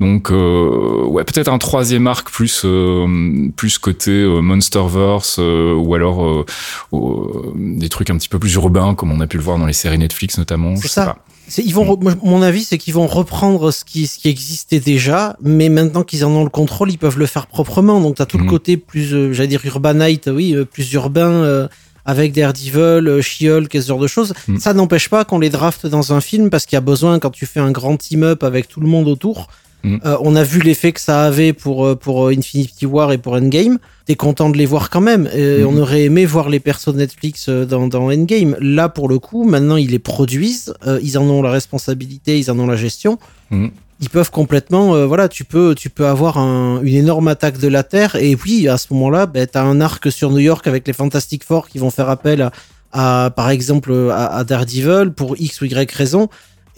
Donc 0.01 0.31
euh, 0.31 1.05
ouais, 1.07 1.25
peut-être 1.25 1.49
un 1.49 1.59
troisième 1.59 2.07
arc 2.07 2.31
plus, 2.31 2.63
euh, 2.65 3.49
plus 3.57 3.79
côté 3.79 4.25
Monsterverse 4.27 5.39
ou 5.39 5.95
alors 5.95 6.45
des 6.93 7.89
trucs 7.89 8.11
un 8.11 8.17
petit 8.17 8.29
peu 8.29 8.39
plus 8.39 8.55
urbains 8.55 8.95
comme 8.95 9.11
on 9.13 9.21
a 9.21 9.27
pu 9.27 9.39
le 9.39 9.43
voir 9.43 9.59
dans 9.59 9.67
les 9.67 9.73
séries 9.73 9.99
Netflix 9.99 10.39
notamment. 10.39 10.58
C'est 10.77 10.89
ça. 10.89 11.01
sais 11.03 11.07
pas. 11.07 11.19
C'est- 11.51 11.63
Ils 11.65 11.73
vont, 11.75 11.97
moi, 11.99 12.13
mon 12.23 12.43
avis, 12.43 12.63
c'est 12.63 12.77
qu'ils 12.77 12.93
vont 12.93 13.07
reprendre 13.07 13.71
ce 13.71 13.83
qui, 13.85 14.07
ce 14.07 14.19
qui 14.19 14.29
existait 14.29 14.81
déjà, 14.81 15.37
mais 15.43 15.71
maintenant 15.71 16.03
qu'ils 16.03 16.25
en 16.27 16.31
ont 16.33 16.45
le 16.45 16.51
contrôle, 16.51 16.91
ils 16.91 16.99
peuvent 16.99 17.19
le 17.19 17.25
faire 17.27 17.47
proprement. 17.47 18.01
Donc, 18.03 18.17
tu 18.17 18.23
as 18.23 18.27
tout 18.27 18.37
le 18.37 18.45
côté 18.51 18.77
plus, 18.77 19.15
euh, 19.15 19.33
j'allais 19.33 19.49
dire 19.49 19.65
urbanite, 19.65 20.29
oui, 20.33 20.55
euh, 20.55 20.67
plus 20.67 20.93
urbain, 20.93 21.31
euh, 21.31 21.67
avec 22.05 22.33
Daredevil, 22.33 23.21
She-Hulk 23.23 23.75
et 23.75 23.81
ce 23.81 23.89
genre 23.89 23.99
de 23.99 24.07
choses. 24.07 24.35
Mhm. 24.47 24.59
Ça 24.61 24.75
n'empêche 24.75 25.09
pas 25.09 25.25
qu'on 25.25 25.39
les 25.39 25.49
drafte 25.51 25.87
dans 25.87 26.13
un 26.13 26.21
film, 26.21 26.51
parce 26.51 26.67
qu'il 26.67 26.77
y 26.77 26.79
a 26.79 26.81
besoin, 26.83 27.19
quand 27.19 27.31
tu 27.31 27.47
fais 27.47 27.61
un 27.61 27.71
grand 27.71 27.97
team-up 27.97 28.43
avec 28.45 28.69
tout 28.69 28.81
le 28.81 28.87
monde 28.89 29.09
autour, 29.09 29.49
Mhm. 29.85 30.01
euh, 30.05 30.17
on 30.23 30.35
a 30.35 30.43
vu 30.43 30.61
l'effet 30.61 30.93
que 30.93 31.01
ça 31.01 31.23
avait 31.25 31.53
pour, 31.53 31.87
euh, 31.87 31.95
pour 31.95 32.27
euh, 32.27 32.33
Infinity 32.37 32.85
War 32.85 33.13
et 33.13 33.19
pour 33.19 33.35
Endgame. 33.35 33.79
T'es 34.07 34.17
content 34.17 34.51
de 34.51 34.57
les 34.59 34.67
voir 34.67 34.91
quand 34.91 35.01
même. 35.01 35.29
Et 35.35 35.59
Mhm. 35.63 35.67
On 35.69 35.77
aurait 35.79 36.03
aimé 36.05 36.27
voir 36.27 36.49
les 36.49 36.59
persos 36.61 36.93
de 36.93 36.99
Netflix 36.99 37.49
dans, 37.49 37.87
dans 37.89 38.11
Endgame. 38.11 38.57
Là, 38.61 38.89
pour 38.89 39.09
le 39.09 39.19
coup, 39.19 39.45
maintenant, 39.45 39.77
ils 39.77 39.91
les 39.91 39.99
produisent. 39.99 40.75
euh, 40.87 40.99
ils 41.03 41.17
en 41.19 41.25
ont 41.29 41.43
la 41.43 41.51
responsabilité, 41.51 42.39
ils 42.39 42.51
en 42.51 42.59
ont 42.59 42.67
la 42.67 42.77
gestion. 42.77 43.19
Mhm. 43.51 43.71
Ils 44.01 44.09
peuvent 44.11 44.31
complètement, 44.31 44.95
euh, 44.95 45.07
voilà, 45.07 45.29
tu 45.29 45.45
peux, 45.45 45.75
tu 45.75 45.91
peux 45.91 46.07
avoir 46.07 46.39
un- 46.39 46.81
une 46.83 46.95
énorme 46.95 47.27
attaque 47.29 47.59
de 47.59 47.67
la 47.69 47.83
Terre. 47.83 48.15
Et 48.17 48.37
oui, 48.45 48.69
à 48.69 48.79
ce 48.79 48.87
moment-là, 48.95 49.27
ben, 49.27 49.47
t'as 49.47 49.63
un 49.63 49.81
arc 49.81 50.11
sur 50.13 50.31
New 50.31 50.39
York 50.39 50.67
avec 50.69 50.87
les 50.87 50.93
Fantastic 50.93 51.45
Four 51.45 51.69
qui 51.69 51.79
vont 51.79 51.91
faire 51.91 52.09
appel 52.09 52.43
à, 52.43 52.53
à, 52.93 53.31
par 53.31 53.51
exemple, 53.51 53.93
à, 54.13 54.27
à 54.37 54.45
Daredevil 54.45 55.11
pour 55.17 55.35
X 55.39 55.61
ou 55.61 55.65
Y 55.67 55.91
raison. 55.93 56.29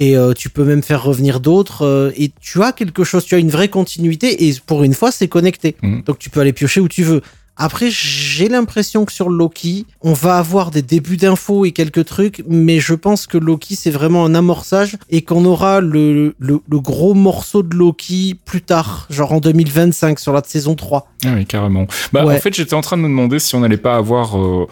Et 0.01 0.17
euh, 0.17 0.33
tu 0.33 0.49
peux 0.49 0.65
même 0.65 0.83
faire 0.83 1.03
revenir 1.05 1.41
d'autres. 1.41 1.83
euh, 1.83 2.11
et 2.17 2.33
tu 2.41 2.63
as 2.63 2.73
quelque 2.73 3.05
chose, 3.05 3.25
tu 3.27 3.35
as 3.35 3.39
une 3.39 3.51
vraie 3.51 3.69
continuité. 3.69 4.49
Et 4.49 4.55
pour 4.67 4.83
une 4.83 4.95
fois, 4.95 5.13
c'est 5.13 5.29
connecté. 5.29 5.77
Mhm. 5.83 6.03
Donc 6.03 6.19
tu 6.19 6.31
peux 6.31 6.41
aller 6.41 6.55
piocher 6.55 6.81
où 6.81 6.89
tu 6.89 7.03
veux. 7.03 7.21
Après, 7.63 7.91
j'ai 7.91 8.49
l'impression 8.49 9.05
que 9.05 9.13
sur 9.13 9.29
Loki, 9.29 9.85
on 10.01 10.15
va 10.15 10.39
avoir 10.39 10.71
des 10.71 10.81
débuts 10.81 11.19
d'infos 11.19 11.67
et 11.67 11.73
quelques 11.73 12.07
trucs, 12.07 12.43
mais 12.49 12.81
je 12.81 12.95
pense 12.95 13.27
que 13.27 13.37
Loki, 13.37 13.77
c'est 13.77 13.91
vraiment 13.91 14.25
un 14.25 14.35
amorçage 14.35 14.97
et 15.11 15.21
qu'on 15.21 15.45
aura 15.45 15.83
le, 15.83 16.35
le, 16.39 16.61
le 16.67 16.81
gros 16.81 17.13
morceau 17.13 17.63
de 17.63 17.77
Loki 17.77 18.35
plus 18.47 18.63
tard, 18.63 19.07
genre 19.11 19.33
en 19.33 19.41
2025 19.41 20.19
sur 20.19 20.33
la 20.33 20.43
saison 20.43 20.75
3. 20.75 21.13
Ah 21.27 21.33
oui, 21.37 21.45
carrément. 21.45 21.87
Bah, 22.15 22.25
Ouais. 22.25 22.37
En 22.37 22.41
fait, 22.41 22.55
j'étais 22.55 22.73
en 22.73 22.81
train 22.81 22.97
de 22.97 23.03
me 23.03 23.09
demander 23.09 23.39
si 23.39 23.55
on 23.55 23.61
n'allait 23.61 23.77
pas 23.77 23.97
avoir 23.97 24.39
euh, 24.39 24.67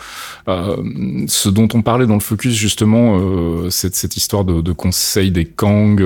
euh, 0.49 0.77
ce 1.27 1.51
dont 1.51 1.69
on 1.75 1.83
parlait 1.83 2.07
dans 2.07 2.15
le 2.15 2.21
focus, 2.21 2.55
justement, 2.55 3.19
euh, 3.19 3.69
cette, 3.69 3.97
cette 3.97 4.17
histoire 4.17 4.47
de, 4.47 4.63
de 4.63 4.73
conseil 4.73 5.31
des 5.31 5.45
Kang, 5.45 6.03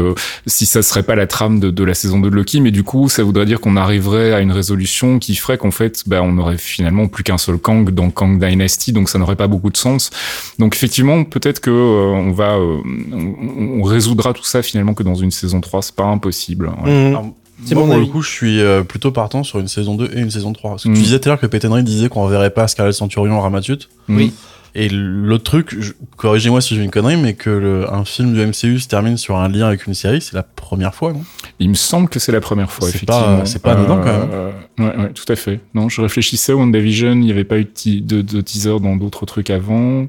si 0.49 0.66
ça 0.66 0.83
serait 0.83 1.05
pas 1.05 1.14
la 1.14 1.29
trame 1.29 1.61
de, 1.61 1.71
de 1.71 1.85
la 1.85 1.95
saison 1.95 2.18
2 2.18 2.29
de 2.29 2.35
Loki, 2.35 2.61
mais 2.61 2.73
du 2.73 2.83
coup, 2.83 3.09
ça 3.09 3.23
voudrait 3.23 3.47
dire 3.47 3.61
qu'on 3.61 3.77
arriverait 3.77 4.33
à 4.33 4.40
une 4.40 4.51
résolution 4.51 5.21
qui 5.21 5.37
ferait 5.37 5.59
qu'en 5.59 5.71
fait, 5.71 6.03
bah, 6.09 6.23
on 6.25 6.38
aurait 6.38 6.59
finalement 6.73 7.07
plus 7.09 7.23
qu'un 7.25 7.39
seul 7.39 7.59
Kang 7.59 7.89
dans 7.91 8.11
Kang 8.11 8.39
Dynasty, 8.45 8.93
donc 8.93 9.09
ça 9.09 9.19
n'aurait 9.19 9.37
pas 9.37 9.47
beaucoup 9.49 9.71
de 9.71 9.77
sens. 9.77 10.11
Donc 10.59 10.75
effectivement, 10.75 11.25
peut-être 11.25 11.61
que 11.61 11.71
euh, 11.71 12.13
on 12.13 12.33
va, 12.33 12.55
euh, 12.57 12.79
on, 13.13 13.81
on 13.81 13.83
résoudra 13.83 14.33
tout 14.33 14.45
ça 14.45 14.63
finalement 14.63 14.95
que 14.95 15.03
dans 15.03 15.15
une 15.15 15.31
saison 15.31 15.61
3, 15.61 15.83
c'est 15.83 15.95
pas 15.95 16.05
impossible. 16.05 16.69
ouais. 16.85 16.91
Mhm. 16.91 17.07
Alors, 17.09 17.27
C'est 17.65 17.75
moi, 17.75 17.85
mon 17.85 17.89
pour 17.91 17.97
avis. 17.99 18.07
le 18.07 18.13
coup, 18.13 18.23
je 18.23 18.31
suis 18.31 18.61
euh, 18.61 18.83
plutôt 18.83 19.13
partant 19.13 19.45
sur 19.45 19.59
une 19.61 19.69
saison 19.69 19.95
2 19.95 20.11
et 20.15 20.21
une 20.21 20.31
saison 20.31 20.53
3. 20.53 20.71
Parce 20.73 20.83
que 20.85 20.89
tu 20.89 20.95
disais 20.95 21.21
tout 21.21 21.29
à 21.29 21.33
l'heure 21.33 21.41
que 21.41 21.47
Petenry 21.47 21.83
disait 21.85 22.09
qu'on 22.09 22.27
verrait 22.27 22.51
pas 22.51 22.67
Scarlet 22.69 22.93
Centurion 22.93 23.37
en 23.39 23.41
Ramatut. 23.41 23.89
Oui. 24.09 24.33
Et 24.75 24.89
l'autre 24.89 25.45
truc, 25.45 25.77
corrigez-moi 26.17 26.63
si 26.63 26.75
j'ai 26.75 26.83
une 26.83 26.91
connerie, 26.91 27.19
mais 27.19 27.35
que 27.35 27.51
le- 27.51 27.93
un 27.93 28.07
film 28.07 28.33
du 28.33 28.41
MCU 28.41 28.81
se 28.81 28.89
termine 28.89 29.19
sur 29.19 29.37
un 29.37 29.49
lien 29.49 29.67
avec 29.67 29.87
une 29.87 29.93
série, 29.93 30.23
c'est 30.23 30.33
la 30.35 30.43
première 30.43 30.95
fois, 30.95 31.13
non? 31.13 31.23
Il 31.62 31.70
me 31.70 31.75
semble 31.75 32.09
que 32.09 32.18
c'est 32.18 32.33
la 32.33 32.40
première 32.40 32.70
fois, 32.70 32.88
C'est 32.88 32.96
effectivement. 32.96 33.38
pas- 33.38 33.46
c'est 33.46 33.62
pas 33.62 33.72
anodin, 33.72 33.96
quand 33.98 34.05
même. 34.05 34.29
Euh, 34.33 34.51
ouais, 34.79 34.96
ouais, 35.05 35.12
tout 35.14 35.31
à 35.33 35.37
fait. 35.37 35.61
Non, 35.75 35.88
je 35.88 36.01
réfléchissais, 36.03 36.53
WandaVision, 36.53 37.12
il 37.12 37.20
n'y 37.20 37.31
avait 37.31 37.44
pas 37.44 37.59
eu 37.59 37.64
de, 37.64 37.70
ti- 37.70 38.01
de, 38.03 38.20
de 38.22 38.40
teaser 38.40 38.79
dans 38.81 38.96
d'autres 38.96 39.25
trucs 39.27 39.51
avant. 39.51 40.07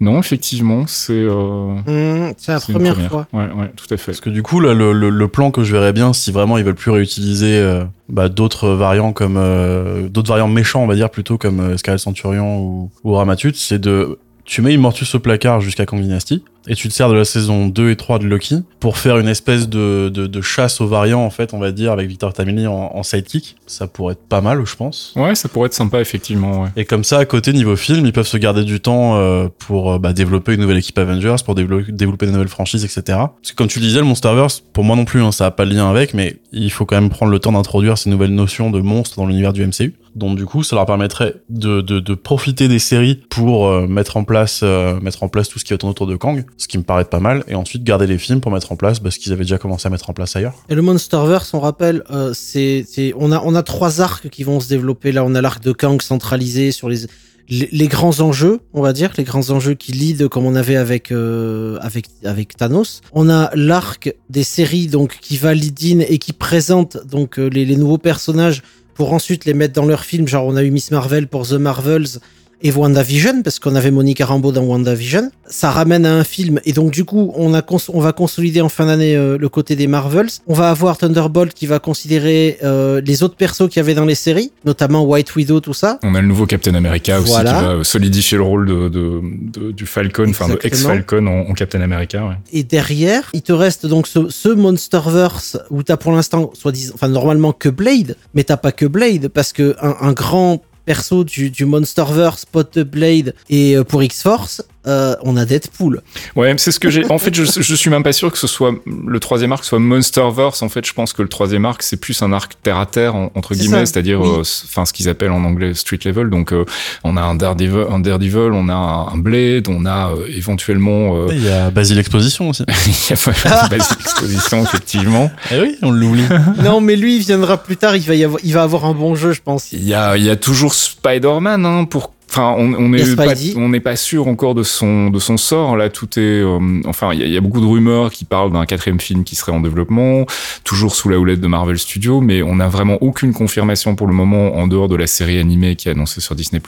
Non, 0.00 0.20
effectivement, 0.20 0.84
c'est 0.86 1.12
euh, 1.12 1.74
Mhm, 1.86 2.32
c'est 2.36 2.52
la 2.52 2.60
première, 2.60 2.96
fois. 3.10 3.26
Ouais, 3.32 3.46
ouais, 3.52 3.72
tout 3.74 3.92
à 3.92 3.96
fait. 3.96 4.12
Parce 4.12 4.20
que 4.20 4.30
du 4.30 4.44
coup, 4.44 4.60
là, 4.60 4.72
le, 4.72 4.92
le- 4.92 5.10
le 5.10 5.28
plan 5.28 5.50
que 5.50 5.64
je 5.64 5.72
verrais 5.72 5.92
bien, 5.92 6.12
si 6.12 6.30
vraiment 6.30 6.56
ils 6.56 6.62
veulent 6.64 6.76
plus 6.76 6.92
réutiliser 6.92 7.56
euh, 7.56 7.82
bah, 8.08 8.28
d'autres 8.28 8.68
variants 8.68 9.12
comme 9.12 9.36
euh, 9.36 10.08
d'autres 10.08 10.28
variants 10.28 10.46
méchants, 10.46 10.84
on 10.84 10.86
va 10.86 10.94
dire 10.94 11.10
plutôt 11.10 11.36
comme 11.36 11.58
euh, 11.58 11.76
Scarlet 11.76 11.98
Centurion 11.98 12.58
ou, 12.60 12.90
ou 13.02 13.14
Ramatut, 13.14 13.54
c'est 13.56 13.80
de 13.80 14.18
tu 14.44 14.62
mets 14.62 14.72
Immortus 14.72 15.14
au 15.16 15.18
placard 15.18 15.60
jusqu'à 15.60 15.84
Kang 15.84 16.00
Dynasty 16.00 16.44
et 16.68 16.74
tu 16.74 16.88
te 16.88 16.92
sers 16.94 17.08
de 17.08 17.14
la 17.14 17.24
saison 17.24 17.66
2 17.66 17.90
et 17.90 17.96
3 17.96 18.18
de 18.18 18.26
Loki 18.26 18.56
pour 18.80 18.98
faire 18.98 19.18
une 19.18 19.28
espèce 19.28 19.68
de, 19.68 20.10
de, 20.12 20.26
de 20.26 20.40
chasse 20.40 20.80
aux 20.80 20.86
variants 20.86 21.24
en 21.24 21.30
fait, 21.30 21.54
on 21.54 21.58
va 21.58 21.72
dire 21.72 21.92
avec 21.92 22.08
Victor 22.08 22.32
Tamili 22.32 22.66
en, 22.66 22.90
en 22.94 23.02
sidekick. 23.02 23.56
Ça 23.66 23.86
pourrait 23.86 24.12
être 24.12 24.28
pas 24.28 24.40
mal, 24.40 24.64
je 24.64 24.76
pense. 24.76 25.12
Ouais, 25.16 25.34
ça 25.34 25.48
pourrait 25.48 25.66
être 25.66 25.74
sympa, 25.74 26.00
effectivement. 26.00 26.62
Ouais. 26.62 26.68
Et 26.76 26.84
comme 26.84 27.04
ça, 27.04 27.18
à 27.18 27.24
côté, 27.24 27.52
niveau 27.52 27.76
film, 27.76 28.06
ils 28.06 28.12
peuvent 28.12 28.26
se 28.26 28.36
garder 28.36 28.64
du 28.64 28.80
temps 28.80 29.16
euh, 29.16 29.48
pour 29.58 29.92
euh, 29.92 29.98
bah, 29.98 30.12
développer 30.12 30.54
une 30.54 30.60
nouvelle 30.60 30.78
équipe 30.78 30.98
Avengers, 30.98 31.36
pour 31.44 31.54
développer, 31.54 31.92
développer 31.92 32.26
des 32.26 32.32
nouvelles 32.32 32.48
franchises, 32.48 32.84
etc. 32.84 33.02
Parce 33.06 33.50
que 33.50 33.54
comme 33.56 33.68
tu 33.68 33.78
le 33.78 33.86
disais, 33.86 33.98
le 33.98 34.04
Monsterverse, 34.04 34.62
pour 34.72 34.84
moi 34.84 34.96
non 34.96 35.04
plus, 35.04 35.22
hein, 35.22 35.32
ça 35.32 35.46
a 35.46 35.50
pas 35.50 35.64
de 35.64 35.74
lien 35.74 35.88
avec, 35.88 36.14
mais 36.14 36.36
il 36.52 36.70
faut 36.70 36.86
quand 36.86 37.00
même 37.00 37.10
prendre 37.10 37.32
le 37.32 37.38
temps 37.38 37.52
d'introduire 37.52 37.98
ces 37.98 38.10
nouvelles 38.10 38.34
notions 38.34 38.70
de 38.70 38.80
monstres 38.80 39.16
dans 39.16 39.26
l'univers 39.26 39.52
du 39.52 39.66
MCU. 39.66 39.94
Donc 40.14 40.36
du 40.36 40.46
coup, 40.46 40.62
ça 40.62 40.74
leur 40.76 40.86
permettrait 40.86 41.34
de, 41.48 41.80
de, 41.80 42.00
de 42.00 42.14
profiter 42.14 42.68
des 42.68 42.78
séries 42.78 43.20
pour 43.28 43.68
euh, 43.68 43.86
mettre 43.86 44.16
en 44.16 44.24
place 44.24 44.60
euh, 44.62 44.98
mettre 45.00 45.22
en 45.22 45.28
place 45.28 45.48
tout 45.48 45.58
ce 45.58 45.64
qui 45.64 45.72
est 45.72 45.84
autour 45.84 46.06
de 46.06 46.16
Kang, 46.16 46.44
ce 46.58 46.66
qui 46.66 46.76
me 46.76 46.82
paraît 46.82 47.04
pas 47.04 47.20
mal, 47.20 47.44
et 47.46 47.54
ensuite 47.54 47.84
garder 47.84 48.06
les 48.06 48.18
films 48.18 48.40
pour 48.40 48.50
mettre 48.50 48.72
en 48.72 48.76
place 48.76 49.00
bah, 49.00 49.10
ce 49.10 49.18
qu'ils 49.18 49.32
avaient 49.32 49.44
déjà 49.44 49.58
commencé 49.58 49.86
à 49.86 49.90
mettre 49.90 50.10
en 50.10 50.12
place 50.12 50.36
ailleurs. 50.36 50.54
Et 50.68 50.74
le 50.74 50.82
Monsterverse, 50.82 51.54
on 51.54 51.60
rappelle, 51.60 52.02
euh, 52.10 52.32
c'est, 52.34 52.84
on 53.16 53.32
a, 53.32 53.40
on 53.44 53.54
a 53.54 53.62
trois 53.62 54.00
arcs 54.00 54.28
qui 54.28 54.42
vont 54.42 54.60
se 54.60 54.68
développer. 54.68 55.12
Là, 55.12 55.24
on 55.24 55.34
a 55.34 55.40
l'arc 55.40 55.62
de 55.62 55.72
Kang 55.72 56.02
centralisé 56.02 56.72
sur 56.72 56.88
les, 56.88 57.06
les, 57.48 57.88
grands 57.88 58.20
enjeux, 58.20 58.60
on 58.74 58.82
va 58.82 58.92
dire, 58.92 59.12
les 59.16 59.24
grands 59.24 59.50
enjeux 59.50 59.74
qui 59.74 59.92
lead 59.92 60.28
comme 60.28 60.44
on 60.44 60.56
avait 60.56 60.76
avec, 60.76 61.12
euh, 61.12 61.78
avec, 61.80 62.06
avec 62.24 62.56
Thanos. 62.56 63.02
On 63.12 63.30
a 63.30 63.50
l'arc 63.54 64.12
des 64.28 64.44
séries, 64.44 64.88
donc, 64.88 65.18
qui 65.20 65.36
va 65.36 65.54
lead 65.54 65.78
in 65.84 66.00
et 66.00 66.18
qui 66.18 66.32
présente, 66.32 66.98
donc, 67.06 67.38
euh, 67.38 67.46
les, 67.46 67.64
les 67.64 67.76
nouveaux 67.76 67.98
personnages 67.98 68.62
pour 68.94 69.12
ensuite 69.12 69.44
les 69.44 69.54
mettre 69.54 69.74
dans 69.74 69.86
leur 69.86 70.04
film. 70.04 70.26
Genre, 70.26 70.44
on 70.44 70.56
a 70.56 70.64
eu 70.64 70.72
Miss 70.72 70.90
Marvel 70.90 71.28
pour 71.28 71.46
The 71.46 71.52
Marvels 71.52 72.18
et 72.62 72.70
WandaVision, 72.72 73.42
parce 73.42 73.58
qu'on 73.58 73.74
avait 73.76 73.90
Monica 73.90 74.26
Rambeau 74.26 74.52
dans 74.52 74.62
WandaVision. 74.62 75.30
Ça 75.46 75.70
ramène 75.70 76.04
à 76.04 76.14
un 76.14 76.24
film, 76.24 76.60
et 76.64 76.72
donc 76.72 76.90
du 76.90 77.04
coup, 77.04 77.32
on, 77.36 77.54
a 77.54 77.62
on 77.92 78.00
va 78.00 78.12
consolider 78.12 78.60
en 78.60 78.68
fin 78.68 78.86
d'année 78.86 79.16
euh, 79.16 79.38
le 79.38 79.48
côté 79.48 79.76
des 79.76 79.86
Marvels. 79.86 80.28
On 80.46 80.54
va 80.54 80.70
avoir 80.70 80.98
Thunderbolt 80.98 81.54
qui 81.54 81.66
va 81.66 81.78
considérer 81.78 82.58
euh, 82.62 83.00
les 83.04 83.22
autres 83.22 83.36
persos 83.36 83.68
qu'il 83.68 83.76
y 83.76 83.80
avait 83.80 83.94
dans 83.94 84.04
les 84.04 84.14
séries, 84.14 84.52
notamment 84.64 85.04
White 85.04 85.34
Widow, 85.36 85.60
tout 85.60 85.72
ça. 85.74 85.98
On 86.02 86.14
a 86.14 86.20
le 86.20 86.26
nouveau 86.28 86.46
Captain 86.46 86.74
America 86.74 87.20
aussi 87.20 87.30
Voilà. 87.30 87.52
qui 87.54 87.64
va 87.64 87.70
euh, 87.70 87.84
solidifier 87.84 88.36
le 88.38 88.44
rôle 88.44 88.66
de, 88.66 88.88
de- 88.88 89.20
de- 89.22 89.70
du 89.72 89.86
Falcon, 89.86 90.26
enfin 90.28 90.48
de 90.48 90.58
ex-Falcon 90.62 91.26
en, 91.26 91.50
en 91.50 91.52
Captain 91.54 91.80
America. 91.80 92.26
Ouais. 92.26 92.34
Et 92.52 92.62
derrière, 92.64 93.30
il 93.32 93.42
te 93.42 93.52
reste 93.52 93.86
donc 93.86 94.06
ce, 94.06 94.28
ce 94.28 94.48
Monsterverse 94.48 95.58
où 95.70 95.82
t'as 95.82 95.96
pour 95.96 96.12
l'instant, 96.12 96.50
soit 96.54 96.72
disant, 96.72 96.92
enfin 96.94 97.08
normalement 97.08 97.52
que 97.52 97.68
Blade, 97.68 98.16
mais 98.34 98.44
t'as 98.44 98.56
pas 98.56 98.72
que 98.72 98.86
Blade 98.86 99.28
parce 99.28 99.52
que 99.52 99.76
un, 99.80 99.96
un 100.00 100.12
grand 100.12 100.62
perso 100.88 101.22
du, 101.22 101.50
du 101.50 101.66
Monsterverse, 101.66 102.46
pote 102.46 102.78
de 102.78 102.82
Blade 102.82 103.34
et 103.50 103.76
euh, 103.76 103.84
pour 103.84 104.02
X-Force, 104.02 104.62
euh, 104.86 105.16
on 105.22 105.36
a 105.36 105.44
Deadpool. 105.44 106.02
Ouais, 106.36 106.54
c'est 106.56 106.70
ce 106.72 106.78
que 106.80 106.88
j'ai. 106.90 107.04
En 107.10 107.18
fait, 107.18 107.34
je, 107.34 107.44
je 107.44 107.74
suis 107.74 107.90
même 107.90 108.02
pas 108.02 108.12
sûr 108.12 108.30
que 108.32 108.38
ce 108.38 108.46
soit 108.46 108.72
le 108.86 109.20
troisième 109.20 109.52
arc 109.52 109.64
soit 109.64 109.78
Monsterverse. 109.78 110.62
En 110.62 110.68
fait, 110.68 110.86
je 110.86 110.92
pense 110.92 111.12
que 111.12 111.22
le 111.22 111.28
troisième 111.28 111.64
arc 111.64 111.82
c'est 111.82 111.96
plus 111.98 112.22
un 112.22 112.32
arc 112.32 112.52
terre 112.62 112.78
à 112.78 112.86
terre 112.86 113.14
en- 113.16 113.30
entre 113.34 113.54
guillemets, 113.54 113.86
c'est-à-dire, 113.86 114.20
oui. 114.20 114.28
euh, 114.28 114.40
enfin, 114.64 114.84
ce 114.84 114.92
qu'ils 114.92 115.08
appellent 115.08 115.32
en 115.32 115.44
anglais 115.44 115.74
street 115.74 115.98
level. 116.04 116.30
Donc, 116.30 116.52
euh, 116.52 116.64
on 117.04 117.16
a 117.16 117.22
un 117.22 117.34
Daredevil, 117.34 117.86
un 117.90 117.98
Daredevil, 118.00 118.52
on 118.52 118.68
a 118.68 118.74
un, 119.12 119.18
Blade, 119.18 119.68
on 119.68 119.84
a 119.84 120.10
euh, 120.10 120.26
éventuellement. 120.28 121.16
euh, 121.16 121.28
Il 121.32 121.44
y 121.44 121.48
a 121.50 121.70
Basile 121.70 121.98
Exposition 121.98 122.48
aussi. 122.50 122.64
il 122.86 122.92
y 123.10 123.12
a 123.12 123.32
pas 123.32 123.68
Basic 123.68 124.00
Exposition 124.00 124.62
effectivement. 124.62 125.30
Eh 125.50 125.60
oui, 125.60 125.76
on 125.82 125.90
l'oublie. 125.90 126.24
non, 126.62 126.80
mais 126.80 126.96
lui, 126.96 127.16
il 127.16 127.22
viendra 127.22 127.56
plus 127.62 127.76
tard. 127.76 127.96
Il 127.96 128.02
va 128.06 128.14
y 128.14 128.24
avoir, 128.24 128.40
il 128.44 128.52
va 128.54 128.62
avoir 128.62 128.84
un 128.84 128.94
bon 128.94 129.14
jeu, 129.14 129.32
je 129.32 129.40
pense. 129.42 129.72
Il 129.72 129.84
y 129.84 129.94
a, 129.94 130.16
il 130.16 130.24
y 130.24 130.30
a 130.30 130.36
toujours 130.36 130.72
Spider-Man 130.74 131.64
hein, 131.66 131.84
pour. 131.84 132.12
Enfin, 132.30 132.54
on 132.58 132.88
n'est 132.90 133.16
pas, 133.16 133.32
on 133.56 133.68
n'est 133.70 133.80
pas 133.80 133.96
sûr 133.96 134.28
encore 134.28 134.54
de 134.54 134.62
son 134.62 135.08
de 135.08 135.18
son 135.18 135.36
sort. 135.38 135.76
Là, 135.76 135.88
tout 135.88 136.18
est. 136.18 136.42
euh, 136.42 136.58
enfin, 136.84 137.12
il 137.14 137.26
y, 137.26 137.30
y 137.30 137.36
a 137.36 137.40
beaucoup 137.40 137.60
de 137.60 137.66
rumeurs 137.66 138.10
qui 138.10 138.24
parlent 138.26 138.52
d'un 138.52 138.66
quatrième 138.66 139.00
film 139.00 139.24
qui 139.24 139.34
serait 139.34 139.50
en 139.52 139.60
développement, 139.60 140.26
toujours 140.62 140.94
sous 140.94 141.08
la 141.08 141.18
houlette 141.18 141.40
de 141.40 141.46
Marvel 141.46 141.78
Studios, 141.78 142.20
mais 142.20 142.42
on 142.42 142.56
n'a 142.56 142.68
vraiment 142.68 142.98
aucune 143.00 143.32
confirmation 143.32 143.94
pour 143.96 144.06
le 144.06 144.12
moment 144.12 144.56
en 144.56 144.66
dehors 144.66 144.88
de 144.88 144.96
la 144.96 145.06
série 145.06 145.38
animée 145.38 145.74
qui 145.74 145.88
est 145.88 145.92
annoncée 145.92 146.20
sur 146.20 146.34
Disney+. 146.34 146.60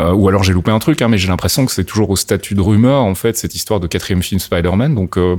Euh, 0.00 0.12
ou 0.12 0.28
alors 0.28 0.42
j'ai 0.42 0.52
loupé 0.52 0.72
un 0.72 0.80
truc, 0.80 1.02
hein, 1.02 1.08
mais 1.08 1.18
j'ai 1.18 1.28
l'impression 1.28 1.64
que 1.66 1.72
c'est 1.72 1.84
toujours 1.84 2.10
au 2.10 2.16
statut 2.16 2.54
de 2.54 2.60
rumeur 2.60 3.02
en 3.02 3.14
fait 3.14 3.36
cette 3.36 3.54
histoire 3.54 3.78
de 3.80 3.86
quatrième 3.86 4.22
film 4.22 4.40
Spider-Man. 4.40 4.94
Donc, 4.94 5.16
euh, 5.16 5.36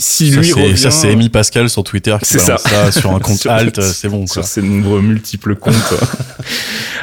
si 0.00 0.30
Ça, 0.30 0.36
lui 0.40 0.46
c'est- 0.46 0.52
revient, 0.54 0.76
ça, 0.78 0.90
c'est 0.90 1.10
Amy 1.10 1.28
Pascal 1.28 1.68
sur 1.70 1.84
Twitter 1.84 2.16
qui 2.22 2.28
C'est 2.30 2.38
balance 2.46 2.62
ça. 2.62 2.90
ça. 2.90 2.92
sur 3.00 3.10
un 3.10 3.18
compte 3.20 3.38
Sur- 3.40 3.50
alt, 3.52 3.80
c'est 3.82 4.08
bon. 4.08 4.26
sur 4.26 4.34
Quoi. 4.34 4.42
ses 4.44 4.62
nombreux 4.62 5.00
multiples 5.02 5.56
comptes. 5.56 5.74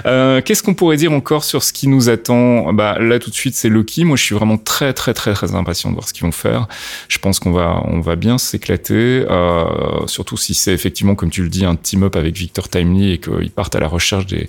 Euh, 0.05 0.41
Qu'est-ce 0.41 0.63
qu'on 0.63 0.74
pourrait 0.76 0.95
dire 0.95 1.11
encore 1.11 1.43
sur 1.43 1.61
ce 1.61 1.74
qui 1.74 1.88
nous 1.89 2.07
attend? 2.07 2.72
Bah 2.74 2.97
là 2.99 3.20
tout 3.20 3.30
de 3.30 3.36
suite 3.36 3.55
c'est 3.55 3.67
Loki. 3.67 4.05
Moi 4.05 4.15
je 4.15 4.24
suis 4.24 4.34
vraiment 4.36 4.57
très 4.57 4.93
très 4.93 5.13
très 5.13 5.34
très 5.34 5.55
impatient 5.55 5.89
de 5.89 5.95
voir 5.95 6.07
ce 6.07 6.13
qu'ils 6.13 6.24
vont 6.24 6.32
faire. 6.32 6.67
Je 7.09 7.17
pense 7.17 7.39
qu'on 7.39 7.51
va 7.51 7.82
on 7.86 7.99
va 7.99 8.15
bien 8.15 8.38
s'éclater. 8.38 9.26
Euh, 9.30 9.65
surtout 10.07 10.38
si 10.38 10.53
c'est 10.53 10.72
effectivement 10.72 11.15
comme 11.15 11.30
tu 11.30 11.43
le 11.43 11.49
dis 11.49 11.65
un 11.65 11.76
team 11.76 12.03
up 12.03 12.15
avec 12.15 12.36
Victor 12.38 12.70
Timely 12.70 13.11
et 13.11 13.17
qu'ils 13.17 13.51
partent 13.51 13.76
à 13.76 13.82
la 13.82 13.88
recherche 13.89 14.26
des 14.26 14.47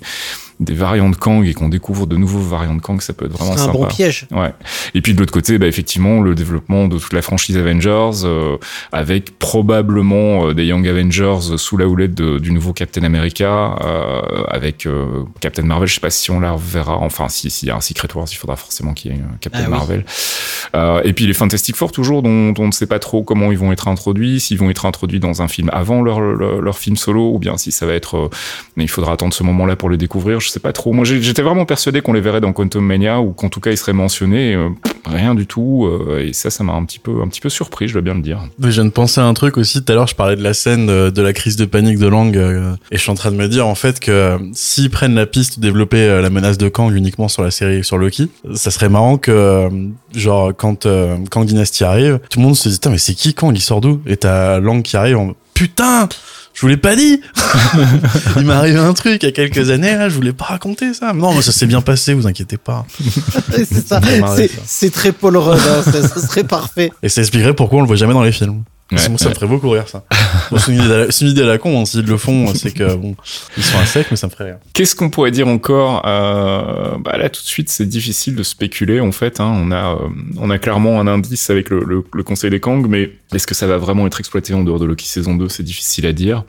des 0.61 0.73
variants 0.73 1.09
de 1.09 1.15
Kang 1.15 1.45
et 1.45 1.53
qu'on 1.53 1.67
découvre 1.69 2.05
de 2.05 2.15
nouveaux 2.15 2.39
variants 2.39 2.75
de 2.75 2.81
Kang, 2.81 3.01
ça 3.01 3.13
peut 3.13 3.25
être 3.25 3.33
vraiment 3.33 3.53
C'est 3.55 3.61
un 3.61 3.65
sympa. 3.65 3.77
bon 3.79 3.85
piège. 3.87 4.27
Ouais. 4.31 4.53
Et 4.93 5.01
puis 5.01 5.13
de 5.13 5.19
l'autre 5.19 5.33
côté, 5.33 5.57
bah, 5.57 5.65
effectivement, 5.67 6.21
le 6.21 6.35
développement 6.35 6.87
de 6.87 6.97
toute 6.99 7.13
la 7.13 7.21
franchise 7.21 7.57
Avengers, 7.57 8.23
euh, 8.23 8.57
avec 8.91 9.37
probablement 9.39 10.47
euh, 10.47 10.53
des 10.53 10.65
Young 10.65 10.87
Avengers 10.87 11.57
sous 11.57 11.77
la 11.77 11.87
houlette 11.87 12.13
de- 12.13 12.37
du 12.39 12.51
nouveau 12.51 12.73
Captain 12.73 13.03
America, 13.03 13.75
euh, 13.83 14.21
avec 14.47 14.85
euh, 14.85 15.23
Captain 15.39 15.63
Marvel. 15.63 15.87
Je 15.87 15.95
sais 15.95 15.99
pas 15.99 16.09
si 16.09 16.31
on 16.31 16.39
la 16.39 16.51
reverra. 16.51 16.97
Enfin, 16.97 17.27
si 17.29 17.49
s'il 17.49 17.67
y 17.67 17.71
a 17.71 17.75
un 17.75 17.81
Secret 17.81 18.07
Wars, 18.15 18.27
il 18.31 18.35
faudra 18.35 18.55
forcément 18.55 18.93
qu'il 18.93 19.11
y 19.11 19.15
ait 19.15 19.19
un 19.19 19.37
Captain 19.39 19.59
Ah 19.63 19.65
oui. 19.65 19.71
Marvel. 19.71 20.05
Euh, 20.75 21.01
et 21.03 21.13
puis 21.13 21.25
les 21.27 21.33
Fantastic 21.33 21.75
Four 21.75 21.91
toujours, 21.91 22.21
dont, 22.23 22.51
dont 22.51 22.63
on 22.63 22.67
ne 22.67 22.71
sait 22.71 22.85
pas 22.87 22.99
trop 22.99 23.23
comment 23.23 23.51
ils 23.51 23.57
vont 23.57 23.71
être 23.71 23.87
introduits, 23.87 24.39
s'ils 24.39 24.57
vont 24.57 24.69
être 24.69 24.85
introduits 24.85 25.19
dans 25.19 25.41
un 25.41 25.47
film 25.47 25.69
avant 25.73 26.01
leur, 26.01 26.19
leur, 26.21 26.61
leur 26.61 26.77
film 26.77 26.95
solo, 26.97 27.33
ou 27.33 27.39
bien 27.39 27.57
si 27.57 27.71
ça 27.71 27.85
va 27.85 27.93
être. 27.93 28.15
euh, 28.17 28.29
mais 28.75 28.83
il 28.83 28.89
faudra 28.89 29.13
attendre 29.13 29.33
ce 29.33 29.43
moment-là 29.43 29.75
pour 29.75 29.89
les 29.89 29.97
découvrir. 29.97 30.39
Je 30.39 30.49
sais 30.51 30.59
pas 30.59 30.73
trop. 30.73 30.93
Moi, 30.93 31.05
j'étais 31.05 31.41
vraiment 31.41 31.65
persuadé 31.65 32.01
qu'on 32.01 32.13
les 32.13 32.21
verrait 32.21 32.41
dans 32.41 32.53
Quantum 32.53 32.85
Mania, 32.85 33.21
ou 33.21 33.31
qu'en 33.31 33.49
tout 33.49 33.59
cas 33.59 33.71
ils 33.71 33.77
seraient 33.77 33.93
mentionnés. 33.93 34.53
euh, 34.53 34.69
rien 35.05 35.35
du 35.35 35.45
tout. 35.47 35.85
euh, 35.85 36.25
et 36.25 36.33
ça, 36.33 36.49
ça 36.49 36.63
m'a 36.63 36.73
un 36.73 36.85
petit 36.85 36.99
peu, 36.99 37.49
surpris, 37.49 37.87
je 37.87 37.93
dois 37.93 38.01
bien 38.01 38.13
le 38.13 38.21
dire. 38.21 38.39
Mais 38.59 38.67
je 38.71 38.75
viens 38.75 38.85
de 38.85 38.89
penser 38.91 39.19
à 39.19 39.25
un 39.25 39.33
truc 39.33 39.57
aussi. 39.57 39.83
Tout 39.83 39.91
à 39.91 39.95
l'heure, 39.95 40.07
je 40.07 40.15
parlais 40.15 40.35
de 40.35 40.43
la 40.43 40.53
scène 40.53 40.87
de, 40.87 41.21
la 41.21 41.33
crise 41.33 41.55
de 41.55 41.65
panique 41.65 41.97
de 41.97 42.07
Lang, 42.07 42.35
euh, 42.35 42.73
et 42.91 42.97
je 42.97 43.01
suis 43.01 43.11
en 43.11 43.15
train 43.15 43.31
de 43.31 43.37
me 43.37 43.47
dire 43.47 43.67
en 43.67 43.75
fait 43.75 43.99
que 43.99 44.37
s'ils 44.53 44.89
prennent 44.89 45.15
la 45.15 45.25
piste 45.25 45.59
de 45.59 45.61
développer 45.61 46.21
la 46.21 46.29
menace 46.29 46.57
de 46.57 46.69
Kang 46.69 46.93
uniquement 46.93 47.27
sur 47.27 47.43
la 47.43 47.51
série 47.51 47.83
sur 47.83 47.97
Loki, 47.97 48.29
ça 48.53 48.71
serait 48.71 48.89
marrant 48.89 49.17
que 49.17 49.69
genre 50.13 50.51
quand 50.55 50.87
Kang 51.29 51.45
Dynasty 51.45 51.83
arrive, 51.83 52.19
tout 52.29 52.39
le 52.39 52.45
monde 52.45 52.55
se 52.55 52.69
dit 52.69 52.79
mais 52.89 52.97
c'est 52.97 53.13
qui 53.13 53.33
Kang? 53.33 53.55
Il 53.55 53.61
sort 53.61 53.81
d'où? 53.81 54.01
Et 54.05 54.17
t'as 54.17 54.59
Lang 54.59 54.81
qui 54.81 54.97
arrive 54.97 55.17
en 55.17 55.33
putain. 55.53 56.09
Je 56.53 56.61
vous 56.61 56.67
l'ai 56.67 56.77
pas 56.77 56.95
dit. 56.95 57.21
Il 58.37 58.43
m'est 58.45 58.53
arrivé 58.53 58.77
un 58.77 58.93
truc 58.93 59.23
il 59.23 59.25
y 59.25 59.29
a 59.29 59.31
quelques 59.31 59.69
années 59.69 59.95
là, 59.95 60.09
je 60.09 60.15
vous 60.15 60.21
l'ai 60.21 60.33
pas 60.33 60.45
raconté 60.45 60.93
ça. 60.93 61.13
Non, 61.13 61.33
mais 61.33 61.41
ça 61.41 61.51
s'est 61.51 61.65
bien 61.65 61.81
passé, 61.81 62.13
vous 62.13 62.27
inquiétez 62.27 62.57
pas. 62.57 62.85
c'est 63.51 63.65
ça. 63.87 63.99
C'est- 64.35 64.47
ça. 64.47 64.61
C'est 64.65 64.91
très 64.91 65.11
Paul 65.11 65.37
Rudd. 65.37 65.59
hein, 65.59 65.81
ça, 65.91 66.07
ça 66.07 66.21
serait 66.27 66.43
parfait. 66.43 66.91
Et 67.03 67.09
ça 67.09 67.21
expliquerait 67.21 67.53
pourquoi 67.55 67.79
on 67.79 67.81
le 67.81 67.87
voit 67.87 67.95
jamais 67.95 68.13
dans 68.13 68.23
les 68.23 68.31
films. 68.31 68.63
Ouais, 68.91 69.09
Moi, 69.09 69.17
ça 69.17 69.29
me 69.29 69.33
ferait 69.33 69.47
beaucoup 69.47 69.69
rire, 69.69 69.87
ça. 69.87 70.03
Bon, 70.51 70.57
c'est 70.57 70.73
une 70.73 70.83
idée 70.83 70.93
à 70.93 70.97
la, 70.97 71.11
c'est 71.11 71.23
une 71.23 71.31
idée 71.31 71.43
à 71.43 71.45
la 71.45 71.57
con, 71.57 71.79
hein. 71.79 71.85
s'ils 71.85 72.05
le 72.05 72.17
font, 72.17 72.53
c'est 72.53 72.73
que, 72.73 72.95
bon, 72.95 73.15
ils 73.55 73.63
sont 73.63 73.77
à 73.77 73.85
sec, 73.85 74.07
mais 74.11 74.17
ça 74.17 74.27
me 74.27 74.31
ferait 74.31 74.45
rire. 74.45 74.57
Qu'est-ce 74.73 74.95
qu'on 74.95 75.09
pourrait 75.09 75.31
dire 75.31 75.47
encore 75.47 76.01
euh, 76.05 76.97
bah 76.99 77.17
Là, 77.17 77.29
tout 77.29 77.41
de 77.41 77.47
suite, 77.47 77.69
c'est 77.69 77.85
difficile 77.85 78.35
de 78.35 78.43
spéculer. 78.43 78.99
En 78.99 79.11
fait, 79.11 79.39
hein. 79.39 79.51
on 79.55 79.71
a, 79.71 79.93
euh, 79.95 80.09
on 80.37 80.49
a 80.49 80.57
clairement 80.57 80.99
un 80.99 81.07
indice 81.07 81.49
avec 81.49 81.69
le, 81.69 81.83
le, 81.85 82.03
le 82.11 82.23
Conseil 82.23 82.49
des 82.49 82.59
Kang, 82.59 82.85
mais 82.89 83.11
est-ce 83.33 83.47
que 83.47 83.55
ça 83.55 83.65
va 83.67 83.77
vraiment 83.77 84.07
être 84.07 84.19
exploité 84.19 84.53
en 84.53 84.63
dehors 84.63 84.79
de 84.79 84.85
Loki 84.85 85.07
saison 85.07 85.35
2 85.35 85.47
C'est 85.47 85.63
difficile 85.63 86.05
à 86.05 86.13
dire. 86.13 86.43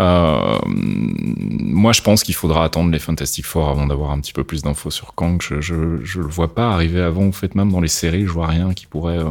Euh, 0.00 0.58
moi, 0.66 1.92
je 1.92 2.00
pense 2.00 2.22
qu'il 2.22 2.34
faudra 2.34 2.64
attendre 2.64 2.90
les 2.90 2.98
Fantastic 2.98 3.44
Four 3.44 3.68
avant 3.68 3.86
d'avoir 3.86 4.12
un 4.12 4.20
petit 4.20 4.32
peu 4.32 4.44
plus 4.44 4.62
d'infos 4.62 4.90
sur 4.90 5.14
Kang. 5.14 5.42
Je, 5.42 5.60
je, 5.60 5.74
je 6.02 6.20
le 6.20 6.26
vois 6.26 6.54
pas 6.54 6.70
arriver 6.72 7.02
avant. 7.02 7.26
En 7.26 7.32
fait, 7.32 7.54
même 7.54 7.70
dans 7.70 7.80
les 7.80 7.88
séries, 7.88 8.22
je 8.22 8.32
vois 8.32 8.46
rien 8.46 8.72
qui 8.72 8.86
pourrait, 8.86 9.18
euh, 9.18 9.30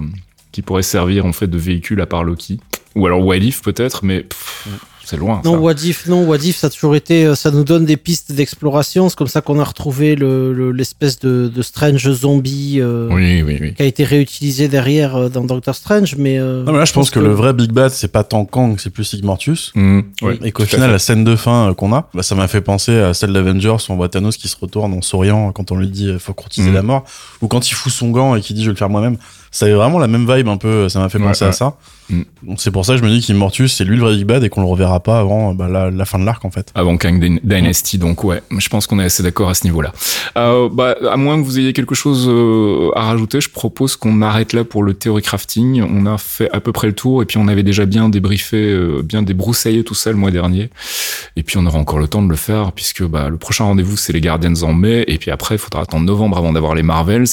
qui 0.51 0.61
pourrait 0.61 0.83
servir 0.83 1.25
en 1.25 1.33
fait 1.33 1.47
de 1.47 1.57
véhicule 1.57 2.01
à 2.01 2.05
part 2.05 2.23
Loki. 2.23 2.59
Ou 2.95 3.05
alors 3.05 3.25
What 3.25 3.37
If 3.37 3.61
peut-être, 3.61 4.03
mais 4.03 4.21
pff, 4.21 4.67
c'est 5.05 5.15
loin. 5.15 5.41
Non, 5.45 5.53
ça. 5.53 5.59
What 5.59 5.73
If, 5.83 6.07
non, 6.07 6.25
What 6.25 6.37
If, 6.39 6.57
ça 6.57 6.67
a 6.67 6.69
toujours 6.69 6.93
été, 6.95 7.25
euh, 7.25 7.35
ça 7.35 7.49
nous 7.49 7.63
donne 7.63 7.85
des 7.85 7.95
pistes 7.95 8.33
d'exploration. 8.33 9.07
C'est 9.07 9.17
comme 9.17 9.27
ça 9.29 9.39
qu'on 9.41 9.59
a 9.59 9.63
retrouvé 9.63 10.15
le- 10.15 10.51
le- 10.53 10.71
l'espèce 10.73 11.17
de, 11.19 11.47
de 11.53 11.61
Strange 11.61 12.11
zombie 12.11 12.79
euh, 12.81 13.07
Oui, 13.09 13.41
oui, 13.43 13.57
oui. 13.61 13.73
qui 13.75 13.81
a 13.81 13.85
été 13.85 14.03
réutilisé 14.03 14.67
derrière 14.67 15.15
euh, 15.15 15.29
dans 15.29 15.43
Doctor 15.45 15.73
Strange, 15.73 16.15
mais. 16.17 16.37
euh, 16.37 16.63
Non, 16.65 16.73
mais 16.73 16.79
là, 16.79 16.85
je 16.85 16.91
pense 16.93 17.09
que, 17.09 17.19
le 17.19 17.31
vrai 17.31 17.53
Big 17.53 17.71
Bad, 17.71 17.91
c'est 17.91 18.09
pas 18.09 18.25
tant 18.25 18.43
Kang, 18.43 18.75
c'est 18.77 18.89
plus 18.89 19.05
Sigmortius. 19.05 19.71
Mmh, 19.75 19.99
ouais, 20.23 20.39
et 20.43 20.51
qu'au 20.51 20.65
final, 20.65 20.87
fait. 20.87 20.91
la 20.93 20.99
scène 20.99 21.23
de 21.23 21.35
fin 21.37 21.69
euh, 21.69 21.73
qu'on 21.73 21.93
a, 21.93 22.09
bah, 22.13 22.23
ça 22.23 22.35
m'a 22.35 22.49
fait 22.49 22.61
penser 22.61 22.97
à 22.99 23.13
celle 23.13 23.31
d'Avengers 23.31 23.69
où 23.87 23.91
on 23.93 23.95
voit 23.95 24.09
Thanos 24.09 24.35
qui 24.35 24.49
se 24.49 24.57
retourne 24.59 24.93
en 24.93 25.01
souriant 25.01 25.53
quand 25.53 25.71
on 25.71 25.77
lui 25.77 25.87
dit 25.87 26.13
faut 26.19 26.33
courtiser 26.33 26.67
Mhm. 26.69 26.75
la 26.75 26.81
mort, 26.83 27.05
ou 27.41 27.47
quand 27.47 27.69
il 27.69 27.73
fout 27.73 27.91
son 27.91 28.11
gant 28.11 28.35
et 28.35 28.41
qu'il 28.41 28.55
dit 28.55 28.63
je 28.63 28.67
vais 28.67 28.73
le 28.73 28.77
faire 28.77 28.89
moi-même. 28.89 29.17
Ça 29.51 29.65
avait 29.65 29.75
vraiment 29.75 29.99
la 29.99 30.07
même 30.07 30.33
vibe 30.33 30.47
un 30.47 30.57
peu, 30.57 30.89
ça 30.89 30.99
m'a 30.99 31.09
fait 31.09 31.19
penser 31.19 31.43
ouais. 31.43 31.49
à 31.49 31.53
ça. 31.53 31.75
Donc 32.43 32.59
c'est 32.59 32.71
pour 32.71 32.85
ça 32.85 32.93
que 32.93 32.99
je 32.99 33.05
me 33.05 33.09
dis 33.09 33.21
qu'Immortus, 33.21 33.73
c'est 33.73 33.85
lui 33.85 33.95
le 33.95 34.01
vrai 34.01 34.15
Big 34.15 34.25
Bad 34.25 34.43
et 34.43 34.49
qu'on 34.49 34.59
le 34.59 34.67
reverra 34.67 34.99
pas 34.99 35.19
avant 35.19 35.53
bah, 35.53 35.69
la, 35.69 35.89
la 35.89 36.05
fin 36.05 36.19
de 36.19 36.25
l'arc 36.25 36.43
en 36.43 36.51
fait. 36.51 36.69
Avant 36.75 36.97
Kang 36.97 37.21
Dyn- 37.23 37.39
Dynasty, 37.41 37.97
donc 37.97 38.25
ouais, 38.25 38.41
je 38.57 38.67
pense 38.67 38.85
qu'on 38.85 38.99
est 38.99 39.05
assez 39.05 39.23
d'accord 39.23 39.49
à 39.49 39.53
ce 39.53 39.63
niveau-là. 39.63 39.93
Euh, 40.37 40.67
bah, 40.69 40.95
à 41.09 41.15
moins 41.15 41.39
que 41.39 41.45
vous 41.45 41.57
ayez 41.57 41.71
quelque 41.71 41.95
chose 41.95 42.27
euh, 42.27 42.89
à 42.95 43.03
rajouter, 43.03 43.39
je 43.39 43.49
propose 43.49 43.95
qu'on 43.95 44.21
arrête 44.21 44.51
là 44.51 44.65
pour 44.65 44.83
le 44.83 44.93
théorie 44.93 45.21
crafting. 45.21 45.81
On 45.83 46.05
a 46.05 46.17
fait 46.17 46.49
à 46.51 46.59
peu 46.59 46.73
près 46.73 46.87
le 46.87 46.93
tour, 46.93 47.21
et 47.21 47.25
puis 47.25 47.37
on 47.37 47.47
avait 47.47 47.63
déjà 47.63 47.85
bien 47.85 48.09
débriefé, 48.09 48.57
euh, 48.57 49.01
bien 49.01 49.21
débroussaillé 49.21 49.85
tout 49.85 49.95
ça 49.95 50.11
le 50.11 50.17
mois 50.17 50.31
dernier. 50.31 50.69
Et 51.37 51.43
puis 51.43 51.57
on 51.57 51.65
aura 51.65 51.79
encore 51.79 51.99
le 51.99 52.09
temps 52.09 52.23
de 52.23 52.29
le 52.29 52.35
faire, 52.35 52.73
puisque 52.73 53.03
bah, 53.03 53.29
le 53.29 53.37
prochain 53.37 53.63
rendez-vous 53.63 53.95
c'est 53.95 54.11
les 54.11 54.21
Guardians 54.21 54.63
en 54.63 54.73
mai, 54.73 55.05
et 55.07 55.17
puis 55.17 55.31
après 55.31 55.55
il 55.55 55.59
faudra 55.59 55.83
attendre 55.83 56.05
novembre 56.05 56.37
avant 56.37 56.51
d'avoir 56.51 56.75
les 56.75 56.83
Marvels. 56.83 57.27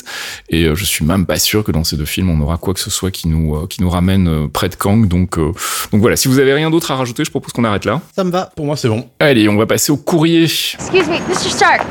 Et 0.50 0.72
je 0.72 0.84
suis 0.84 1.04
même 1.04 1.26
pas 1.26 1.40
sûr 1.40 1.64
que 1.64 1.72
dans 1.72 1.82
ces 1.82 1.96
deux 1.96 2.04
films 2.08 2.30
on 2.30 2.40
aura 2.40 2.56
quoi 2.56 2.74
que 2.74 2.80
ce 2.80 2.90
soit 2.90 3.10
qui 3.10 3.28
nous 3.28 3.54
euh, 3.54 3.66
qui 3.68 3.82
nous 3.82 3.90
ramène 3.90 4.28
euh, 4.28 4.48
près 4.48 4.68
de 4.68 4.74
Kang. 4.74 5.06
Donc 5.06 5.38
euh, 5.38 5.52
donc 5.92 6.00
voilà, 6.00 6.16
si 6.16 6.28
vous 6.28 6.38
avez 6.38 6.52
rien 6.52 6.70
d'autre 6.70 6.90
à 6.90 6.96
rajouter, 6.96 7.24
je 7.24 7.30
propose 7.30 7.52
qu'on 7.52 7.64
arrête 7.64 7.84
là. 7.84 8.00
Ça 8.14 8.24
me 8.24 8.30
va. 8.30 8.50
Pour 8.56 8.66
moi, 8.66 8.76
c'est 8.76 8.88
bon. 8.88 9.08
Allez, 9.20 9.48
on 9.48 9.56
va 9.56 9.66
passer 9.66 9.92
au 9.92 9.96
courrier. 9.96 10.44
Excuse 10.44 11.08
me, 11.08 11.18
Mr. 11.28 11.50
Stark. 11.50 11.82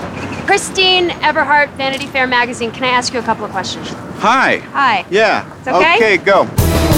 Christine 0.45 1.09
Everhart, 1.23 1.67
Vanity 1.77 2.07
Fair 2.07 2.27
magazine. 2.27 2.71
Can 2.71 2.85
I 2.85 2.97
ask 2.97 3.13
you 3.13 3.19
a 3.19 3.23
couple 3.23 3.45
of 3.45 3.51
questions? 3.51 3.93
Hi. 4.21 4.61
Hi. 4.73 5.05
Yeah. 5.11 5.43
It's 5.59 5.67
okay? 5.67 5.95
Okay, 5.95 6.17
go. 6.17 6.96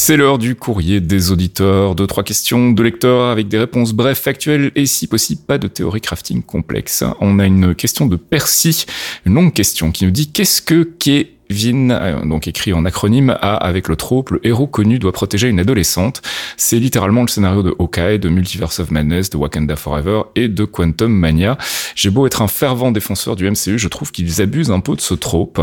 C'est 0.00 0.16
l'heure 0.16 0.38
du 0.38 0.54
courrier 0.54 1.00
des 1.00 1.32
auditeurs. 1.32 1.96
Deux, 1.96 2.06
trois 2.06 2.22
questions 2.22 2.70
de 2.70 2.82
lecteurs 2.84 3.30
avec 3.30 3.48
des 3.48 3.58
réponses 3.58 3.92
brèves, 3.92 4.16
factuelles 4.16 4.70
et 4.76 4.86
si 4.86 5.08
possible 5.08 5.42
pas 5.42 5.58
de 5.58 5.66
théorie 5.66 6.00
crafting 6.00 6.40
complexe. 6.40 7.02
On 7.20 7.40
a 7.40 7.46
une 7.46 7.74
question 7.74 8.06
de 8.06 8.14
Percy, 8.14 8.86
une 9.26 9.34
longue 9.34 9.52
question 9.52 9.90
qui 9.90 10.04
nous 10.04 10.12
dit 10.12 10.30
qu'est-ce 10.30 10.62
que 10.62 10.84
qu'est 10.84 11.37
VIN, 11.50 11.90
euh, 11.90 12.24
donc 12.24 12.46
écrit 12.46 12.72
en 12.72 12.84
acronyme 12.84 13.36
A 13.40 13.56
avec 13.56 13.88
le 13.88 13.96
trope, 13.96 14.30
le 14.30 14.46
héros 14.46 14.66
connu 14.66 14.98
doit 14.98 15.12
protéger 15.12 15.48
une 15.48 15.60
adolescente. 15.60 16.22
C'est 16.56 16.78
littéralement 16.78 17.22
le 17.22 17.28
scénario 17.28 17.62
de 17.62 17.74
Hawkeye, 17.78 18.18
de 18.18 18.28
Multiverse 18.28 18.80
of 18.80 18.90
Madness, 18.90 19.30
de 19.30 19.36
Wakanda 19.36 19.76
Forever 19.76 20.22
et 20.36 20.48
de 20.48 20.64
Quantum 20.64 21.12
Mania. 21.12 21.56
J'ai 21.94 22.10
beau 22.10 22.26
être 22.26 22.42
un 22.42 22.48
fervent 22.48 22.92
défenseur 22.92 23.36
du 23.36 23.48
MCU, 23.50 23.78
je 23.78 23.88
trouve 23.88 24.12
qu'ils 24.12 24.42
abusent 24.42 24.70
un 24.70 24.80
peu 24.80 24.94
de 24.94 25.00
ce 25.00 25.14
trope. 25.14 25.60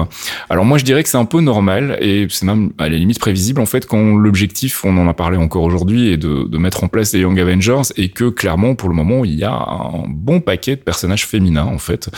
Alors 0.49 0.65
moi 0.65 0.77
je 0.77 0.85
dirais 0.85 1.03
que 1.03 1.09
c'est 1.09 1.17
un 1.17 1.25
peu 1.25 1.41
normal 1.41 1.97
et 2.01 2.27
c'est 2.29 2.45
même 2.45 2.71
à 2.77 2.89
la 2.89 2.97
limite 2.97 3.19
prévisible 3.19 3.61
en 3.61 3.65
fait 3.65 3.85
quand 3.85 4.15
l'objectif, 4.15 4.83
on 4.85 4.97
en 4.97 5.07
a 5.07 5.13
parlé 5.13 5.37
encore 5.37 5.63
aujourd'hui, 5.63 6.09
est 6.09 6.17
de, 6.17 6.47
de 6.47 6.57
mettre 6.57 6.83
en 6.83 6.87
place 6.87 7.13
les 7.13 7.19
Young 7.19 7.39
Avengers 7.39 7.81
et 7.97 8.09
que 8.09 8.29
clairement 8.29 8.75
pour 8.75 8.89
le 8.89 8.95
moment 8.95 9.25
il 9.25 9.35
y 9.35 9.43
a 9.43 9.53
un 9.53 10.05
bon 10.07 10.41
paquet 10.41 10.75
de 10.75 10.81
personnages 10.81 11.25
féminins 11.25 11.65
en 11.65 11.77
fait. 11.77 12.09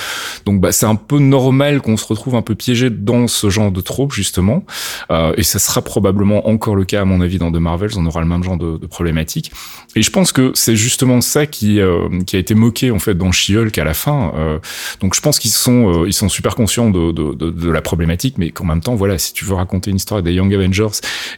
Donc 0.45 0.61
bah 0.61 0.71
c'est 0.71 0.85
un 0.85 0.95
peu 0.95 1.19
normal 1.19 1.81
qu'on 1.81 1.97
se 1.97 2.05
retrouve 2.05 2.35
un 2.35 2.41
peu 2.41 2.55
piégé 2.55 2.89
dans 2.89 3.27
ce 3.27 3.49
genre 3.49 3.56
de 3.71 3.81
trope 3.81 4.13
justement 4.13 4.63
Euh, 5.11 5.33
et 5.37 5.43
ça 5.43 5.59
sera 5.59 5.81
probablement 5.81 6.47
encore 6.49 6.75
le 6.75 6.85
cas 6.85 7.01
à 7.01 7.05
mon 7.05 7.21
avis 7.21 7.37
dans 7.37 7.51
The 7.51 7.55
Marvels, 7.57 7.91
on 7.97 8.05
aura 8.05 8.21
le 8.21 8.27
même 8.27 8.43
genre 8.43 8.57
de, 8.57 8.77
de 8.77 8.87
problématique. 8.87 9.51
Et 9.95 10.01
je 10.01 10.11
pense 10.11 10.31
que 10.31 10.51
c'est 10.53 10.75
justement 10.75 11.21
ça 11.21 11.45
qui 11.45 11.79
euh, 11.79 12.07
qui 12.25 12.35
a 12.35 12.39
été 12.39 12.55
moqué 12.55 12.91
en 12.91 12.99
fait 12.99 13.15
dans 13.15 13.31
She-Hulk 13.31 13.77
à 13.77 13.83
la 13.83 13.93
fin. 13.93 14.31
Euh, 14.35 14.59
donc 15.01 15.15
je 15.15 15.21
pense 15.21 15.39
qu'ils 15.39 15.51
sont 15.51 16.05
ils 16.05 16.13
sont 16.13 16.29
super 16.29 16.55
conscients 16.55 16.89
de, 16.89 17.11
de, 17.11 17.33
de, 17.33 17.49
de 17.51 17.69
la 17.69 17.81
problématique, 17.81 18.35
mais 18.37 18.49
qu'en 18.51 18.65
même 18.65 18.81
temps 18.81 18.95
voilà 18.95 19.17
si 19.17 19.33
tu 19.33 19.45
veux 19.45 19.55
raconter 19.55 19.91
une 19.91 19.97
histoire 19.97 20.21
des 20.23 20.33
Young 20.33 20.53
Avengers 20.53 20.87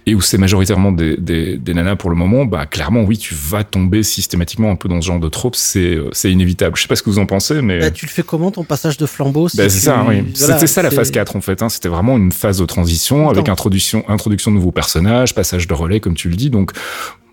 et 0.05 0.15
où 0.15 0.21
c'est 0.21 0.37
majoritairement 0.37 0.91
des, 0.91 1.15
des, 1.17 1.57
des 1.57 1.73
nanas 1.73 1.95
pour 1.95 2.09
le 2.09 2.15
moment, 2.15 2.45
bah 2.45 2.65
clairement 2.65 3.03
oui 3.03 3.17
tu 3.17 3.33
vas 3.35 3.63
tomber 3.63 4.03
systématiquement 4.03 4.71
un 4.71 4.75
peu 4.75 4.89
dans 4.89 5.01
ce 5.01 5.07
genre 5.07 5.19
de 5.19 5.29
trope, 5.29 5.55
c'est 5.55 5.97
c'est 6.11 6.31
inévitable. 6.31 6.75
Je 6.75 6.81
sais 6.83 6.87
pas 6.87 6.95
ce 6.95 7.03
que 7.03 7.09
vous 7.09 7.19
en 7.19 7.25
pensez, 7.25 7.61
mais 7.61 7.79
Bah, 7.79 7.91
tu 7.91 8.05
le 8.05 8.11
fais 8.11 8.23
comment 8.23 8.51
ton 8.51 8.63
passage 8.63 8.97
de 8.97 9.05
flambeau 9.05 9.47
si 9.49 9.57
bah, 9.57 9.69
c'est 9.69 9.77
tu- 9.79 9.83
ça, 9.85 10.03
oui. 10.07 10.23
voilà, 10.37 10.53
C'était 10.55 10.67
ça 10.67 10.81
la 10.81 10.91
phase 10.91 11.11
4 11.11 11.35
en 11.35 11.41
fait. 11.41 11.61
Hein. 11.61 11.69
C'était 11.69 11.89
vraiment 11.89 12.08
une 12.17 12.31
phase 12.31 12.59
de 12.59 12.65
transition 12.65 13.29
avec 13.29 13.49
introduction, 13.49 14.03
introduction 14.07 14.51
de 14.51 14.55
nouveaux 14.57 14.71
personnages, 14.71 15.33
passage 15.35 15.67
de 15.67 15.73
relais 15.73 15.99
comme 15.99 16.15
tu 16.15 16.29
le 16.29 16.35
dis. 16.35 16.49
Donc 16.49 16.71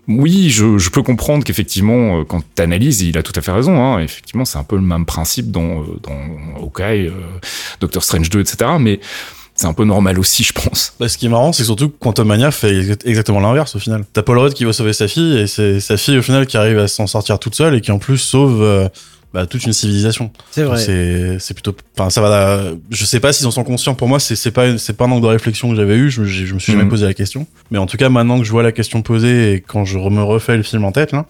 oui, 0.07 0.49
je, 0.49 0.77
je 0.77 0.89
peux 0.89 1.03
comprendre 1.03 1.43
qu'effectivement, 1.43 2.19
euh, 2.19 2.23
quand 2.23 2.41
tu 2.55 2.61
analyses, 2.61 3.01
il 3.01 3.17
a 3.17 3.23
tout 3.23 3.33
à 3.35 3.41
fait 3.41 3.51
raison. 3.51 3.77
Hein. 3.83 3.99
Effectivement, 3.99 4.45
c'est 4.45 4.57
un 4.57 4.63
peu 4.63 4.77
le 4.77 4.81
même 4.81 5.05
principe 5.05 5.51
dans, 5.51 5.81
euh, 5.81 5.83
dans 6.01 6.61
Hawkeye, 6.63 7.07
euh, 7.07 7.11
Doctor 7.81 8.01
Strange 8.03 8.29
2, 8.29 8.39
etc. 8.39 8.71
Mais 8.79 9.01
c'est 9.53 9.67
un 9.67 9.73
peu 9.73 9.83
normal 9.83 10.17
aussi, 10.17 10.43
je 10.45 10.53
pense. 10.53 10.93
Bah, 10.97 11.09
ce 11.09 11.17
qui 11.17 11.25
est 11.25 11.29
marrant, 11.29 11.51
c'est 11.51 11.65
surtout 11.65 11.89
que 11.89 11.95
Quantum 11.99 12.27
Mania 12.27 12.51
fait 12.51 12.71
exa- 12.71 13.01
exactement 13.05 13.41
l'inverse 13.41 13.75
au 13.75 13.79
final. 13.79 14.05
T'as 14.13 14.21
Paul 14.21 14.37
Rudd 14.37 14.53
qui 14.53 14.63
va 14.63 14.71
sauver 14.71 14.93
sa 14.93 15.09
fille 15.09 15.39
et 15.39 15.47
c'est 15.47 15.81
sa 15.81 15.97
fille 15.97 16.17
au 16.17 16.21
final 16.21 16.45
qui 16.47 16.55
arrive 16.55 16.79
à 16.79 16.87
s'en 16.87 17.05
sortir 17.07 17.37
toute 17.37 17.55
seule 17.55 17.75
et 17.75 17.81
qui 17.81 17.91
en 17.91 17.99
plus 17.99 18.17
sauve 18.17 18.61
euh, 18.61 18.87
bah, 19.33 19.45
toute 19.45 19.63
une 19.65 19.73
civilisation. 19.73 20.31
C'est 20.51 20.63
vrai. 20.63 20.77
C'est 21.39 21.53
plutôt. 21.53 21.75
Enfin, 21.97 22.09
ça 22.09 22.21
va. 22.21 22.63
Je 22.89 23.05
sais 23.05 23.19
pas 23.19 23.33
s'ils 23.33 23.45
en 23.47 23.51
sont 23.51 23.63
conscients. 23.63 23.93
Pour 23.95 24.07
moi, 24.07 24.19
c'est 24.19 24.51
pas 24.51 24.77
c'est 24.77 24.93
pas 24.95 25.05
un 25.05 25.11
angle 25.11 25.23
de 25.23 25.27
réflexion 25.27 25.69
que 25.69 25.75
j'avais 25.75 25.95
eu. 25.95 26.09
Je, 26.09 26.23
je, 26.23 26.45
je 26.45 26.53
me 26.53 26.59
suis 26.59 26.71
Mhm. 26.73 26.79
jamais 26.79 26.89
posé 26.89 27.05
la 27.05 27.13
question. 27.13 27.45
Mais 27.71 27.77
en 27.77 27.85
tout 27.87 27.97
cas, 27.97 28.09
maintenant 28.09 28.37
que 28.39 28.45
je 28.45 28.51
vois 28.51 28.63
la 28.63 28.71
question 28.71 29.01
posée 29.01 29.53
et 29.53 29.61
quand 29.61 29.85
je 29.85 29.97
me 29.97 30.23
refais 30.23 30.57
le 30.57 30.63
film 30.63 30.85
en 30.85 30.91
tête 30.91 31.11
là. 31.11 31.25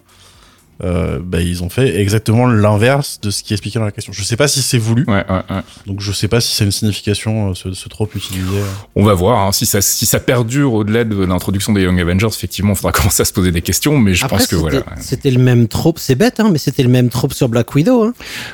Euh, 0.84 1.18
bah, 1.20 1.40
ils 1.40 1.64
ont 1.64 1.68
fait 1.70 2.00
exactement 2.00 2.46
l'inverse 2.46 3.18
de 3.20 3.30
ce 3.30 3.42
qui 3.42 3.52
est 3.52 3.56
expliqué 3.56 3.78
dans 3.80 3.84
la 3.84 3.90
question. 3.90 4.12
Je 4.12 4.22
sais 4.22 4.36
pas 4.36 4.46
si 4.46 4.62
c'est 4.62 4.78
voulu, 4.78 5.04
Ouais, 5.08 5.24
ouais, 5.28 5.42
ouais. 5.50 5.62
donc 5.86 6.00
je 6.00 6.12
sais 6.12 6.28
pas 6.28 6.40
si 6.40 6.54
c'est 6.54 6.64
une 6.64 6.70
signification, 6.70 7.50
euh, 7.50 7.54
ce, 7.54 7.72
ce 7.72 7.88
trope 7.88 8.14
utilisé. 8.14 8.46
euh. 8.58 8.62
On 8.94 9.02
va 9.04 9.14
voir 9.14 9.44
hein, 9.46 9.50
si 9.52 9.66
ça 9.66 9.80
si 9.80 10.06
ça 10.06 10.20
perdure 10.20 10.74
au-delà 10.74 11.02
de 11.02 11.24
l'introduction 11.24 11.72
des 11.72 11.82
Young 11.82 11.98
Avengers. 12.00 12.28
Effectivement, 12.28 12.74
il 12.74 12.76
faudra 12.76 12.92
commencer 12.98 13.22
à 13.22 13.24
se 13.24 13.32
poser 13.32 13.50
des 13.50 13.60
questions. 13.62 13.98
Mais 13.98 14.14
je 14.14 14.24
Après, 14.24 14.36
pense 14.36 14.46
que 14.46 14.56
c'était- 14.56 14.70
voilà. 14.70 14.84
C'était 15.00 15.30
le 15.32 15.40
même 15.40 15.66
trope, 15.66 15.98
c'est 15.98 16.14
bête, 16.14 16.38
hein, 16.38 16.48
mais 16.52 16.58
c'était 16.58 16.84
le 16.84 16.88
même 16.90 17.08
trope 17.08 17.32
sur 17.32 17.48
Black 17.48 17.74
Widow. 17.74 18.04
Hein. 18.04 18.12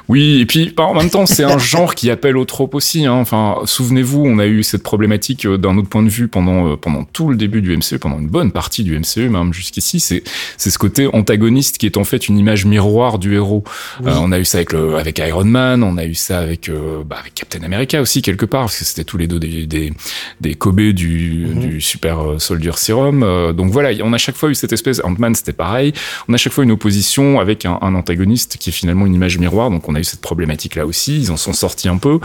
Oui, 0.09 0.41
et 0.41 0.47
puis 0.47 0.73
bah, 0.75 0.85
en 0.85 0.95
même 0.95 1.11
temps, 1.11 1.27
c'est 1.27 1.45
un 1.45 1.59
genre 1.59 1.95
qui 1.95 2.11
appelle 2.11 2.39
au 2.39 2.47
trope 2.47 2.75
aussi. 2.75 3.05
Hein. 3.05 3.13
Enfin, 3.15 3.57
souvenez-vous, 3.67 4.23
on 4.25 4.39
a 4.39 4.47
eu 4.47 4.63
cette 4.63 4.83
problématique 4.83 5.45
euh, 5.45 5.59
d'un 5.59 5.77
autre 5.77 5.89
point 5.91 6.03
de 6.03 6.09
vue 6.09 6.29
pendant 6.29 6.73
euh, 6.73 6.77
pendant 6.77 7.05
tout 7.05 7.29
le 7.29 7.37
début 7.37 7.61
du 7.61 7.77
MCU, 7.77 7.99
pendant 7.99 8.19
une 8.19 8.29
bonne 8.29 8.51
partie 8.51 8.83
du 8.83 8.99
MCU, 8.99 9.29
même 9.29 9.53
jusqu'ici. 9.53 10.01
C'est 10.01 10.23
c'est 10.57 10.71
ce 10.71 10.79
côté 10.79 11.07
antagoniste 11.13 11.77
qui 11.77 11.85
est 11.85 11.99
en 11.99 12.05
fait 12.05 12.14
une 12.17 12.39
image 12.39 12.65
miroir 12.65 13.19
du 13.19 13.35
héros. 13.35 13.65
Oui. 14.03 14.11
Euh, 14.11 14.17
on 14.21 14.33
a 14.33 14.39
eu 14.39 14.45
ça 14.45 14.59
avec 14.59 14.73
le 14.73 14.97
avec 14.97 15.19
Iron 15.19 15.45
Man, 15.45 15.83
on 15.83 15.97
a 15.97 16.05
eu 16.05 16.15
ça 16.15 16.39
avec 16.39 16.69
euh, 16.69 17.03
bah, 17.05 17.17
avec 17.21 17.35
Captain 17.35 17.63
America 17.63 18.01
aussi 18.01 18.23
quelque 18.23 18.47
part, 18.47 18.63
parce 18.63 18.79
que 18.79 18.85
c'était 18.85 19.05
tous 19.05 19.19
les 19.19 19.27
deux 19.27 19.39
des 19.39 19.67
des, 19.67 19.93
des 20.41 20.55
Kobe 20.55 20.81
du 20.81 21.47
Mhm. 21.47 21.61
du 21.61 21.81
Super 21.81 22.21
euh, 22.23 22.39
Soldier 22.39 22.73
Serum. 22.77 23.21
Donc 23.55 23.71
voilà, 23.71 23.91
on 24.03 24.13
a 24.13 24.19
chaque 24.19 24.37
fois 24.37 24.51
eu 24.51 24.55
cette 24.55 24.73
espèce. 24.73 25.01
Ant-Man, 25.05 25.35
c'était 25.35 25.53
pareil. 25.53 25.93
On 26.29 26.35
a 26.35 26.37
chaque 26.37 26.53
fois 26.53 26.65
une 26.65 26.73
opposition 26.73 27.41
avec 27.41 27.65
un, 27.65 27.79
un 27.81 27.95
antagoniste 27.95 28.57
qui 28.59 28.71
est 28.71 28.73
finalement 28.73 29.07
une 29.07 29.15
image 29.15 29.39
miroir. 29.39 29.71
Donc 29.71 29.89
on 29.89 29.95
a 29.95 30.01
eu 30.01 30.05
cette 30.05 30.21
problématique 30.21 30.75
là 30.77 30.87
aussi. 30.87 31.19
Ils 31.19 31.31
en 31.33 31.37
sont 31.37 31.53
sortis 31.53 31.89
un 31.89 31.99
peu. 31.99 32.19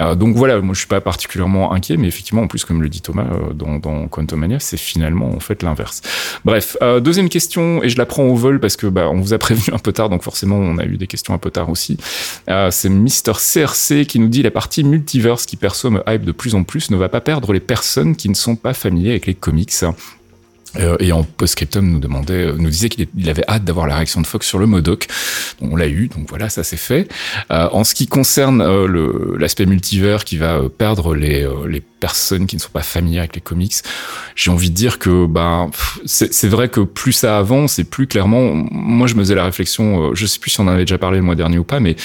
Euh, 0.00 0.14
donc 0.14 0.36
voilà, 0.36 0.60
moi 0.60 0.74
je 0.74 0.80
suis 0.80 0.88
pas 0.88 1.00
particulièrement 1.00 1.72
inquiet, 1.72 1.96
mais 1.96 2.08
effectivement 2.08 2.42
en 2.42 2.46
plus 2.46 2.64
comme 2.64 2.82
le 2.82 2.88
dit 2.88 3.00
Thomas 3.00 3.26
euh, 3.30 3.52
dans, 3.52 3.78
dans 3.78 4.08
Quantum 4.08 4.40
Mania, 4.40 4.58
c'est 4.60 4.76
finalement 4.76 5.34
en 5.34 5.40
fait 5.40 5.62
l'inverse. 5.62 6.02
Bref, 6.44 6.76
euh, 6.82 7.00
deuxième 7.00 7.28
question 7.28 7.82
et 7.82 7.88
je 7.88 7.98
la 7.98 8.06
prends 8.06 8.24
au 8.24 8.34
vol 8.34 8.60
parce 8.60 8.76
que 8.76 8.86
bah 8.86 9.08
on 9.10 9.20
vous 9.20 9.32
a 9.32 9.38
prévenu 9.38 9.74
un 9.74 9.78
peu 9.78 9.92
tard, 9.92 10.08
donc 10.08 10.22
forcément 10.22 10.56
on 10.56 10.78
a 10.78 10.84
eu 10.84 10.96
des 10.96 11.06
questions 11.06 11.34
un 11.34 11.38
peu 11.38 11.50
tard 11.50 11.70
aussi. 11.70 11.96
Euh, 12.48 12.70
c'est 12.70 12.88
Mister 12.88 13.32
CRC 13.32 14.06
qui 14.06 14.18
nous 14.18 14.28
dit 14.28 14.42
la 14.42 14.50
partie 14.50 14.84
multiverse 14.84 15.46
qui 15.46 15.56
perçoit 15.56 15.90
me 15.90 16.02
hype 16.06 16.24
de 16.24 16.32
plus 16.32 16.54
en 16.54 16.64
plus 16.64 16.90
ne 16.90 16.96
va 16.96 17.08
pas 17.08 17.20
perdre 17.20 17.52
les 17.52 17.60
personnes 17.60 18.16
qui 18.16 18.28
ne 18.28 18.34
sont 18.34 18.56
pas 18.56 18.74
familiers 18.74 19.10
avec 19.10 19.26
les 19.26 19.34
comics. 19.34 19.72
Euh, 20.76 20.96
et 21.00 21.12
en 21.12 21.24
post-scriptum 21.24 21.90
nous 21.90 21.98
demandait, 21.98 22.46
euh, 22.46 22.54
nous 22.56 22.68
disait 22.70 22.88
qu'il 22.88 23.08
avait 23.28 23.44
hâte 23.48 23.64
d'avoir 23.64 23.86
la 23.86 23.96
réaction 23.96 24.20
de 24.20 24.26
Fox 24.26 24.46
sur 24.46 24.58
le 24.58 24.66
Modoc. 24.66 25.06
On 25.60 25.76
l'a 25.76 25.88
eu, 25.88 26.08
donc 26.08 26.28
voilà, 26.28 26.48
ça 26.48 26.62
c'est 26.62 26.76
fait. 26.76 27.08
Euh, 27.50 27.68
en 27.72 27.84
ce 27.84 27.94
qui 27.94 28.06
concerne 28.06 28.60
euh, 28.60 29.36
l'aspect 29.38 29.66
multivers 29.66 30.24
qui 30.24 30.36
va 30.36 30.56
euh, 30.56 30.68
perdre 30.68 31.14
les, 31.14 31.48
les 31.66 31.80
personnes 31.80 32.46
qui 32.46 32.56
ne 32.56 32.60
sont 32.60 32.70
pas 32.70 32.82
familières 32.82 33.22
avec 33.22 33.34
les 33.34 33.40
comics, 33.40 33.74
j'ai 34.36 34.50
envie 34.50 34.70
de 34.70 34.74
dire 34.74 34.98
que 35.00 35.26
ben 35.26 35.70
c'est 36.06 36.46
vrai 36.46 36.68
que 36.68 36.80
plus 36.80 37.12
ça 37.12 37.38
avance 37.38 37.80
et 37.80 37.84
plus 37.84 38.06
clairement, 38.06 38.54
moi 38.54 39.08
je 39.08 39.14
me 39.14 39.20
faisais 39.20 39.34
la 39.34 39.44
réflexion, 39.44 40.14
je 40.14 40.26
sais 40.26 40.38
plus 40.38 40.50
si 40.50 40.60
on 40.60 40.64
en 40.64 40.68
avait 40.68 40.84
déjà 40.84 40.98
parlé 40.98 41.18
le 41.18 41.24
mois 41.24 41.34
dernier 41.34 41.58
ou 41.58 41.64
pas, 41.64 41.80
mais 41.80 41.96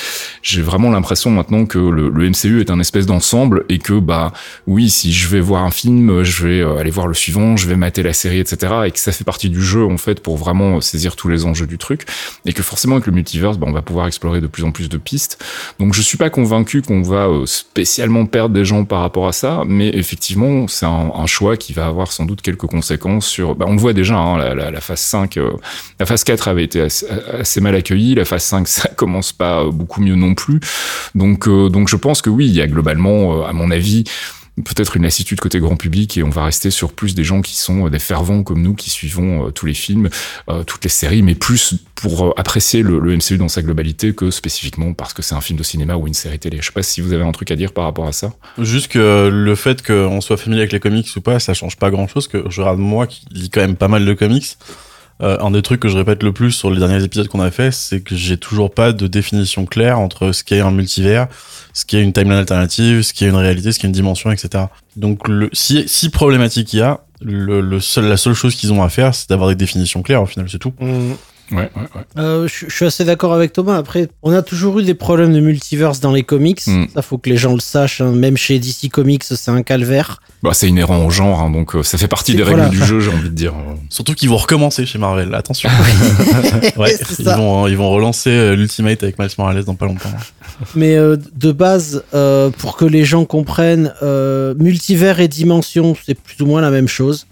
j'ai 0.41 0.63
vraiment 0.63 0.89
l'impression 0.89 1.29
maintenant 1.29 1.67
que 1.67 1.77
le, 1.77 2.09
le 2.09 2.29
MCU 2.29 2.59
est 2.59 2.71
un 2.71 2.79
espèce 2.79 3.05
d'ensemble 3.05 3.65
et 3.69 3.77
que 3.77 3.99
bah 3.99 4.33
oui, 4.65 4.89
si 4.89 5.13
je 5.13 5.27
vais 5.27 5.41
voir 5.41 5.63
un 5.63 5.71
film, 5.71 6.23
je 6.23 6.47
vais 6.47 6.79
aller 6.79 6.91
voir 6.91 7.05
le 7.05 7.13
suivant, 7.13 7.55
je 7.55 7.67
vais 7.67 7.75
mater 7.75 8.01
la 8.01 8.13
série, 8.13 8.39
etc. 8.39 8.52
Et 8.53 8.91
que 8.91 8.99
ça 8.99 9.11
fait 9.11 9.23
partie 9.23 9.49
du 9.49 9.61
jeu 9.61 9.85
en 9.85 9.97
fait 9.97 10.21
pour 10.21 10.37
vraiment 10.37 10.79
saisir 10.81 11.15
tous 11.15 11.27
les 11.27 11.45
enjeux 11.45 11.67
du 11.67 11.77
truc 11.77 12.05
et 12.45 12.53
que 12.53 12.63
forcément 12.63 12.95
avec 12.95 13.07
le 13.07 13.13
multiverse, 13.13 13.57
bah, 13.57 13.67
on 13.69 13.73
va 13.73 13.81
pouvoir 13.81 14.07
explorer 14.07 14.41
de 14.41 14.47
plus 14.47 14.63
en 14.63 14.71
plus 14.71 14.89
de 14.89 14.97
pistes. 14.97 15.43
Donc 15.79 15.93
je 15.93 16.01
suis 16.01 16.17
pas 16.17 16.29
convaincu 16.29 16.81
qu'on 16.81 17.01
va 17.01 17.27
euh, 17.27 17.45
spécialement 17.45 18.25
perdre 18.25 18.55
des 18.55 18.65
gens 18.65 18.85
par 18.85 19.01
rapport 19.01 19.27
à 19.27 19.31
ça, 19.31 19.63
mais 19.65 19.89
effectivement 19.89 20.67
c'est 20.67 20.85
un, 20.85 21.25
choix 21.25 21.55
qui 21.57 21.73
va 21.73 21.87
avoir 21.87 22.11
sans 22.11 22.25
doute 22.25 22.41
quelques 22.41 22.67
conséquences 22.67 23.25
sur. 23.25 23.55
Bah, 23.55 23.65
on 23.67 23.73
le 23.73 23.79
voit 23.79 23.93
déjà, 23.93 24.15
hein, 24.15 24.37
la, 24.37 24.81
phase 24.81 24.99
5, 24.99 25.37
euh, 25.37 25.51
la 25.99 26.05
phase 26.05 26.23
4 26.23 26.47
avait 26.47 26.63
été 26.63 26.81
assez, 26.81 27.61
mal 27.61 27.75
accueillie, 27.75 28.15
la 28.15 28.25
phase 28.25 28.43
5 28.43 28.67
ça 28.67 28.89
commence 28.89 29.31
pas 29.31 29.61
euh, 29.61 29.71
beaucoup 29.71 30.01
mieux 30.01 30.15
non 30.15 30.35
plus. 30.35 30.59
Donc 31.15 31.47
donc 31.47 31.87
je 31.87 31.95
pense 31.95 32.21
que 32.21 32.29
oui, 32.29 32.47
il 32.47 32.53
y 32.53 32.61
a 32.61 32.67
globalement, 32.67 33.45
à 33.45 33.53
mon 33.53 33.71
avis 33.71 34.03
peut-être 34.57 34.97
une 34.97 35.03
lassitude 35.03 35.39
côté 35.39 35.59
grand 35.59 35.75
public 35.75 36.17
et 36.17 36.23
on 36.23 36.29
va 36.29 36.45
rester 36.45 36.69
sur 36.69 36.93
plus 36.93 37.15
des 37.15 37.23
gens 37.23 37.41
qui 37.41 37.55
sont 37.57 37.87
euh, 37.87 37.89
des 37.89 37.99
fervents 37.99 38.43
comme 38.43 38.61
nous 38.61 38.75
qui 38.75 38.89
suivons 38.89 39.47
euh, 39.47 39.51
tous 39.51 39.65
les 39.65 39.73
films, 39.73 40.09
euh, 40.49 40.63
toutes 40.63 40.83
les 40.83 40.89
séries, 40.89 41.23
mais 41.23 41.33
plus 41.33 41.75
pour 41.95 42.37
apprécier 42.37 42.83
le, 42.83 42.99
le 42.99 43.15
MCU 43.15 43.37
dans 43.37 43.47
sa 43.47 43.61
globalité 43.61 44.13
que 44.13 44.29
spécifiquement 44.29 44.93
parce 44.93 45.13
que 45.13 45.21
c'est 45.21 45.35
un 45.35 45.41
film 45.41 45.57
de 45.57 45.63
cinéma 45.63 45.95
ou 45.95 46.07
une 46.07 46.13
série 46.13 46.39
télé. 46.39 46.57
Je 46.61 46.67
sais 46.67 46.71
pas 46.71 46.83
si 46.83 47.01
vous 47.01 47.13
avez 47.13 47.23
un 47.23 47.31
truc 47.31 47.49
à 47.49 47.55
dire 47.55 47.73
par 47.73 47.85
rapport 47.85 48.07
à 48.07 48.11
ça. 48.11 48.33
Juste 48.59 48.89
que 48.89 49.29
le 49.31 49.55
fait 49.55 49.85
qu'on 49.85 50.21
soit 50.21 50.37
familier 50.37 50.61
avec 50.61 50.73
les 50.73 50.79
comics 50.79 51.07
ou 51.15 51.21
pas, 51.21 51.39
ça 51.39 51.53
change 51.53 51.77
pas 51.77 51.89
grand 51.89 52.07
chose. 52.07 52.27
Que 52.27 52.43
je 52.49 52.61
regarde 52.61 52.79
moi 52.79 53.07
qui 53.07 53.25
lis 53.31 53.49
quand 53.49 53.61
même 53.61 53.75
pas 53.75 53.87
mal 53.87 54.05
de 54.05 54.13
comics. 54.13 54.57
Euh, 55.23 55.37
un 55.39 55.51
des 55.51 55.61
trucs 55.61 55.79
que 55.79 55.87
je 55.87 55.97
répète 55.97 56.21
le 56.21 56.33
plus 56.33 56.51
sur 56.51 56.69
les 56.69 56.79
derniers 56.79 57.03
épisodes 57.03 57.27
qu'on 57.29 57.39
a 57.39 57.49
fait, 57.49 57.71
c'est 57.71 58.01
que 58.01 58.15
j'ai 58.15 58.37
toujours 58.37 58.73
pas 58.73 58.91
de 58.91 59.07
définition 59.07 59.65
claire 59.65 59.99
entre 59.99 60.33
ce 60.33 60.43
qu'est 60.43 60.59
un 60.59 60.71
multivers, 60.71 61.27
ce 61.73 61.85
qu'est 61.85 62.01
une 62.01 62.11
timeline 62.11 62.39
alternative, 62.39 63.03
ce 63.03 63.13
qu'est 63.13 63.27
une 63.27 63.35
réalité, 63.35 63.71
ce 63.71 63.79
qu'est 63.79 63.87
une 63.87 63.93
dimension, 63.93 64.31
etc. 64.31 64.65
Donc, 64.97 65.27
le, 65.29 65.49
si, 65.53 65.85
si 65.87 66.09
problématique 66.09 66.73
il 66.73 66.79
y 66.79 66.81
a, 66.81 66.99
le, 67.21 67.61
le 67.61 67.79
seul, 67.79 68.05
la 68.05 68.17
seule 68.17 68.33
chose 68.33 68.55
qu'ils 68.55 68.73
ont 68.73 68.83
à 68.83 68.89
faire, 68.89 69.15
c'est 69.15 69.29
d'avoir 69.29 69.47
des 69.49 69.55
définitions 69.55 70.01
claires. 70.01 70.21
Au 70.21 70.25
final, 70.25 70.47
c'est 70.49 70.59
tout. 70.59 70.73
Ouais, 71.51 71.57
ouais, 71.75 71.81
ouais. 71.95 72.01
Euh, 72.17 72.47
je 72.47 72.65
je 72.67 72.73
suis 72.75 72.85
assez 72.85 73.03
d'accord 73.05 73.33
avec 73.33 73.53
Thomas. 73.53 73.77
Après, 73.77 74.07
on 74.23 74.31
a 74.33 74.41
toujours 74.41 74.79
eu 74.79 74.83
des 74.83 74.93
problèmes 74.93 75.33
de 75.33 75.39
multiverse 75.39 75.99
dans 75.99 76.11
les 76.11 76.23
comics. 76.23 76.61
Mm. 76.65 76.85
Ça, 76.93 77.01
faut 77.01 77.17
que 77.17 77.29
les 77.29 77.37
gens 77.37 77.53
le 77.53 77.59
sachent. 77.59 78.01
hein. 78.01 78.11
Même 78.11 78.37
chez 78.37 78.57
DC 78.59 78.89
Comics, 78.91 79.23
c'est 79.23 79.51
un 79.51 79.61
calvaire. 79.61 80.21
Bah, 80.41 80.51
c'est 80.53 80.67
inhérent 80.67 81.05
au 81.05 81.09
genre, 81.09 81.41
hein, 81.41 81.49
donc 81.51 81.75
euh, 81.75 81.83
ça 81.83 81.97
fait 81.97 82.07
partie 82.07 82.33
des 82.35 82.43
voilà. 82.43 82.65
règles 82.69 82.79
du 82.79 82.85
jeu, 82.85 82.99
j'ai 83.01 83.09
envie 83.11 83.29
de 83.29 83.35
dire. 83.35 83.53
Surtout 83.89 84.13
qu'ils 84.13 84.29
vont 84.29 84.37
recommencer 84.37 84.85
chez 84.85 84.97
Marvel. 84.97 85.33
Attention. 85.35 85.69
ouais, 86.77 86.95
C'est 86.97 87.19
ils 87.19 87.25
ça. 87.25 87.37
vont, 87.37 87.67
ils 87.67 87.77
vont 87.77 87.89
relancer 87.89 88.29
euh, 88.31 88.55
l'Ultimate 88.55 89.03
avec 89.03 89.19
Miles 89.19 89.29
Morales 89.37 89.63
dans 89.63 89.75
pas 89.75 89.85
longtemps. 89.85 90.09
Mais 90.75 90.95
euh, 90.95 91.17
de 91.35 91.51
base, 91.51 92.03
euh, 92.13 92.49
pour 92.49 92.77
que 92.77 92.85
les 92.85 93.03
gens 93.05 93.25
comprennent, 93.25 93.93
euh, 94.01 94.53
multivers 94.57 95.19
et 95.19 95.27
dimension, 95.27 95.95
c'est 96.05 96.15
plus 96.15 96.41
ou 96.41 96.45
moins 96.47 96.61
la 96.61 96.71
même 96.71 96.87
chose. 96.87 97.27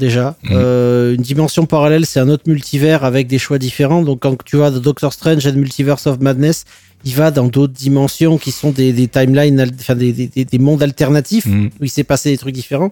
Déjà. 0.00 0.36
Mhm. 0.42 0.50
Euh, 0.54 1.14
une 1.14 1.22
dimension 1.22 1.66
parallèle, 1.66 2.04
c'est 2.06 2.18
un 2.18 2.28
autre 2.28 2.44
multivers 2.48 3.04
avec 3.04 3.28
des 3.28 3.38
choix 3.38 3.58
différents. 3.58 4.02
Donc 4.02 4.18
quand 4.20 4.36
tu 4.44 4.56
vois 4.56 4.72
The 4.72 4.82
Doctor 4.82 5.12
Strange 5.12 5.46
and 5.46 5.52
Multiverse 5.54 6.08
of 6.08 6.18
Madness, 6.20 6.64
il 7.04 7.14
va 7.14 7.30
dans 7.30 7.46
d'autres 7.46 7.72
dimensions 7.72 8.36
qui 8.36 8.50
sont 8.50 8.72
des, 8.72 8.92
des 8.92 9.06
timelines, 9.06 9.64
enfin 9.78 9.94
des, 9.94 10.12
des, 10.12 10.26
des- 10.26 10.44
des 10.44 10.58
mondes 10.58 10.82
alternatifs 10.82 11.46
Mhm. 11.46 11.70
où 11.80 11.84
il 11.84 11.90
s'est 11.90 12.04
passé 12.04 12.30
des 12.32 12.38
trucs 12.38 12.54
différents. 12.54 12.90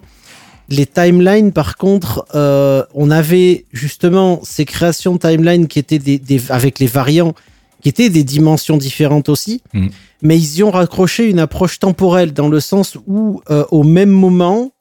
Les 0.70 0.86
timelines, 0.86 1.50
par 1.52 1.76
contre, 1.76 2.26
euh, 2.34 2.84
on 2.94 3.10
avait 3.10 3.64
justement 3.72 4.40
ces 4.44 4.64
créations 4.66 5.14
de 5.14 5.18
timelines 5.18 5.66
qui 5.66 5.78
étaient 5.78 5.98
des, 5.98 6.18
des- 6.18 6.50
avec 6.50 6.78
les 6.78 6.86
variants, 6.86 7.34
qui 7.82 7.88
étaient 7.88 8.10
des 8.10 8.24
dimensions 8.24 8.76
différentes 8.76 9.28
aussi, 9.28 9.62
Mhm. 9.74 9.88
mais 10.22 10.36
ils 10.38 10.56
y 10.58 10.62
ont 10.62 10.70
raccroché 10.70 11.28
une 11.30 11.38
approche 11.38 11.78
temporelle 11.78 12.32
dans 12.32 12.48
le 12.48 12.60
sens 12.60 12.96
où, 13.06 13.40
euh, 13.50 13.64
au 13.70 13.82
même 13.82 14.10
moment, 14.10 14.72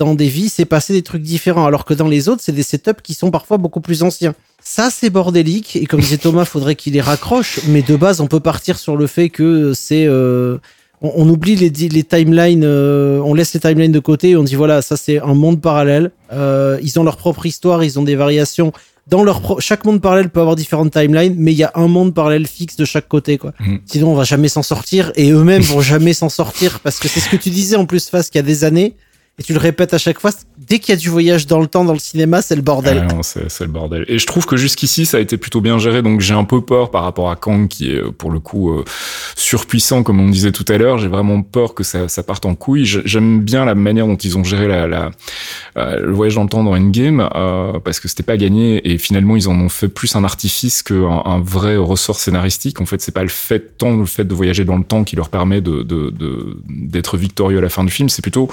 dans 0.00 0.14
des 0.14 0.28
vies, 0.28 0.48
c'est 0.48 0.64
passé 0.64 0.92
des 0.94 1.02
trucs 1.02 1.22
différents, 1.22 1.66
alors 1.66 1.84
que 1.84 1.94
dans 1.94 2.08
les 2.08 2.28
autres, 2.30 2.40
c'est 2.42 2.52
des 2.52 2.62
setups 2.62 3.02
qui 3.02 3.14
sont 3.14 3.30
parfois 3.30 3.58
beaucoup 3.58 3.80
plus 3.82 4.02
anciens. 4.02 4.34
Ça, 4.62 4.88
c'est 4.90 5.10
bordélique, 5.10 5.76
et 5.76 5.84
comme 5.86 6.00
disait 6.00 6.16
Thomas, 6.16 6.46
faudrait 6.46 6.74
qu'il 6.74 6.94
les 6.94 7.00
raccroche, 7.02 7.60
mais 7.68 7.82
de 7.82 7.96
base, 7.96 8.20
on 8.20 8.26
peut 8.26 8.40
partir 8.40 8.78
sur 8.78 8.96
le 8.96 9.06
fait 9.06 9.28
que 9.28 9.72
c'est... 9.74 10.06
euh, 10.06 10.58
on, 11.02 11.12
on 11.16 11.28
oublie 11.28 11.54
les, 11.54 11.70
timelines, 12.02 12.64
euh, 12.64 13.20
on 13.24 13.34
laisse 13.34 13.52
les 13.54 13.60
timelines 13.60 13.92
de 13.92 14.00
côté 14.00 14.30
et 14.30 14.36
on 14.36 14.42
dit 14.42 14.54
voilà, 14.54 14.82
ça 14.82 14.96
c'est 14.96 15.18
un 15.18 15.34
monde 15.34 15.60
parallèle. 15.60 16.10
Euh, 16.32 16.78
ils 16.82 16.98
ont 16.98 17.04
leur 17.04 17.16
propre 17.16 17.46
histoire, 17.46 17.82
ils 17.84 17.98
ont 17.98 18.02
des 18.02 18.16
variations. 18.16 18.72
Dans 19.06 19.22
leur 19.22 19.40
pro- 19.40 19.60
chaque 19.60 19.84
monde 19.86 20.00
parallèle 20.02 20.28
peut 20.28 20.40
avoir 20.40 20.56
différentes 20.56 20.92
timelines, 20.92 21.34
mais 21.38 21.52
il 21.52 21.58
y 21.58 21.64
a 21.64 21.72
un 21.74 21.88
monde 21.88 22.12
parallèle 22.14 22.46
fixe 22.46 22.76
de 22.76 22.84
chaque 22.84 23.08
côté, 23.08 23.38
quoi. 23.38 23.52
Mhm. 23.60 23.80
Sinon, 23.86 24.12
on 24.12 24.14
va 24.14 24.24
jamais 24.24 24.48
s'en 24.48 24.62
sortir 24.62 25.10
et 25.16 25.30
eux-mêmes 25.30 25.62
vont 25.62 25.80
jamais 25.80 26.12
s'en 26.12 26.28
sortir 26.28 26.80
parce 26.80 26.98
que 26.98 27.08
c'est 27.08 27.20
ce 27.20 27.28
que 27.30 27.36
tu 27.36 27.48
disais 27.50 27.76
en 27.76 27.86
plus, 27.86 28.08
face 28.10 28.28
qu'il 28.28 28.38
y 28.38 28.44
a 28.44 28.46
des 28.46 28.64
années 28.64 28.94
et 29.40 29.42
tu 29.42 29.54
le 29.54 29.58
répètes 29.58 29.94
à 29.94 29.98
chaque 29.98 30.20
fois. 30.20 30.32
Dès 30.58 30.78
qu'il 30.78 30.92
y 30.94 30.98
a 30.98 31.00
du 31.00 31.08
voyage 31.08 31.46
dans 31.46 31.60
le 31.60 31.66
temps 31.66 31.86
dans 31.86 31.94
le 31.94 31.98
cinéma, 31.98 32.42
c'est 32.42 32.56
le 32.56 32.60
bordel. 32.60 33.08
Ah 33.10 33.22
c'est 33.22 33.64
le 33.64 33.70
bordel. 33.70 34.04
Et 34.06 34.18
je 34.18 34.26
trouve 34.26 34.44
que 34.44 34.58
jusqu'ici, 34.58 35.06
ça 35.06 35.16
a 35.16 35.20
été 35.20 35.38
plutôt 35.38 35.62
bien 35.62 35.78
géré. 35.78 36.02
Donc 36.02 36.20
j'ai 36.20 36.34
un 36.34 36.44
peu 36.44 36.60
peur 36.60 36.90
par 36.90 37.04
rapport 37.04 37.30
à 37.30 37.36
Kang, 37.36 37.66
qui 37.66 37.90
est 37.90 38.02
euh, 38.02 38.10
pour 38.10 38.30
le 38.30 38.38
coup 38.38 38.70
euh, 38.70 38.84
surpuissant, 39.36 40.02
comme 40.02 40.20
on 40.20 40.28
disait 40.28 40.52
tout 40.52 40.66
à 40.68 40.76
l'heure. 40.76 40.98
J'ai 40.98 41.08
vraiment 41.08 41.40
peur 41.40 41.72
que 41.72 41.82
ça, 41.82 42.06
parte 42.22 42.44
en 42.44 42.54
couille. 42.54 42.84
J'aime 42.84 43.40
bien 43.40 43.64
la 43.64 43.74
manière 43.74 44.06
dont 44.06 44.16
ils 44.16 44.36
ont 44.36 44.44
géré 44.44 44.66
euh, 44.70 45.10
le 45.74 46.12
voyage 46.12 46.34
dans 46.34 46.42
le 46.42 46.50
temps 46.50 46.62
dans 46.62 46.76
Endgame, 46.76 47.26
parce 47.82 47.98
que 47.98 48.08
c'était 48.08 48.22
pas 48.22 48.36
gagné. 48.36 48.92
Et 48.92 48.98
finalement, 48.98 49.36
ils 49.36 49.48
en 49.48 49.58
ont 49.58 49.70
fait 49.70 49.88
plus 49.88 50.16
un 50.16 50.24
artifice 50.24 50.82
qu'un 50.82 51.22
un 51.24 51.40
vrai 51.40 51.78
ressort 51.78 52.20
scénaristique. 52.20 52.82
En 52.82 52.86
fait, 52.86 53.00
c'est 53.00 53.12
pas 53.12 53.22
le 53.22 53.28
fait 53.30 53.78
tant 53.78 53.96
le 53.96 54.04
fait 54.04 54.24
de 54.24 54.34
voyager 54.34 54.66
dans 54.66 54.76
le 54.76 54.84
temps 54.84 55.02
qui 55.02 55.16
leur 55.16 55.30
permet 55.30 55.62
d'être 55.62 57.16
victorieux 57.16 57.56
à 57.56 57.62
la 57.62 57.70
fin 57.70 57.84
du 57.84 57.90
film. 57.90 58.10
C'est 58.10 58.20
plutôt 58.20 58.50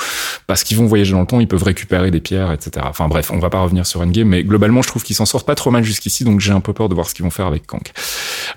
parce 0.47 0.63
qu'ils 0.63 0.76
vont 0.77 0.85
voyager 0.85 1.11
dans 1.13 1.21
le 1.21 1.27
temps, 1.27 1.39
ils 1.39 1.47
peuvent 1.47 1.63
récupérer 1.63 2.11
des 2.11 2.19
pierres, 2.19 2.51
etc. 2.51 2.85
Enfin 2.89 3.07
bref, 3.07 3.31
on 3.31 3.39
va 3.39 3.49
pas 3.49 3.59
revenir 3.61 3.85
sur 3.85 4.01
Endgame, 4.01 4.29
mais 4.29 4.43
globalement, 4.43 4.81
je 4.81 4.87
trouve 4.87 5.03
qu'ils 5.03 5.15
s'en 5.15 5.25
sortent 5.25 5.45
pas 5.45 5.55
trop 5.55 5.71
mal 5.71 5.83
jusqu'ici, 5.83 6.23
donc 6.23 6.39
j'ai 6.39 6.51
un 6.53 6.61
peu 6.61 6.73
peur 6.73 6.89
de 6.89 6.95
voir 6.95 7.09
ce 7.09 7.13
qu'ils 7.13 7.23
vont 7.23 7.31
faire 7.31 7.47
avec 7.47 7.65
Kang. 7.67 7.81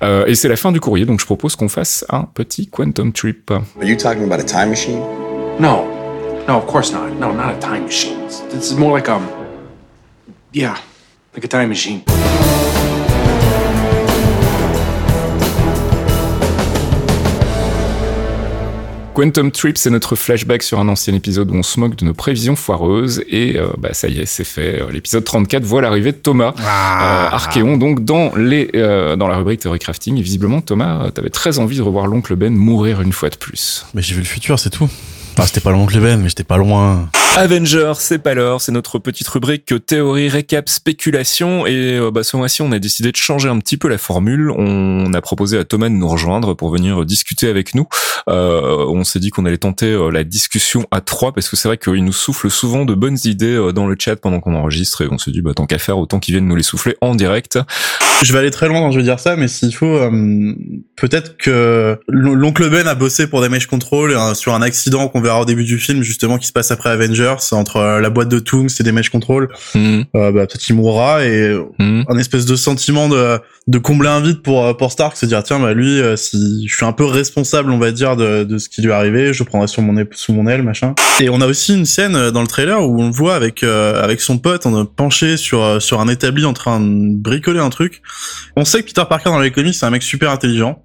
Euh, 0.03 0.27
et 0.27 0.35
c'est 0.35 0.49
la 0.49 0.57
fin 0.57 0.73
du 0.73 0.81
courrier, 0.81 1.07
donc 1.07 1.21
je 1.21 1.27
propose 1.27 1.57
qu'on 1.57 1.69
fasse 1.69 2.05
un 2.11 2.23
petit 2.23 2.69
Quantum 2.69 3.13
Trip. 3.13 3.51
Are 3.51 3.63
you 3.83 3.97
talking 3.97 4.25
about 4.25 4.41
a 4.41 4.45
time 4.45 4.71
machine? 4.71 5.01
No. 5.59 5.85
No, 6.49 6.57
of 6.57 6.67
course 6.67 6.93
not. 6.93 7.11
No, 7.21 7.33
not 7.33 7.55
a 7.55 7.59
time 7.59 7.85
machine. 7.85 8.17
This 8.51 8.71
is 8.71 8.77
more 8.77 8.97
like 8.97 9.09
um 9.09 9.29
Yeah, 10.53 10.77
like 11.33 11.45
a 11.45 11.49
time 11.49 11.69
machine. 11.69 12.03
Quantum 19.21 19.51
Trip, 19.51 19.77
c'est 19.77 19.91
notre 19.91 20.17
flashback 20.17 20.63
sur 20.63 20.81
un 20.81 20.89
ancien 20.89 21.13
épisode 21.13 21.51
où 21.51 21.55
on 21.55 21.63
se 21.63 21.79
moque 21.79 21.95
de 21.95 22.07
nos 22.07 22.15
prévisions 22.15 22.57
foireuses, 22.57 23.23
et 23.29 23.59
euh, 23.59 23.67
bah 23.77 23.91
ça 23.93 24.09
y 24.09 24.19
est, 24.19 24.25
c'est 24.25 24.45
fait. 24.45 24.81
L'épisode 24.91 25.25
34 25.25 25.63
voit 25.63 25.83
l'arrivée 25.83 26.13
de 26.13 26.17
Thomas, 26.17 26.55
Ah. 26.67 27.27
euh, 27.29 27.35
Archéon, 27.35 27.77
donc 27.77 28.03
dans 28.03 28.35
les 28.35 28.71
euh, 28.75 29.17
dans 29.17 29.29
la 29.29 29.37
rubrique 29.37 29.61
Theory 29.61 29.79
Crafting. 29.79 30.17
Et 30.17 30.23
visiblement, 30.23 30.63
Thomas, 30.63 31.05
euh, 31.05 31.11
t'avais 31.11 31.29
très 31.29 31.59
envie 31.59 31.77
de 31.77 31.83
revoir 31.83 32.07
l'oncle 32.07 32.35
Ben 32.35 32.55
mourir 32.55 33.03
une 33.03 33.13
fois 33.13 33.29
de 33.29 33.37
plus. 33.37 33.85
Mais 33.93 34.01
j'ai 34.01 34.15
vu 34.15 34.21
le 34.23 34.27
futur, 34.27 34.59
c'est 34.59 34.71
tout. 34.71 34.89
Enfin, 35.33 35.47
c'était 35.47 35.61
pas 35.61 35.71
l'oncle 35.71 35.99
Ben, 36.01 36.21
mais 36.21 36.29
j'étais 36.29 36.45
pas 36.45 36.59
loin. 36.59 37.09
Avengers, 37.37 37.93
c'est 37.99 38.19
pas 38.19 38.35
l'heure, 38.35 38.61
c'est 38.61 38.73
notre 38.73 38.99
petite 38.99 39.29
rubrique 39.29 39.73
théorie, 39.87 40.29
récap, 40.29 40.69
spéculation 40.69 41.65
et 41.65 41.97
euh, 41.97 42.11
bah, 42.11 42.25
ce 42.25 42.37
mois-ci 42.37 42.61
on 42.61 42.73
a 42.73 42.81
décidé 42.81 43.13
de 43.13 43.17
changer 43.17 43.49
un 43.49 43.57
petit 43.61 43.77
peu 43.77 43.87
la 43.89 43.99
formule. 43.99 44.51
On 44.51 45.15
a 45.15 45.21
proposé 45.21 45.57
à 45.57 45.65
Thomas 45.65 45.89
de 45.89 45.95
nous 45.95 46.09
rejoindre 46.09 46.55
pour 46.55 46.71
venir 46.73 47.05
discuter 47.07 47.49
avec 47.49 47.77
nous. 47.77 47.87
Euh, 48.29 48.85
on 48.89 49.05
s'est 49.05 49.21
dit 49.21 49.31
qu'on 49.31 49.47
allait 49.47 49.59
tenter 49.59 49.87
euh, 49.87 50.11
la 50.11 50.25
discussion 50.25 50.85
à 50.91 51.01
trois 51.01 51.33
parce 51.33 51.49
que 51.49 51.55
c'est 51.57 51.69
vrai 51.69 51.79
qu'il 51.79 52.05
nous 52.05 52.13
souffle 52.13 52.51
souvent 52.51 52.85
de 52.85 52.95
bonnes 52.95 53.19
idées 53.25 53.55
euh, 53.55 53.73
dans 53.73 53.87
le 53.87 53.95
chat 53.99 54.17
pendant 54.17 54.41
qu'on 54.41 54.57
enregistre 54.57 55.03
et 55.03 55.09
on 55.11 55.17
s'est 55.17 55.31
dit 55.31 55.41
bah 55.41 55.53
tant 55.55 55.67
qu'à 55.67 55.79
faire 55.79 55.99
autant 55.99 56.19
qu'ils 56.19 56.35
viennent 56.35 56.49
nous 56.49 56.57
les 56.57 56.65
souffler 56.65 56.97
en 57.01 57.15
direct. 57.15 57.61
Je 58.25 58.33
vais 58.33 58.41
aller 58.41 58.51
très 58.51 58.67
loin 58.69 58.81
quand 58.81 58.91
je 58.91 58.99
vais 58.99 59.05
dire 59.05 59.21
ça, 59.21 59.37
mais 59.37 59.47
s'il 59.47 59.75
faut, 59.75 59.87
euh, 59.87 60.11
peut-être 60.97 61.37
que 61.39 61.97
l'on- 62.09 62.35
l'oncle 62.35 62.69
Ben 62.69 62.89
a 62.89 62.97
bossé 62.97 63.29
pour 63.29 63.41
Damage 63.41 63.69
Control 63.69 64.11
euh, 64.11 64.35
sur 64.35 64.53
un 64.53 64.63
accident 64.63 65.09
qu'on 65.09 65.20
verra 65.21 65.41
au 65.41 65.45
début 65.45 65.65
du 65.65 65.79
film, 65.79 66.03
justement, 66.03 66.39
qui 66.39 66.47
se 66.47 66.53
passe 66.53 66.71
après 66.71 66.91
Avengers, 66.91 67.37
entre 67.53 67.77
euh, 67.77 68.01
la 68.01 68.11
boîte 68.11 68.29
de 68.29 68.39
Tooms 68.39 68.69
et 68.79 68.83
Damage 68.83 69.11
Control. 69.11 69.49
Mhm. 69.75 70.05
Euh, 70.17 70.33
bah, 70.33 70.47
peut-être 70.47 70.59
qu'il 70.61 70.75
mourra 70.77 71.25
et 71.25 71.57
Mhm. 71.79 72.05
un 72.09 72.19
espèce 72.19 72.47
de 72.47 72.57
sentiment 72.57 73.09
de, 73.09 73.39
de 73.67 73.79
combler 73.79 74.09
un 74.09 74.21
vide 74.21 74.43
pour, 74.43 74.65
euh, 74.65 74.75
pour 74.75 74.93
Stark, 74.93 75.17
se 75.17 75.27
dire, 75.27 75.43
tiens, 75.43 75.59
bah, 75.61 75.73
lui, 75.75 76.01
si 76.17 76.67
je 76.69 76.75
suis 76.75 76.85
un 76.87 76.93
peu 76.93 77.05
responsable, 77.05 77.71
on 77.71 77.79
va 77.79 77.91
dire, 77.93 78.17
de, 78.17 78.45
de 78.45 78.59
ce 78.59 78.69
qui 78.69 78.83
lui 78.83 78.91
est 78.91 78.95
arrivé, 78.95 79.33
je 79.33 79.43
prendrai 79.45 79.69
sur 79.69 79.83
mon, 79.83 79.97
aile- 79.97 80.09
sous 80.13 80.33
mon 80.33 80.47
aile, 80.47 80.63
machin. 80.63 80.95
Et 81.21 81.29
on 81.29 81.41
a 81.41 81.47
aussi 81.47 81.75
une 81.77 81.87
scène 81.87 82.31
dans 82.31 82.41
le 82.43 82.47
trailer 82.49 82.83
où 82.89 83.01
on 83.03 83.07
le 83.07 83.13
voit 83.13 83.35
avec, 83.35 83.63
euh, 83.63 84.03
avec 84.03 84.21
son 84.21 84.39
pote, 84.39 84.67
penché 84.97 85.37
sur, 85.37 85.81
sur 85.81 86.01
un 86.01 86.09
établi 86.09 86.45
en 86.45 86.53
train 86.53 86.81
de 86.81 87.15
bricoler 87.17 87.61
un 87.61 87.71
truc. 87.71 88.03
On 88.57 88.65
sait 88.65 88.83
que 88.83 88.87
Peter 88.89 89.03
Parker 89.09 89.31
dans 89.31 89.39
les 89.41 89.51
comics, 89.51 89.75
c'est 89.75 89.87
un 89.87 89.91
mec 89.91 90.03
super 90.03 90.31
intelligent. 90.31 90.83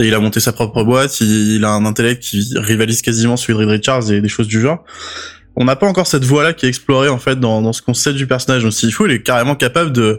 Il 0.00 0.12
a 0.14 0.18
monté 0.18 0.40
sa 0.40 0.52
propre 0.52 0.82
boîte, 0.82 1.20
il, 1.20 1.64
a 1.64 1.70
un 1.70 1.84
intellect 1.86 2.22
qui 2.22 2.52
rivalise 2.56 3.00
quasiment 3.02 3.36
celui 3.36 3.58
de 3.58 3.70
Richards 3.70 4.10
et 4.10 4.20
des 4.20 4.28
choses 4.28 4.48
du 4.48 4.60
genre. 4.60 4.84
On 5.56 5.64
n'a 5.64 5.76
pas 5.76 5.86
encore 5.86 6.06
cette 6.06 6.24
voie-là 6.24 6.52
qui 6.52 6.66
est 6.66 6.68
explorée 6.68 7.08
en 7.08 7.18
fait 7.18 7.38
dans, 7.38 7.62
dans 7.62 7.72
ce 7.72 7.80
qu'on 7.82 7.94
sait 7.94 8.12
du 8.12 8.26
personnage. 8.26 8.62
Donc 8.64 8.72
s'il 8.72 8.92
faut, 8.92 9.06
il 9.06 9.12
est 9.12 9.22
carrément 9.22 9.54
capable 9.54 9.92
de, 9.92 10.18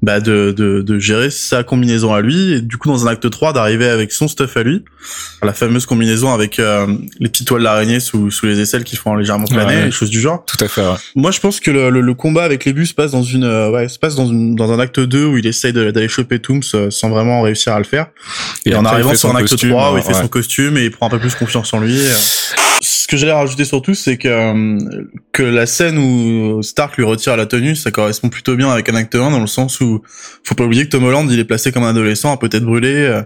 bah, 0.00 0.20
de, 0.20 0.54
de, 0.56 0.80
de 0.82 0.98
gérer 1.00 1.30
sa 1.30 1.64
combinaison 1.64 2.14
à 2.14 2.20
lui 2.20 2.52
et 2.52 2.60
du 2.60 2.76
coup 2.76 2.88
dans 2.88 3.04
un 3.06 3.10
acte 3.10 3.28
3 3.28 3.52
d'arriver 3.52 3.88
avec 3.88 4.12
son 4.12 4.28
stuff 4.28 4.56
à 4.56 4.62
lui. 4.62 4.84
La 5.42 5.52
fameuse 5.52 5.86
combinaison 5.86 6.32
avec 6.32 6.58
euh, 6.60 6.86
les 7.18 7.28
petites 7.28 7.48
toiles 7.48 7.62
d'araignée 7.64 7.98
sous, 8.00 8.30
sous 8.30 8.46
les 8.46 8.60
aisselles 8.60 8.84
qui 8.84 8.94
font 8.96 9.14
légèrement 9.16 9.46
planer, 9.46 9.74
Ouais. 9.76 9.84
des 9.86 9.90
choses 9.90 10.10
du 10.10 10.20
genre. 10.20 10.44
Tout 10.46 10.62
à 10.64 10.68
fait. 10.68 10.82
ouais. 10.82 10.94
Moi, 11.16 11.30
je 11.32 11.40
pense 11.40 11.58
que 11.58 11.70
le, 11.72 11.90
le, 11.90 12.00
le 12.00 12.14
combat 12.14 12.44
avec 12.44 12.64
les 12.64 12.72
bus 12.72 12.90
se 12.90 12.94
passe 12.94 13.10
dans 13.10 13.22
une, 13.24 13.44
euh, 13.44 13.70
ouais, 13.70 13.88
se 13.88 13.98
passe 13.98 14.14
dans, 14.14 14.26
une, 14.28 14.54
dans 14.54 14.70
un 14.72 14.78
acte 14.78 15.00
2 15.00 15.24
où 15.24 15.36
il 15.36 15.46
essaye 15.46 15.72
d'aller 15.72 16.08
choper 16.08 16.38
Tooms 16.38 16.60
euh, 16.74 16.90
sans 16.90 17.08
vraiment 17.10 17.42
réussir 17.42 17.72
à 17.72 17.78
le 17.78 17.84
faire. 17.84 18.06
Et, 18.66 18.74
en 18.76 18.84
arrivant 18.84 19.14
sur 19.16 19.30
un 19.30 19.36
acte 19.36 19.48
costume, 19.48 19.70
3 19.70 19.94
où 19.94 19.96
il 19.98 20.02
fait 20.04 20.14
son 20.14 20.28
costume 20.28 20.76
et 20.76 20.84
il 20.84 20.90
prend 20.92 21.06
un 21.06 21.10
peu 21.10 21.18
plus 21.18 21.34
confiance 21.34 21.72
en 21.74 21.80
lui. 21.80 21.98
euh. 22.00 22.14
Ce 23.10 23.16
que 23.16 23.18
j'allais 23.20 23.32
rajouter 23.32 23.64
surtout, 23.64 23.94
c'est 23.94 24.16
que, 24.18 24.28
euh, 24.28 24.78
que 25.32 25.42
la 25.42 25.66
scène 25.66 25.98
où 25.98 26.62
Stark 26.62 26.96
lui 26.96 27.02
retire 27.02 27.36
la 27.36 27.44
tenue, 27.44 27.74
ça 27.74 27.90
correspond 27.90 28.28
plutôt 28.28 28.54
bien 28.54 28.70
avec 28.70 28.88
un 28.88 28.94
acte 28.94 29.16
1 29.16 29.32
dans 29.32 29.40
le 29.40 29.48
sens 29.48 29.80
où 29.80 30.00
faut 30.44 30.54
pas 30.54 30.62
oublier 30.62 30.84
que 30.84 30.90
Tom 30.90 31.02
Holland, 31.02 31.28
il 31.28 31.40
est 31.40 31.44
placé 31.44 31.72
comme 31.72 31.82
un 31.82 31.88
adolescent, 31.90 32.36
peut-être 32.36 32.62
brûlé, 32.64 32.92
euh, 32.94 33.22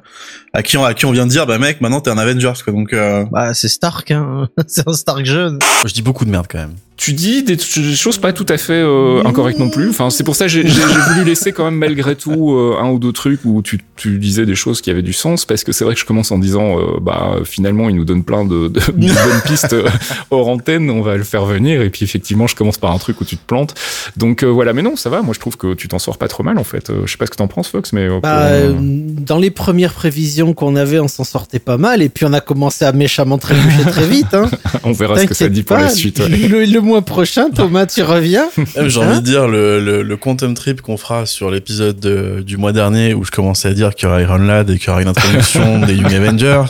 à 0.55 0.63
qui 0.63 0.79
on, 0.79 0.85
à 0.87 0.95
qui 0.95 1.05
on 1.05 1.13
vient 1.13 1.27
de 1.27 1.31
dire, 1.31 1.47
bah 1.47 1.59
mec, 1.59 1.83
maintenant 1.83 2.01
t'es 2.01 2.09
un 2.09 2.17
Avengers, 2.17 2.55
quoi. 2.65 2.73
Donc, 2.73 2.95
euh, 2.95 3.27
Bah, 3.31 3.53
c'est 3.53 3.69
Stark, 3.69 4.11
hein. 4.11 4.49
c'est 4.67 4.89
un 4.89 4.95
Stark 4.95 5.27
jeune. 5.27 5.59
je 5.85 5.93
dis 5.93 6.01
beaucoup 6.01 6.25
de 6.25 6.31
merde 6.31 6.47
quand 6.49 6.57
même. 6.61 6.73
Tu 6.97 7.13
dis 7.13 7.43
des, 7.43 7.57
des 7.57 7.95
choses 7.97 8.19
pas 8.19 8.33
tout 8.33 8.47
à 8.49 8.57
fait 8.57 8.73
euh, 8.75 9.21
incorrectes 9.25 9.59
non 9.59 9.69
plus. 9.69 9.91
Enfin, 9.91 10.11
c'est 10.11 10.23
pour 10.23 10.37
ça 10.37 10.45
que 10.45 10.53
j'ai 10.53 10.63
j'ai- 10.63 10.69
j'ai 10.81 11.13
voulu 11.13 11.25
laisser 11.25 11.51
quand 11.51 11.65
même 11.65 11.75
malgré 11.75 12.15
tout 12.15 12.53
euh, 12.53 12.77
un 12.81 12.89
ou 12.89 13.01
deux 13.01 13.11
trucs 13.11 13.41
où 13.45 13.63
tu, 13.63 13.81
tu 13.97 14.17
disais 14.21 14.47
des 14.47 14.55
choses 14.55 14.81
qui 14.81 14.91
avaient 14.91 15.03
du 15.03 15.13
sens, 15.13 15.45
parce 15.45 15.65
que 15.65 15.73
c'est 15.73 15.85
vrai 15.85 15.95
que 15.95 16.01
je 16.01 16.05
commence 16.05 16.31
en 16.31 16.39
disant, 16.39 16.79
euh, 16.79 17.01
bah 17.03 17.39
finalement, 17.45 17.89
il 17.89 17.97
nous 17.97 18.05
donne 18.05 18.23
plein 18.23 18.45
de, 18.45 18.69
de, 18.69 18.79
de 18.79 18.93
bonnes 18.93 19.43
pistes 19.45 19.74
euh, 19.75 19.89
hors 20.31 20.49
antenne, 20.49 20.91
on 20.91 21.03
va 21.03 21.17
le 21.17 21.25
faire 21.25 21.45
venir, 21.45 21.81
et 21.83 21.91
puis 21.91 22.05
effectivement, 22.05 22.47
je 22.47 22.55
commence 22.55 22.79
par 22.79 22.93
un 22.93 22.99
truc 22.99 23.21
où 23.21 23.25
tu 23.25 23.37
te 23.37 23.45
plantes. 23.47 23.75
Donc 24.17 24.43
euh, 24.43 24.47
voilà, 24.47 24.73
mais 24.73 24.83
non, 24.83 24.97
ça 24.97 25.11
va. 25.11 25.23
Moi, 25.23 25.35
je 25.35 25.41
trouve 25.41 25.57
que 25.57 25.75
tu 25.75 25.89
t'en 25.89 25.99
sors 25.99 26.19
pas 26.19 26.29
trop 26.29 26.43
mal 26.43 26.59
en 26.59 26.65
fait. 26.65 26.91
Euh, 26.91 27.03
je 27.07 27.13
sais 27.13 27.19
pas 27.19 27.27
ce 27.27 27.31
que 27.31 27.37
t'en 27.37 27.49
penses, 27.49 27.69
Fox, 27.69 27.93
mais 27.93 28.03
euh, 28.09 28.21
Bah, 28.21 28.49
pour, 28.67 28.77
dans 28.81 29.39
les 29.39 29.51
premières 29.51 29.93
prévisions 29.93 30.55
qu'on 30.55 30.77
avait, 30.77 30.99
on 31.01 31.09
s'en 31.09 31.25
sortait 31.25 31.59
pas 31.59 31.77
mal, 31.77 32.03
et 32.03 32.09
puis 32.09 32.25
on 32.25 32.33
a 32.33 32.41
commencé 32.41 32.85
à 32.85 32.93
méchamment 32.93 33.39
trébucher 33.39 33.83
très 33.91 34.07
vite. 34.07 34.33
Hein. 34.35 34.51
on 34.85 34.93
verra 34.93 35.19
ce 35.19 35.25
que 35.27 35.35
ça 35.35 35.49
dit 35.49 35.63
pour 35.63 35.77
la 35.77 35.89
suite. 35.91 36.19
ouais. 36.21 36.29
Le, 36.29 36.65
le 36.65 36.81
mois 36.81 37.03
prochain, 37.03 37.51
Thomas, 37.51 37.87
tu 37.87 38.03
reviens. 38.03 38.47
J'ai 38.87 39.01
Hein 39.01 39.09
envie 39.11 39.21
de 39.21 39.25
dire 39.27 39.49
le, 39.49 39.81
le, 39.81 40.03
le 40.03 40.17
quantum 40.17 40.55
trip 40.55 40.81
qu'on 40.81 40.97
fera 40.97 41.27
sur 41.27 41.51
l'épisode 41.51 41.99
de- 42.01 42.43
du 42.47 42.57
mois 42.57 42.73
dernier 42.73 43.15
où 43.15 43.25
je 43.25 43.31
commençais 43.31 43.69
à 43.69 43.73
dire 43.75 43.95
qu'il 43.95 44.09
y 44.09 44.11
aura 44.11 44.21
Iron 44.23 44.39
Lad 44.39 44.71
et 44.71 44.79
qu'il 44.79 44.89
y 44.89 44.91
aura 44.91 45.03
une 45.03 45.09
introduction 45.09 45.81
des 45.81 45.95
Young 45.95 46.13
Avengers 46.15 46.65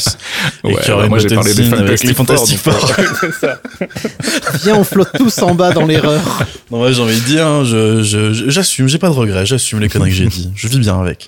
et 0.65 0.69
Ouais, 0.69 0.75
qu'il 0.81 0.89
y 0.89 0.93
aura 0.93 1.01
bah, 1.01 1.05
une 1.05 1.11
moi, 1.11 1.19
j'ai 1.19 1.29
parlé 1.35 1.55
des 1.55 1.73
avec 1.75 2.03
les 2.03 2.15
Fantastic 2.15 2.59
Four, 2.59 2.93
C'est 3.21 3.33
ça. 3.33 3.61
Viens, 4.63 4.77
on 4.77 4.85
flotte 4.85 5.11
tous 5.17 5.39
en 5.43 5.55
bas 5.55 5.73
dans 5.73 5.87
l'erreur. 5.87 6.21
Non, 6.71 6.79
moi 6.79 6.93
j'ai 6.93 7.03
envie 7.03 7.21
de 7.21 7.25
dire, 7.27 7.47
hein, 7.47 7.65
je, 7.65 8.03
je, 8.03 8.33
je- 8.33 8.49
j'assume, 8.51 8.89
j'ai 8.89 8.99
pas 8.99 9.09
de 9.09 9.15
regrets, 9.15 9.47
j'assume 9.47 9.81
les 9.81 9.89
conneries 9.89 10.11
que 10.11 10.17
j'ai 10.17 10.27
dit, 10.27 10.51
je 10.55 10.69
vis 10.69 10.79
bien 10.79 11.01
avec. 11.01 11.27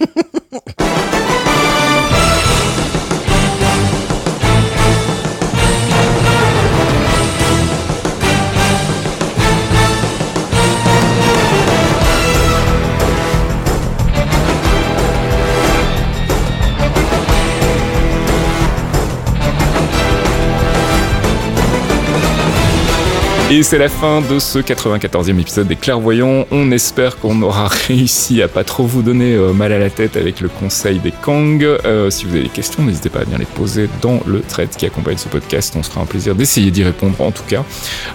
Et 23.49 23.63
c'est 23.63 23.79
la 23.79 23.89
fin 23.89 24.23
de 24.23 24.41
ce 24.41 24.59
94e 24.59 25.39
épisode 25.39 25.69
des 25.69 25.77
Clairvoyants. 25.77 26.47
On 26.51 26.73
espère 26.73 27.17
qu'on 27.17 27.43
aura 27.43 27.69
réussi 27.87 28.43
à 28.43 28.49
pas 28.49 28.65
trop 28.65 28.83
vous 28.83 29.03
donner 29.03 29.35
euh, 29.35 29.53
mal 29.53 29.71
à 29.71 29.79
la 29.79 29.89
tête 29.89 30.17
avec 30.17 30.41
le 30.41 30.49
conseil 30.49 30.99
des 30.99 31.13
Kang. 31.13 31.63
Euh, 31.63 32.11
si 32.11 32.25
vous 32.25 32.33
avez 32.33 32.43
des 32.43 32.49
questions, 32.49 32.83
n'hésitez 32.83 33.09
pas 33.09 33.21
à 33.21 33.23
venir 33.23 33.39
les 33.39 33.45
poser 33.45 33.89
dans 34.03 34.21
le 34.27 34.41
thread 34.41 34.71
qui 34.71 34.85
accompagne 34.85 35.17
ce 35.17 35.29
podcast. 35.29 35.75
On 35.79 35.85
se 35.85 35.91
fera 35.91 36.01
un 36.01 36.07
plaisir 36.07 36.35
d'essayer 36.35 36.73
d'y 36.73 36.83
répondre 36.83 37.21
en 37.21 37.31
tout 37.31 37.45
cas. 37.47 37.65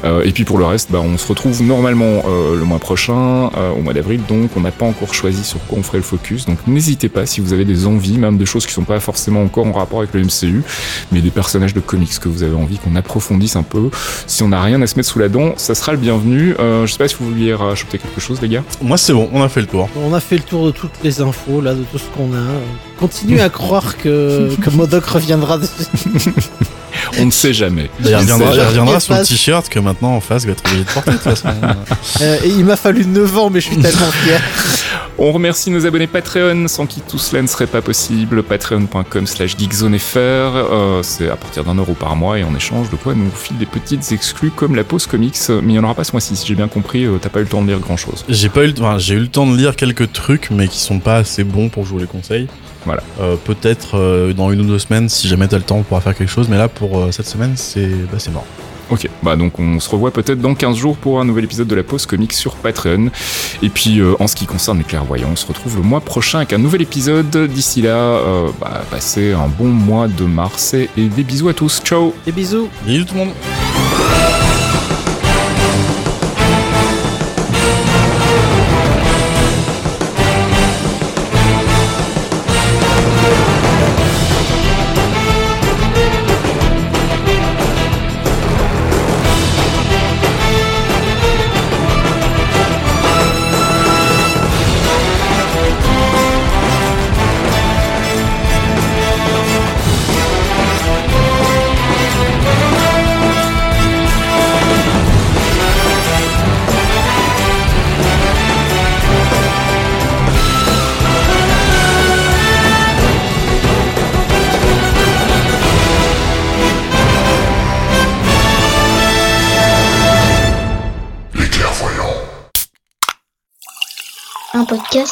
Euh, 0.04 0.22
et 0.26 0.34
puis 0.34 0.44
pour 0.44 0.58
le 0.58 0.66
reste, 0.66 0.92
bah, 0.92 1.00
on 1.02 1.18
se 1.18 1.26
retrouve 1.28 1.64
normalement 1.64 2.24
euh, 2.28 2.58
le 2.58 2.66
mois 2.66 2.80
prochain, 2.80 3.52
euh, 3.56 3.72
au 3.72 3.80
mois 3.80 3.94
d'avril. 3.94 4.20
Donc 4.28 4.50
on 4.58 4.60
n'a 4.60 4.72
pas 4.72 4.86
encore 4.86 5.14
choisi 5.14 5.46
sur 5.46 5.66
quoi 5.66 5.78
on 5.80 5.84
ferait 5.84 6.00
le 6.00 6.04
focus. 6.04 6.46
Donc 6.46 6.58
n'hésitez 6.68 7.08
pas 7.08 7.26
si 7.26 7.40
vous 7.40 7.54
avez 7.54 7.64
des 7.64 7.88
envies, 7.88 8.18
même 8.18 8.38
de 8.38 8.44
choses 8.44 8.66
qui 8.66 8.74
sont 8.74 8.84
pas 8.84 9.00
forcément 9.00 9.44
encore 9.44 9.66
en 9.66 9.72
rapport 9.72 10.00
avec 10.00 10.14
le 10.14 10.24
MCU, 10.24 10.62
mais 11.14 11.22
des 11.22 11.32
personnages 11.32 11.74
de 11.74 11.80
comics 11.80 12.20
que 12.20 12.28
vous 12.28 12.44
avez 12.44 12.56
envie 12.56 12.80
qu'on 12.80 12.98
approfondisse 12.98 13.56
un 13.56 13.64
peu. 13.64 13.90
Si 14.28 14.44
on 14.44 14.50
n'a 14.50 14.62
rien 14.62 14.82
à 14.82 14.88
se 14.88 14.98
mettre 14.98 15.08
sous 15.08 15.21
la 15.22 15.30
dent, 15.30 15.54
ça 15.58 15.76
sera 15.76 15.92
le 15.94 15.98
bienvenu. 15.98 16.56
Euh, 16.60 16.86
je 16.86 16.92
sais 16.92 16.98
pas 16.98 17.08
si 17.08 17.16
vous 17.20 17.28
vouliez 17.28 17.54
rajouter 17.54 17.98
quelque 18.00 18.20
chose, 18.20 18.42
les 18.42 18.50
gars. 18.50 18.64
Moi, 18.82 18.98
c'est 18.98 19.14
bon, 19.14 19.30
on 19.32 19.42
a 19.42 19.50
fait 19.50 19.62
le 19.62 19.68
tour. 19.68 19.88
On 19.96 20.14
a 20.14 20.20
fait 20.20 20.38
le 20.38 20.44
tour 20.44 20.66
de 20.66 20.72
toutes 20.72 21.04
les 21.04 21.22
infos, 21.22 21.62
là, 21.62 21.74
de 21.74 21.84
tout 21.84 21.98
ce 21.98 22.08
qu'on 22.16 22.34
a. 22.34 22.91
Continue 23.02 23.42
à 23.42 23.50
croire 23.50 23.98
que, 23.98 24.56
que 24.62 24.70
Modoc 24.70 25.04
reviendra. 25.06 25.60
On 27.20 27.26
ne 27.26 27.32
sait 27.32 27.54
jamais. 27.54 27.90
Il 28.00 28.08
On 28.08 28.10
ne 28.22 28.34
reviendra, 28.68 28.96
il 28.96 29.02
sur 29.02 29.16
le 29.16 29.26
t-shirt 29.26 29.68
que 29.70 29.80
maintenant 29.80 30.16
en 30.16 30.22
face 30.22 30.46
va 30.46 30.52
être 30.52 30.64
obligé 30.66 30.84
de 30.86 30.90
porter 30.92 31.12
de 31.12 31.16
toute 31.18 31.24
façon. 31.24 31.50
Euh, 32.22 32.38
et 32.44 32.50
il 32.50 32.66
m'a 32.66 32.76
fallu 32.76 33.06
9 33.06 33.38
ans, 33.38 33.50
mais 33.50 33.62
je 33.62 33.68
suis 33.68 33.78
tellement 33.78 34.12
fier. 34.12 34.40
On 35.18 35.32
remercie 35.32 35.72
nos 35.72 35.86
abonnés 35.88 36.06
Patreon, 36.08 36.68
sans 36.68 36.86
qui 36.86 37.02
tout 37.02 37.18
cela 37.18 37.42
ne 37.42 37.48
serait 37.48 37.66
pas 37.68 37.82
possible. 37.82 38.44
Patreon.com 38.44 39.26
slash 39.26 39.58
geekzonefr. 39.58 40.18
Euh, 40.18 41.02
c'est 41.04 41.30
à 41.30 41.36
partir 41.36 41.64
d'un 41.64 41.76
euro 41.76 41.94
par 41.94 42.16
mois 42.16 42.38
et 42.38 42.44
en 42.44 42.54
échange 42.56 42.90
de 42.92 42.96
quoi 42.96 43.16
nous 43.16 43.30
file 43.34 43.58
des 43.58 43.66
petites 43.66 44.12
exclus 44.12 44.52
comme 44.52 44.76
la 44.76 44.84
pause 44.84 45.08
comics. 45.08 45.36
Mais 45.50 45.56
il 45.62 45.68
n'y 45.68 45.80
en 45.80 45.84
aura 45.84 45.96
pas 45.96 46.04
ce 46.04 46.12
mois-ci, 46.12 46.36
si 46.36 46.46
j'ai 46.48 46.56
bien 46.56 46.68
compris. 46.68 47.06
euh, 47.06 47.18
T'as 47.20 47.30
pas 47.30 47.40
eu 47.40 47.44
le 47.44 47.50
temps 47.50 47.62
de 47.64 47.68
lire 47.68 47.80
grand 47.80 47.98
chose. 47.98 48.24
J'ai 48.30 48.50
pas 48.50 48.64
eu, 48.66 48.68
le- 48.68 48.74
enfin, 48.80 48.98
j'ai 49.00 49.16
eu 49.16 49.20
le 49.20 49.28
temps 49.28 49.48
de 49.48 49.56
lire 49.56 49.76
quelques 49.76 50.12
trucs, 50.12 50.50
mais 50.52 50.68
qui 50.68 50.80
sont 50.80 51.00
pas 51.00 51.18
assez 51.18 51.44
bons 51.44 51.70
pour 51.70 51.84
vous 51.84 51.98
les 51.98 52.06
conseille. 52.08 52.48
Voilà. 52.86 53.04
Euh, 53.20 53.36
Peut-être 53.36 53.98
euh, 53.98 54.34
dans 54.34 54.52
une 54.52 54.62
ou 54.62 54.66
deux 54.66 54.80
semaines, 54.80 55.10
si 55.10 55.28
jamais 55.28 55.48
t'as 55.48 55.58
le 55.58 55.64
temps, 55.64 55.78
on 55.78 55.84
pourra 55.84 56.02
faire 56.02 56.16
quelque 56.16 56.30
chose. 56.32 56.48
Mais 56.50 56.58
là, 56.58 56.68
pour 56.68 56.98
euh, 57.00 57.12
cette 57.12 57.28
semaine, 57.28 57.54
c'est 57.56 57.90
bah, 58.12 58.18
c'est 58.18 58.32
mort. 58.32 58.46
Ok, 58.92 59.08
bah 59.24 59.38
donc 59.38 59.58
on 59.58 59.80
se 59.80 59.90
revoit 59.90 60.12
peut-être 60.12 60.42
dans 60.42 60.54
15 60.54 60.76
jours 60.76 60.98
pour 60.98 61.22
un 61.22 61.24
nouvel 61.26 61.46
épisode 61.46 61.68
de 61.68 61.76
la 61.76 61.84
pause 61.84 62.06
comics 62.06 62.34
sur 62.34 62.56
Patreon. 62.56 63.10
Et 63.64 63.70
puis 63.70 64.00
euh, 64.02 64.16
en 64.20 64.28
ce 64.28 64.36
qui 64.36 64.46
concerne 64.46 64.80
les 64.80 64.84
clairvoyants, 64.84 65.30
on 65.32 65.36
se 65.38 65.46
retrouve 65.48 65.78
le 65.78 65.82
mois 65.84 66.02
prochain 66.02 66.40
avec 66.40 66.52
un 66.52 66.58
nouvel 66.58 66.82
épisode. 66.82 67.48
D'ici 67.48 67.82
là, 67.82 67.96
euh, 67.96 68.50
bah, 68.60 68.84
passez 68.92 69.32
un 69.32 69.48
bon 69.48 69.70
mois 69.70 70.10
de 70.10 70.26
mars 70.26 70.74
et 70.74 70.90
et 70.98 71.06
des 71.06 71.24
bisous 71.24 71.48
à 71.48 71.54
tous. 71.54 71.82
Ciao 71.82 72.14
Des 72.26 72.34
bisous. 72.34 72.68
Bisous 72.86 73.06
tout 73.06 73.14
le 73.14 73.20
monde. 73.22 73.71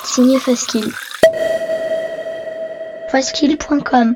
Signé 0.09 0.39
Faskill. 0.39 0.91
Faskill.com 3.11 4.15